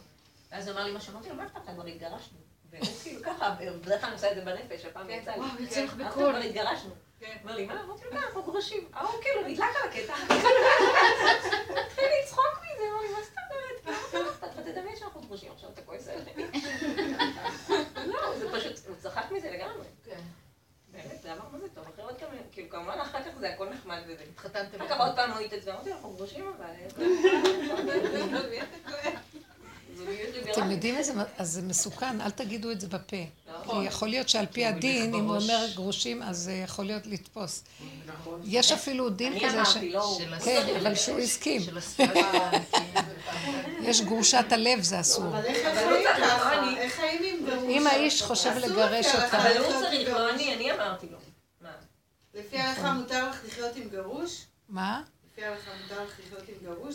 [0.51, 2.37] ואז הוא אמר לי מה שאמרתי לו, מה אכפת לך, כבר התגרשנו.
[2.71, 5.19] והוא כאילו ככה, בדרך כלל אני עושה את זה בנפש, הפעם כן.
[5.21, 5.37] יצא לי.
[5.37, 6.11] וואו, יוצא לך בקול.
[6.11, 6.91] כבר התגרשנו.
[7.19, 7.37] כן.
[7.43, 7.83] אמר לי, מה?
[7.83, 8.87] אמרתי לו, מה, אנחנו גרושים.
[8.93, 10.13] ההוא כאילו נדלק על הקטע.
[11.85, 13.97] התחיל לצחוק מזה, אמר לי, מה זאת אומרת?
[14.27, 14.59] לך?
[14.65, 16.51] תדמיין שאנחנו גרושים עכשיו, אתה כועס עליי.
[18.11, 19.85] לא, זה פשוט, הוא צחק מזה לגמרי.
[21.23, 21.35] כן.
[21.59, 24.23] זה טוב, אחרת גם, כאילו, כמובן אחר כך זה הכל נחמד וזה.
[24.31, 24.77] התחתנתם.
[24.81, 26.65] אחר כך עוד פעם הוא התעצבן, אמרתי לו, אנחנו גרושים אבל...
[30.51, 30.71] אתם.
[30.71, 33.17] יודעים איזה, אז זה מסוכן, אל תגידו את זה בפה.
[33.61, 33.81] נכון.
[33.81, 37.63] כי יכול להיות שעל פי הדין, אם הוא אומר גרושים, אז זה יכול להיות לתפוס.
[38.05, 38.41] נכון.
[38.43, 39.75] יש אפילו דין אני כזה ש...
[39.75, 40.21] אמרתי, לא הוא.
[40.45, 41.61] כן, אבל שהוא הסכים.
[41.61, 42.51] של הספירה.
[43.81, 45.27] יש גרושת הלב, זה אסור.
[45.27, 47.19] אבל איך אבל חיים?
[47.19, 47.63] אני- עם גרוש?
[47.69, 49.05] אם האיש חושב לגרש.
[49.05, 50.29] ההלכה אבל הוא צריך, לא.
[50.29, 51.17] אני, אני אמרתי לו.
[51.61, 51.69] מה?
[52.33, 54.45] לפי ההלכה מותר לך לחיות עם גרוש?
[54.69, 55.01] מה?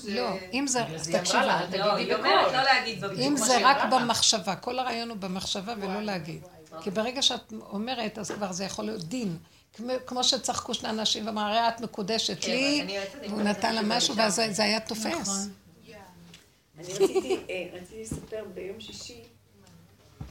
[0.07, 2.27] לא, אם זה, אל לא, תגידי בקול.
[3.13, 3.19] לא.
[3.19, 3.93] אם זה רק.
[3.93, 6.43] במחשבה, כל הרעיון הוא במחשבה ולא להגיד.
[6.83, 9.39] כי ברגע שאת אומרת, אז כבר זה יכול להיות דין.
[10.07, 14.17] כמו- שצחקו שני אנשים ואמרה, הרי את מקודשת כן, לי, אני והוא נתן לה משהו.
[14.17, 15.49] ואז זה- היה תופס.
[16.79, 19.23] אני רציתי, אה, רציתי לספר ביום שישי,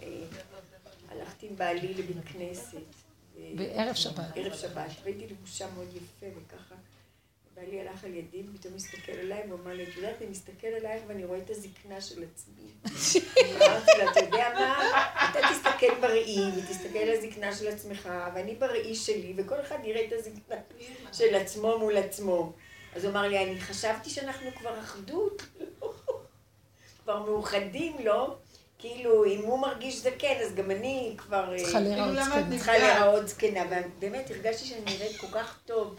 [0.04, 0.08] אה,
[1.12, 2.78] הלכתי עם בעלי לבית כנסת.
[3.38, 4.26] אה, בערב שבת.
[4.36, 6.76] ערב שבת, והייתי לבושה מאוד יפה וככה.
[7.56, 11.02] בעלי הלך על ידי, ופתאום הסתכל עליי, והוא אמר לי, את יודעת, אני מסתכל עלייך
[11.08, 12.68] ואני רואה את הזקנה של עצמי.
[13.42, 14.92] אמרתי לו, אתה יודע מה?
[15.30, 20.14] אתה תסתכל בראי, ותסתכל על הזקנה של עצמך, ואני בראי שלי, וכל אחד יראה את
[20.14, 20.56] הזקנה
[21.14, 22.54] של עצמו מול עצמו.
[22.96, 25.44] אז הוא אמר לי, אני חשבתי שאנחנו כבר אחדות.
[27.04, 28.36] כבר מאוחדים, לא?
[28.80, 31.54] כאילו, אם הוא מרגיש זקן, אז גם אני כבר...
[31.54, 32.50] אה, צריכה להיראות את זקנה.
[32.50, 35.96] צריכה להיראות זקנה, ובאמת הרגשתי שאני נראית כל כך טוב.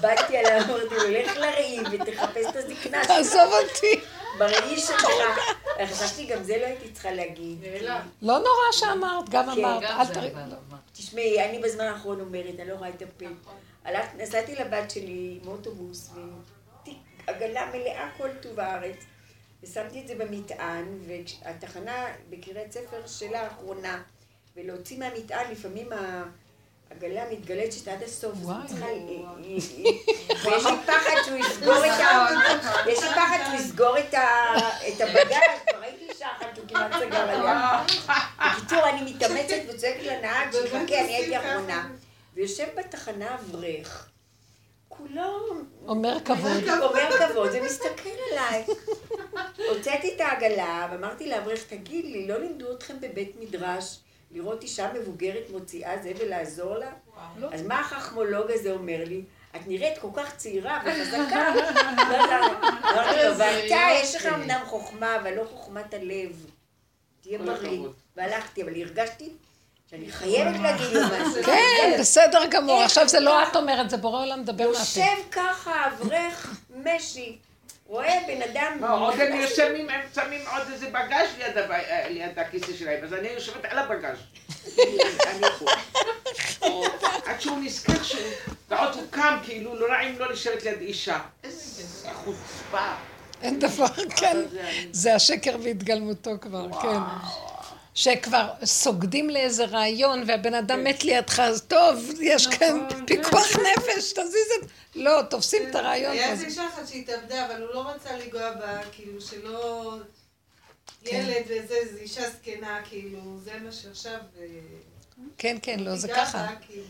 [0.00, 4.00] באתי עליו, אמרתי לו, לך לראי ותחפש את הזקנה שלך תעזוב אותי.
[4.38, 5.06] בראי שלך.
[5.86, 7.58] חשבתי, גם זה לא הייתי צריכה להגיד.
[8.22, 10.30] לא נורא שאמרת, גם כן, אמרת, אל תראי.
[10.92, 13.26] תשמעי, אני בזמן האחרון אומרת, אני לא רואה את הפה.
[13.84, 16.10] הלכת, נסעתי לבת שלי עם אוטובוס,
[17.26, 18.96] עגלה מלאה כל טוב הארץ,
[19.62, 24.02] ושמתי את זה במטען, והתחנה בקריית ספר שלה האחרונה,
[24.56, 25.88] ולהוציא מהמטען, לפעמים
[26.90, 28.86] הגליה מתגלית מתגלצת עד הסוף, וואי, היא צריכה...
[30.44, 32.28] ויש לי פחד שהוא יסגור את ה...
[32.86, 37.84] יש לי פחד שהוא יסגור את הבגז, כבר הייתי אישה אחת, הוא כמעט סגר עליה.
[38.38, 41.88] בקיצור, אני מתאמצת וצועקת לנהג, שיחכה, אני הייתי אחרונה.
[42.34, 44.08] ויושב בתחנה אברך,
[44.88, 45.54] כולו...
[45.86, 46.68] אומר כבוד.
[46.82, 48.64] אומר כבוד, זה מסתכל עליי.
[49.68, 53.98] הוצאתי את העגלה ואמרתי לאברך, תגיד לי, לא לימדו אתכם בבית מדרש?
[54.30, 56.90] לראות אישה מבוגרת מוציאה זה ולעזור לה?
[57.52, 59.22] אז מה החכמולוג הזה אומר לי?
[59.56, 61.54] את נראית כל כך צעירה וחזקה.
[62.10, 62.52] לא יודעת.
[62.84, 66.46] אמרתי לו, ואתה, יש לך אמנם חוכמה, אבל לא חוכמת הלב.
[67.20, 67.80] תהיה בריא.
[68.16, 69.30] והלכתי, אבל הרגשתי
[69.90, 71.42] שאני חייבת להגיד לו משהו.
[71.44, 72.82] כן, בסדר גמור.
[72.82, 74.78] עכשיו זה לא את אומרת, זה בורא עולם מדבר מהפה.
[74.78, 77.38] יושב ככה, אברך משי,
[77.86, 78.78] רואה בן אדם...
[78.80, 83.14] לא, עוד הם יושבים, הם שמים עוד איזה בגז ליד אה, ליד הכיסא שלהם, אז
[83.14, 84.18] אני יושבת על הבגז.
[87.26, 88.20] עד שהוא נזכר שהוא...
[88.68, 91.18] ועוד הוא קם, כאילו, לא נעים לו לשבת ליד אישה.
[91.44, 92.88] איזה חוצפה.
[93.42, 93.86] אין דבר,
[94.16, 94.36] כן.
[94.90, 96.98] זה השקר והתגלמותו כבר, כן.
[97.96, 104.48] שכבר סוגדים לאיזה רעיון והבן אדם מת לידך, אז טוב, יש כאן פיקוח נפש, תזיז
[104.60, 104.70] את...
[104.94, 106.30] לא, תופסים את הרעיון היה.
[106.30, 109.94] איזה אישה אחת שהתאבדה, אבל הוא לא רצה לנגוע בה, כאילו, שלא...
[111.04, 111.16] כן.
[111.16, 114.18] ילד וזה, זו אישה זקנה, כאילו, זה מה שעכשיו...
[114.40, 114.46] אה,
[115.38, 116.46] כן, כן, לא, זה ככה.
[116.66, 116.84] כאילו.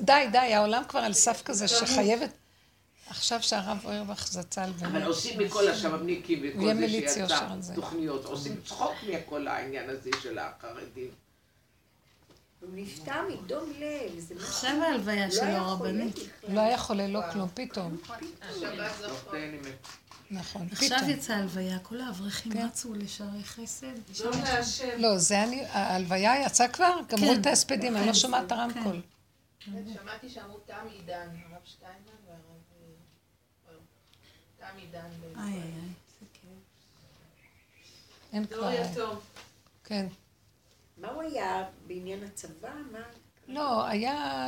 [0.00, 1.88] די, די, העולם כבר על סף כזה תמות.
[1.88, 2.30] שחייבת...
[3.10, 7.26] עכשיו שהרב אוירבך זצ"ל אבל באמת, עושים מכל השבבניקים הוא וכל זה שיצא.
[7.74, 11.10] תוכניות, עושים צחוק מכל העניין הזה של החרדים.
[12.60, 14.46] הוא נפטר מדום לב, זה משהו...
[14.48, 16.14] עכשיו ההלוויה לא שלו חולה הרבנית.
[16.14, 16.54] בכלל.
[16.54, 17.96] לא היה חולה, לא כלום, פתאום.
[18.60, 18.84] לא.
[19.30, 21.10] תהני מ- נכון, עכשיו פתאום.
[21.10, 22.66] יצאה הלוויה, כל האברכים כן.
[22.66, 23.86] רצו לשערי חסד.
[24.24, 24.30] לא.
[24.98, 26.96] לא, זה אני, ההלוויה יצאה כבר?
[27.08, 27.40] גמרו כן.
[27.40, 28.18] את ההספדים, אני לא כן.
[28.18, 29.00] שומעת את הרמקול.
[29.60, 31.14] כן, שמעתי שאמרו תם עידן,
[31.50, 32.19] הרב שטיינמן
[34.92, 35.08] עידן.
[35.36, 35.70] איי איי איי.
[36.20, 36.50] זה כאב.
[38.32, 39.18] אין כבר...
[39.84, 40.06] כן.
[40.98, 42.72] מה הוא היה בעניין הצבא?
[42.92, 42.98] מה?
[43.48, 44.46] לא, היה...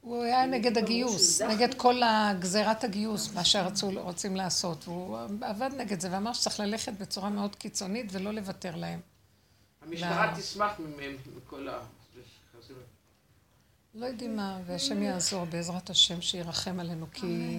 [0.00, 1.42] הוא היה נגד ברור הגיוס.
[1.42, 4.88] נגד כל הגזירת הגיוס, מה שרוצים לעשות.
[4.88, 9.00] והוא עבד נגד זה ואמר שצריך ללכת בצורה מאוד קיצונית ולא לוותר להם.
[9.82, 10.34] המשטרה.
[10.38, 11.80] תשמח מהם, מכל ה...
[13.94, 17.58] לא יודעים מה, והשם יעזור בעזרת השם שירחם עלינו, כי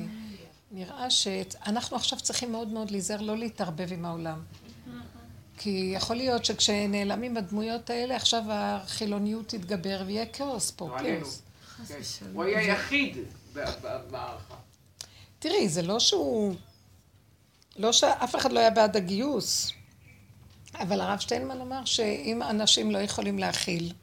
[0.74, 4.42] נראה שאנחנו עכשיו צריכים מאוד מאוד להיזהר לא להתערבב עם העולם.
[5.58, 10.98] כי יכול להיות שכשנעלמים הדמויות האלה, עכשיו החילוניות תתגבר ויהיה כאוס פה, לא.
[11.20, 11.42] כאוס.
[11.88, 12.00] כן.
[12.34, 13.18] הוא היה יחיד
[13.54, 14.56] ב- ב- במערכה.
[15.40, 16.56] תראי, זה לא שהוא...
[17.78, 19.72] לא שאף אחד לא היה בעד הגיוס,
[20.76, 23.94] אבל הרב שטיינמן אמר שאם אנשים לא יכולים להכיל,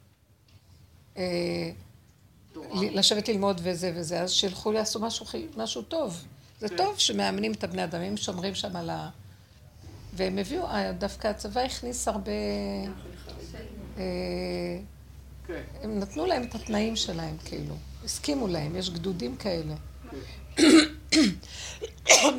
[1.17, 1.71] אה,
[2.73, 6.23] לשבת ללמוד וזה וזה, אז שילכו משהו, חי- משהו טוב.
[6.61, 6.77] זה כן.
[6.77, 9.09] טוב שמאמנים את הבני אדם, אם שומרים שם על ה...
[10.13, 12.31] והם הביאו, אה, דווקא הצבא הכניס הרבה...
[13.97, 14.03] אה,
[15.47, 15.61] כן.
[15.81, 17.75] הם נתנו להם את התנאים שלהם, כאילו.
[18.03, 19.73] הסכימו להם, יש גדודים כאלה.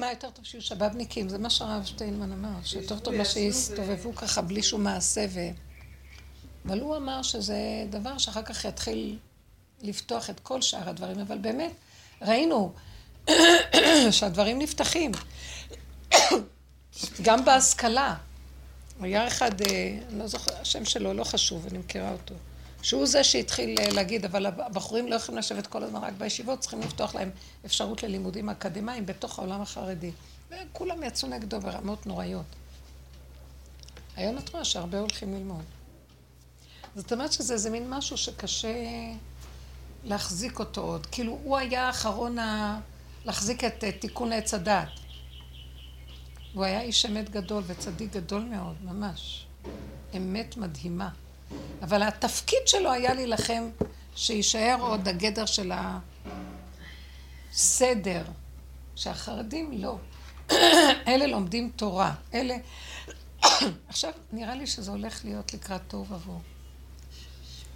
[0.00, 1.28] מה יותר טוב שיהיו שבבניקים?
[1.28, 5.40] זה מה שהרב שטיינמן אמר, שיותר טוב מה שיסתובבו ככה בלי שום מעשה ו...
[6.66, 7.56] אבל הוא אמר שזה
[7.90, 9.18] דבר שאחר כך יתחיל
[9.82, 11.72] לפתוח את כל שאר הדברים, אבל באמת,
[12.22, 12.72] ראינו
[14.10, 15.12] שהדברים נפתחים.
[17.22, 18.14] גם בהשכלה.
[19.00, 22.34] היה אחד, אה, אני לא זוכר, השם שלו לא חשוב, אני מכירה אותו.
[22.82, 26.80] שהוא זה שהתחיל אה, להגיד, אבל הבחורים לא יכולים לשבת כל הזמן רק בישיבות, צריכים
[26.80, 27.30] לפתוח להם
[27.66, 30.10] אפשרות ללימודים אקדמיים בתוך העולם החרדי.
[30.50, 32.46] וכולם יצאו נגדו ברמות נוראיות.
[34.16, 35.64] היום את רואה שהרבה הולכים ללמוד.
[36.96, 38.74] זאת אומרת שזה איזה מין משהו שקשה
[40.04, 41.06] להחזיק אותו עוד.
[41.06, 42.80] כאילו, הוא היה האחרון ה...
[43.24, 44.88] להחזיק את אה, תיקון עץ הדת.
[46.54, 49.46] הוא היה איש אמת גדול וצדיק גדול מאוד, ממש.
[50.16, 51.08] אמת מדהימה.
[51.82, 53.70] אבל התפקיד שלו היה להילחם
[54.16, 55.72] שיישאר עוד הגדר של
[57.52, 58.24] הסדר,
[58.96, 59.96] שהחרדים לא.
[61.08, 62.56] אלה לומדים תורה, אלה...
[63.88, 66.40] עכשיו, נראה לי שזה הולך להיות לקראת תוהו ובוהו.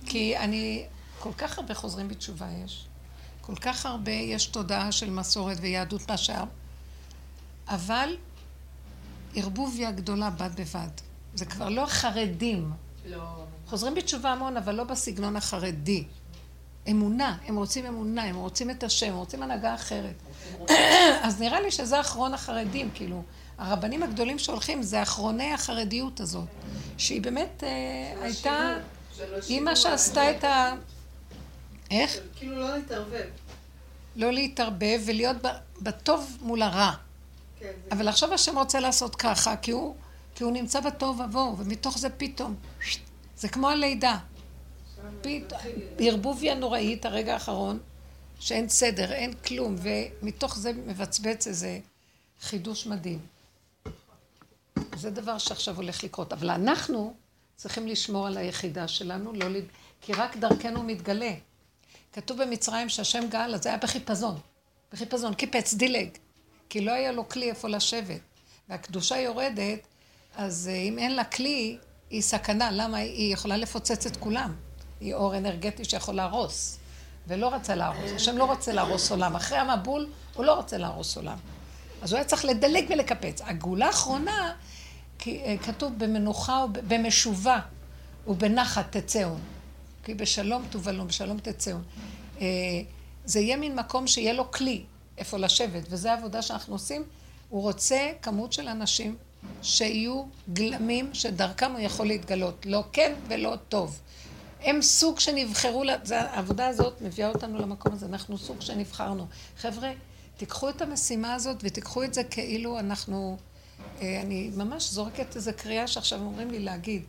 [0.07, 0.87] כי אני,
[1.19, 2.87] כל כך הרבה חוזרים בתשובה יש.
[3.47, 6.45] כל כך הרבה יש תודעה של מסורת ויהדות מה שה...
[7.69, 8.17] אבל
[9.35, 10.89] ערבוביה גדולה בד בבד.
[11.35, 12.73] זה כבר לא החרדים.
[13.07, 13.45] לא.
[13.67, 16.05] חוזרים בתשובה המון, אבל לא בסגנון החרדי.
[16.91, 20.15] אמונה, הם רוצים אמונה, הם רוצים את השם, הם רוצים הנהגה אחרת.
[21.25, 23.23] אז נראה לי שזה אחרון החרדים, כאילו,
[23.59, 26.49] הרבנים הגדולים שהולכים זה אחרוני החרדיות הזאת,
[26.99, 28.77] שהיא באמת אה, הייתה,
[29.49, 30.75] היא מה שעשתה את ה...
[31.91, 32.19] איך?
[32.37, 33.27] כאילו לא להתערבב.
[34.17, 35.37] לא להתערבב ולהיות
[35.83, 36.93] בטוב מול הרע.
[37.59, 39.95] כן, אבל עכשיו השם רוצה לעשות ככה, כי הוא,
[40.35, 42.55] כי הוא נמצא בתוהו ובוהו, ומתוך זה פתאום,
[43.37, 44.19] זה כמו הלידה.
[45.21, 45.61] פתאום,
[45.99, 47.79] ערבוביה נוראית, הרגע האחרון,
[48.41, 51.79] שאין סדר, אין כלום, ומתוך זה מבצבץ איזה
[52.41, 53.19] חידוש מדהים.
[54.97, 56.33] זה דבר שעכשיו הולך לקרות.
[56.33, 57.15] אבל אנחנו
[57.57, 59.65] צריכים לשמור על היחידה שלנו, לא לד...
[60.01, 61.33] כי רק דרכנו מתגלה.
[62.17, 64.39] כתוב במצרים שהשם גאל, אז זה היה בחיפזון.
[64.93, 66.09] בחיפזון, קיפץ, דילג.
[66.69, 68.21] כי לא היה לו כלי איפה לשבת.
[68.69, 69.79] והקדושה יורדת,
[70.37, 71.79] אז אה, אם אין לה כלי,
[72.11, 72.71] היא סכנה.
[72.71, 72.97] למה?
[72.97, 74.55] היא יכולה לפוצץ את כולם.
[75.01, 76.79] היא אור אנרגטי שיכול להרוס.
[77.27, 78.11] ולא רצה להרוס.
[78.15, 79.37] השם לא רוצה להרוס עולם.
[79.37, 81.39] אחרי המבול, הוא לא רוצה להרוס עולם.
[82.03, 83.41] אז הוא היה צריך לדלג ולקפץ.
[83.45, 84.53] הגאולה האחרונה,
[85.27, 87.59] אה, כתוב במנוחה, במשובה
[88.27, 89.35] ובנחת תצאו.
[90.07, 91.77] כי בשלום תובלו, בשלום תצאו.
[92.41, 92.47] אה,
[93.25, 94.85] זה יהיה מין מקום שיהיה לו כלי
[95.19, 97.05] איפה לשבת, וזו העבודה שאנחנו עושים.
[97.49, 99.17] הוא רוצה כמות של אנשים
[99.63, 102.67] שיהיו גלמים שדרכם הוא יכול להתגלות.
[102.67, 104.01] לא כן ולא טוב.
[104.61, 109.27] הם סוג שנבחרו, העבודה הזאת מביאה אותנו למקום הזה, אנחנו סוג שנבחרנו.
[109.59, 109.93] חבר'ה,
[110.37, 113.37] תיקחו את המשימה הזאת ותיקחו את זה כאילו אנחנו...
[114.01, 117.03] אה, אני ממש זורקת איזו קריאה שעכשיו אומרים לי להגיד.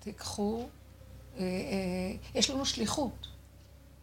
[0.00, 0.66] תיקחו,
[2.34, 3.26] יש לנו שליחות.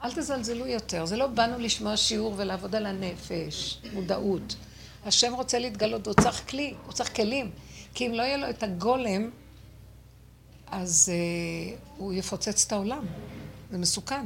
[0.03, 1.05] אל תזלזלו יותר.
[1.05, 4.55] זה לא באנו לשמוע שיעור ולעבוד על הנפש, מודעות.
[5.05, 7.51] השם רוצה להתגלות, הוא צריך כלי, הוא צריך כלים.
[7.93, 9.29] כי אם לא יהיה לו את הגולם,
[10.67, 13.05] אז uh, הוא יפוצץ את העולם.
[13.71, 14.25] זה מסוכן.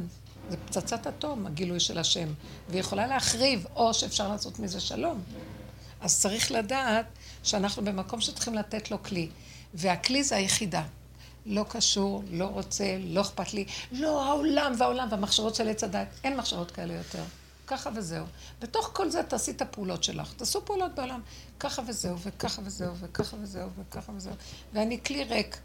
[0.49, 2.27] זה פצצת אטום, הגילוי של השם.
[2.69, 5.22] ויכולה להחריב, או שאפשר לעשות מזה שלום.
[6.02, 7.06] אז צריך לדעת
[7.44, 9.30] שאנחנו במקום שצריכים לתת לו כלי.
[9.73, 10.84] והכלי זה היחידה.
[11.50, 13.66] לא קשור, לא רוצה, לא אכפת לי.
[13.92, 16.08] לא, העולם והעולם והמחשבות של עץ הדת.
[16.24, 17.24] אין מחשבות כאלה יותר.
[17.68, 18.26] ככה וזהו.
[18.62, 20.34] בתוך כל זה תעשי את הפעולות שלך.
[20.34, 21.22] תעשו פעולות בעולם.
[21.60, 24.34] ככה וזהו, וככה וזהו, וככה וזהו, וככה וזהו.
[24.74, 25.58] ואני כלי ריק.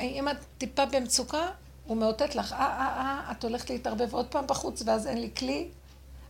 [0.00, 1.50] אם את טיפה במצוקה,
[1.84, 5.30] הוא מאותת לך, אה, אה, אה, את הולכת להתערבב עוד פעם בחוץ, ואז אין לי
[5.36, 5.68] כלי.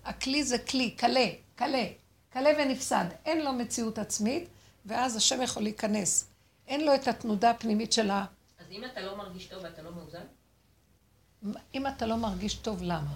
[0.05, 1.27] הכלי זה כלי, קלה,
[1.57, 1.85] קלה,
[2.31, 3.05] קלה ונפסד.
[3.25, 4.49] אין לו מציאות עצמית,
[4.87, 6.25] ואז השם יכול להיכנס.
[6.69, 8.25] אין לו את התנודה הפנימית של ה...
[8.69, 10.25] אז אם אתה לא מרגיש טוב ואתה לא מאוזן?
[11.75, 13.15] אם אתה לא מרגיש טוב, למה?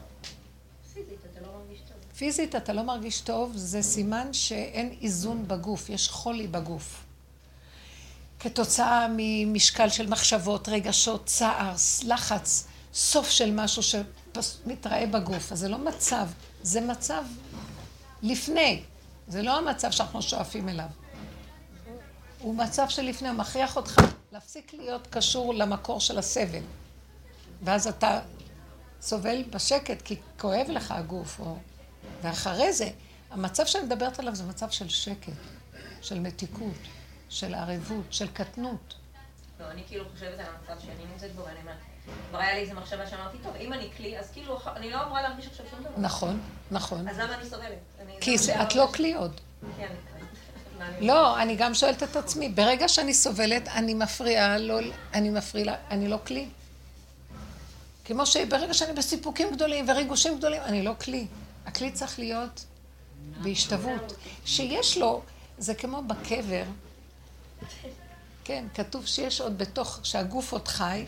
[0.93, 1.97] פיזית אתה לא מרגיש טוב.
[2.16, 7.05] פיזית אתה לא מרגיש טוב, זה סימן שאין איזון בגוף, יש חולי בגוף.
[8.41, 11.74] כתוצאה ממשקל של מחשבות, רגשות, צער,
[12.07, 15.53] לחץ, סוף של משהו שמתראה בגוף.
[15.53, 16.29] אז זה לא מצב,
[16.62, 17.24] זה מצב
[18.23, 18.83] לפני.
[19.29, 20.89] זה לא המצב שאנחנו שואפים אליו.
[22.43, 23.97] הוא מצב שלפני, הוא מכריח אותך
[24.32, 26.62] להפסיק להיות קשור למקור של הסבל.
[27.62, 28.20] ואז אתה
[29.01, 31.40] סובל בשקט, כי כואב לך הגוף.
[31.40, 31.56] או...
[32.23, 32.89] ואחרי זה,
[33.31, 35.32] המצב שאני מדברת עליו זה מצב של שקט,
[36.02, 36.78] של מתיקות.
[37.32, 38.94] של ערבות, של קטנות.
[39.60, 41.77] לא, אני כאילו חושבת על המצב שאני נמצאת בו, ואני אומרת,
[42.31, 45.23] כבר היה לי איזו מחשבה שאמרתי, טוב, אם אני כלי, אז כאילו, אני לא אמורה
[45.23, 45.90] להרגיש עכשיו שום דבר.
[45.97, 46.40] נכון,
[46.70, 47.09] נכון.
[47.09, 47.78] אז למה אני סובלת?
[48.20, 49.40] כי את לא כלי עוד.
[49.77, 49.94] כן.
[51.01, 54.78] לא, אני גם שואלת את עצמי, ברגע שאני סובלת, אני מפריעה, לא,
[55.15, 56.49] אני מפריעה, אני לא כלי.
[58.05, 61.27] כמו שברגע שאני בסיפוקים גדולים וריגושים גדולים, אני לא כלי.
[61.66, 62.65] הכלי צריך להיות
[63.43, 64.15] בהשתוות.
[64.44, 65.23] שיש לו,
[65.59, 66.65] זה כמו בקבר,
[68.44, 71.05] כן, כתוב שיש עוד בתוך, שהגוף עוד חי,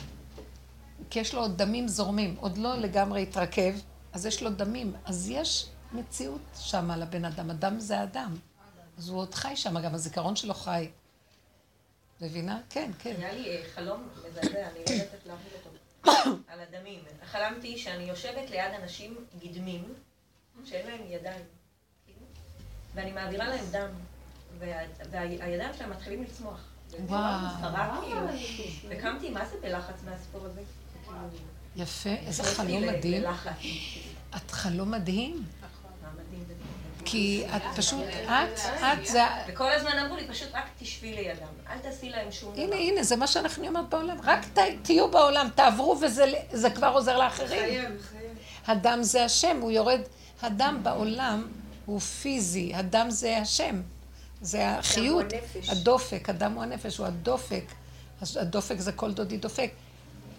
[1.10, 3.74] כי יש לו עוד דמים זורמים, עוד לא לגמרי התרכב,
[4.12, 4.92] אז יש לו דמים.
[5.04, 8.36] אז יש מציאות שם לבן אדם, אדם זה אדם.
[8.98, 10.90] אז הוא עוד חי שם, גם הזיכרון שלו חי.
[12.20, 12.60] מבינה?
[12.70, 13.14] כן, כן.
[13.18, 17.00] היה לי אה, חלום מזעזע, אני לא יודעת איך להביא אותו, על הדמים.
[17.24, 19.94] חלמתי שאני יושבת ליד אנשים גדמים,
[20.64, 21.44] שאין להם ידיים,
[22.94, 23.88] ואני מעבירה להם דם.
[25.10, 26.60] והידיים שלהם מתחילים לצמוח.
[27.06, 28.02] וואו.
[28.02, 28.20] כאילו.
[28.88, 30.62] וקמתי, מה זה בלחץ מהסיפור הזה?
[31.76, 33.24] יפה, איזה חלום מדהים.
[34.36, 35.44] את חלום מדהים.
[37.04, 39.22] כי את פשוט, את, את זה...
[39.48, 42.62] וכל הזמן אמרו לי, פשוט רק תשבי לידם, אל תעשי להם שום דבר.
[42.62, 44.16] הנה, הנה, זה מה שאנחנו אומרת בעולם.
[44.24, 44.40] רק
[44.82, 47.62] תהיו בעולם, תעברו וזה כבר עוזר לאחרים.
[47.64, 48.30] מחייב, מחייב.
[48.66, 50.00] הדם זה השם, הוא יורד.
[50.42, 51.48] הדם בעולם
[51.86, 53.82] הוא פיזי, הדם זה השם.
[54.40, 55.26] זה החיות,
[55.68, 57.64] הדופק, הדם הוא הנפש, הוא הדופק.
[58.36, 59.70] הדופק זה כל דודי דופק.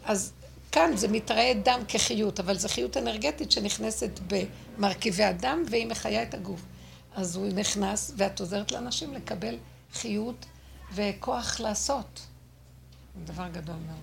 [0.05, 0.33] אז
[0.75, 6.33] כאן זה מתראה דם כחיות, אבל זו חיות אנרגטית שנכנסת במרכיבי הדם והיא מחיה את
[6.33, 6.61] הגוף.
[7.15, 9.57] אז הוא נכנס, ואת עוזרת לאנשים לקבל
[9.93, 10.45] חיות
[10.93, 12.21] וכוח לעשות.
[13.15, 13.99] זה דבר גדול מאוד.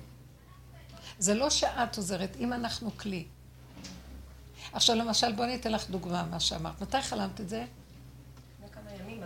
[1.18, 3.24] זה לא שאת עוזרת, אם אנחנו כלי.
[4.72, 6.82] עכשיו למשל, בואי אני אתן לך דוגמה, מה שאמרת.
[6.82, 7.64] מתי חלמת את זה?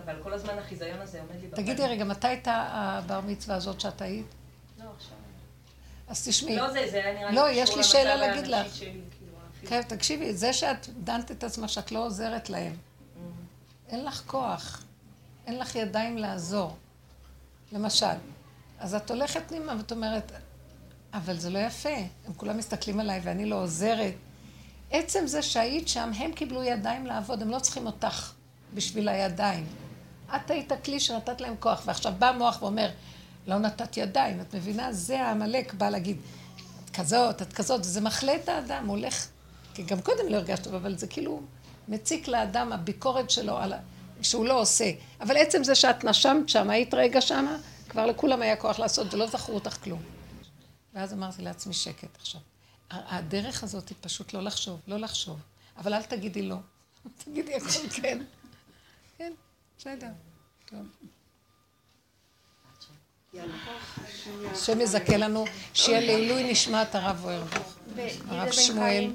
[0.05, 1.65] אבל כל הזמן החיזיון הזה עומד לי בפנים.
[1.65, 4.35] תגידי רגע, מתי הייתה הבר מצווה הזאת שאת היית?
[6.07, 6.55] אז תשמעי.
[6.55, 8.67] לא זה, זה היה נראה לי לא, יש לי שאלה להגיד לך.
[9.67, 12.75] כן, תקשיבי, זה שאת דנת את עצמך שאת לא עוזרת להם,
[13.89, 14.83] אין לך כוח,
[15.47, 16.75] אין לך ידיים לעזור.
[17.71, 18.05] למשל,
[18.79, 20.31] אז את הולכת פנימה ואת אומרת,
[21.13, 21.95] אבל זה לא יפה,
[22.27, 24.13] הם כולם מסתכלים עליי ואני לא עוזרת.
[24.91, 28.31] עצם זה שהיית שם, הם קיבלו ידיים לעבוד, הם לא צריכים אותך
[28.73, 29.67] בשביל הידיים.
[30.35, 32.89] את היית הכלי שנתת להם כוח, ועכשיו בא המוח ואומר,
[33.47, 34.93] לא נתת ידיים, את מבינה?
[34.93, 36.17] זה העמלק בא להגיד,
[36.85, 39.27] את כזאת, את כזאת, וזה מחלה את האדם, הולך,
[39.73, 41.41] כי גם קודם לא הרגשת טוב, אבל זה כאילו
[41.87, 43.77] מציק לאדם, הביקורת שלו, על ה...
[44.21, 44.91] שהוא לא עושה.
[45.21, 47.57] אבל עצם זה שאת נשמת שם, היית רגע שמה,
[47.89, 50.01] כבר לכולם היה כוח לעשות, ולא זכרו אותך כלום.
[50.93, 52.41] ואז אמרתי לעצמי, שקט עכשיו.
[52.91, 55.39] הדרך הזאת היא פשוט לא לחשוב, לא לחשוב.
[55.77, 56.55] אבל אל תגידי לא.
[57.23, 58.23] תגידי הכל כן.
[59.17, 59.33] כן,
[59.77, 60.09] בסדר.
[60.65, 60.79] טוב.
[64.51, 67.25] השם יזכה לנו, שיהיה לעילוי נשמת הרב
[68.27, 69.11] הרב שמואל.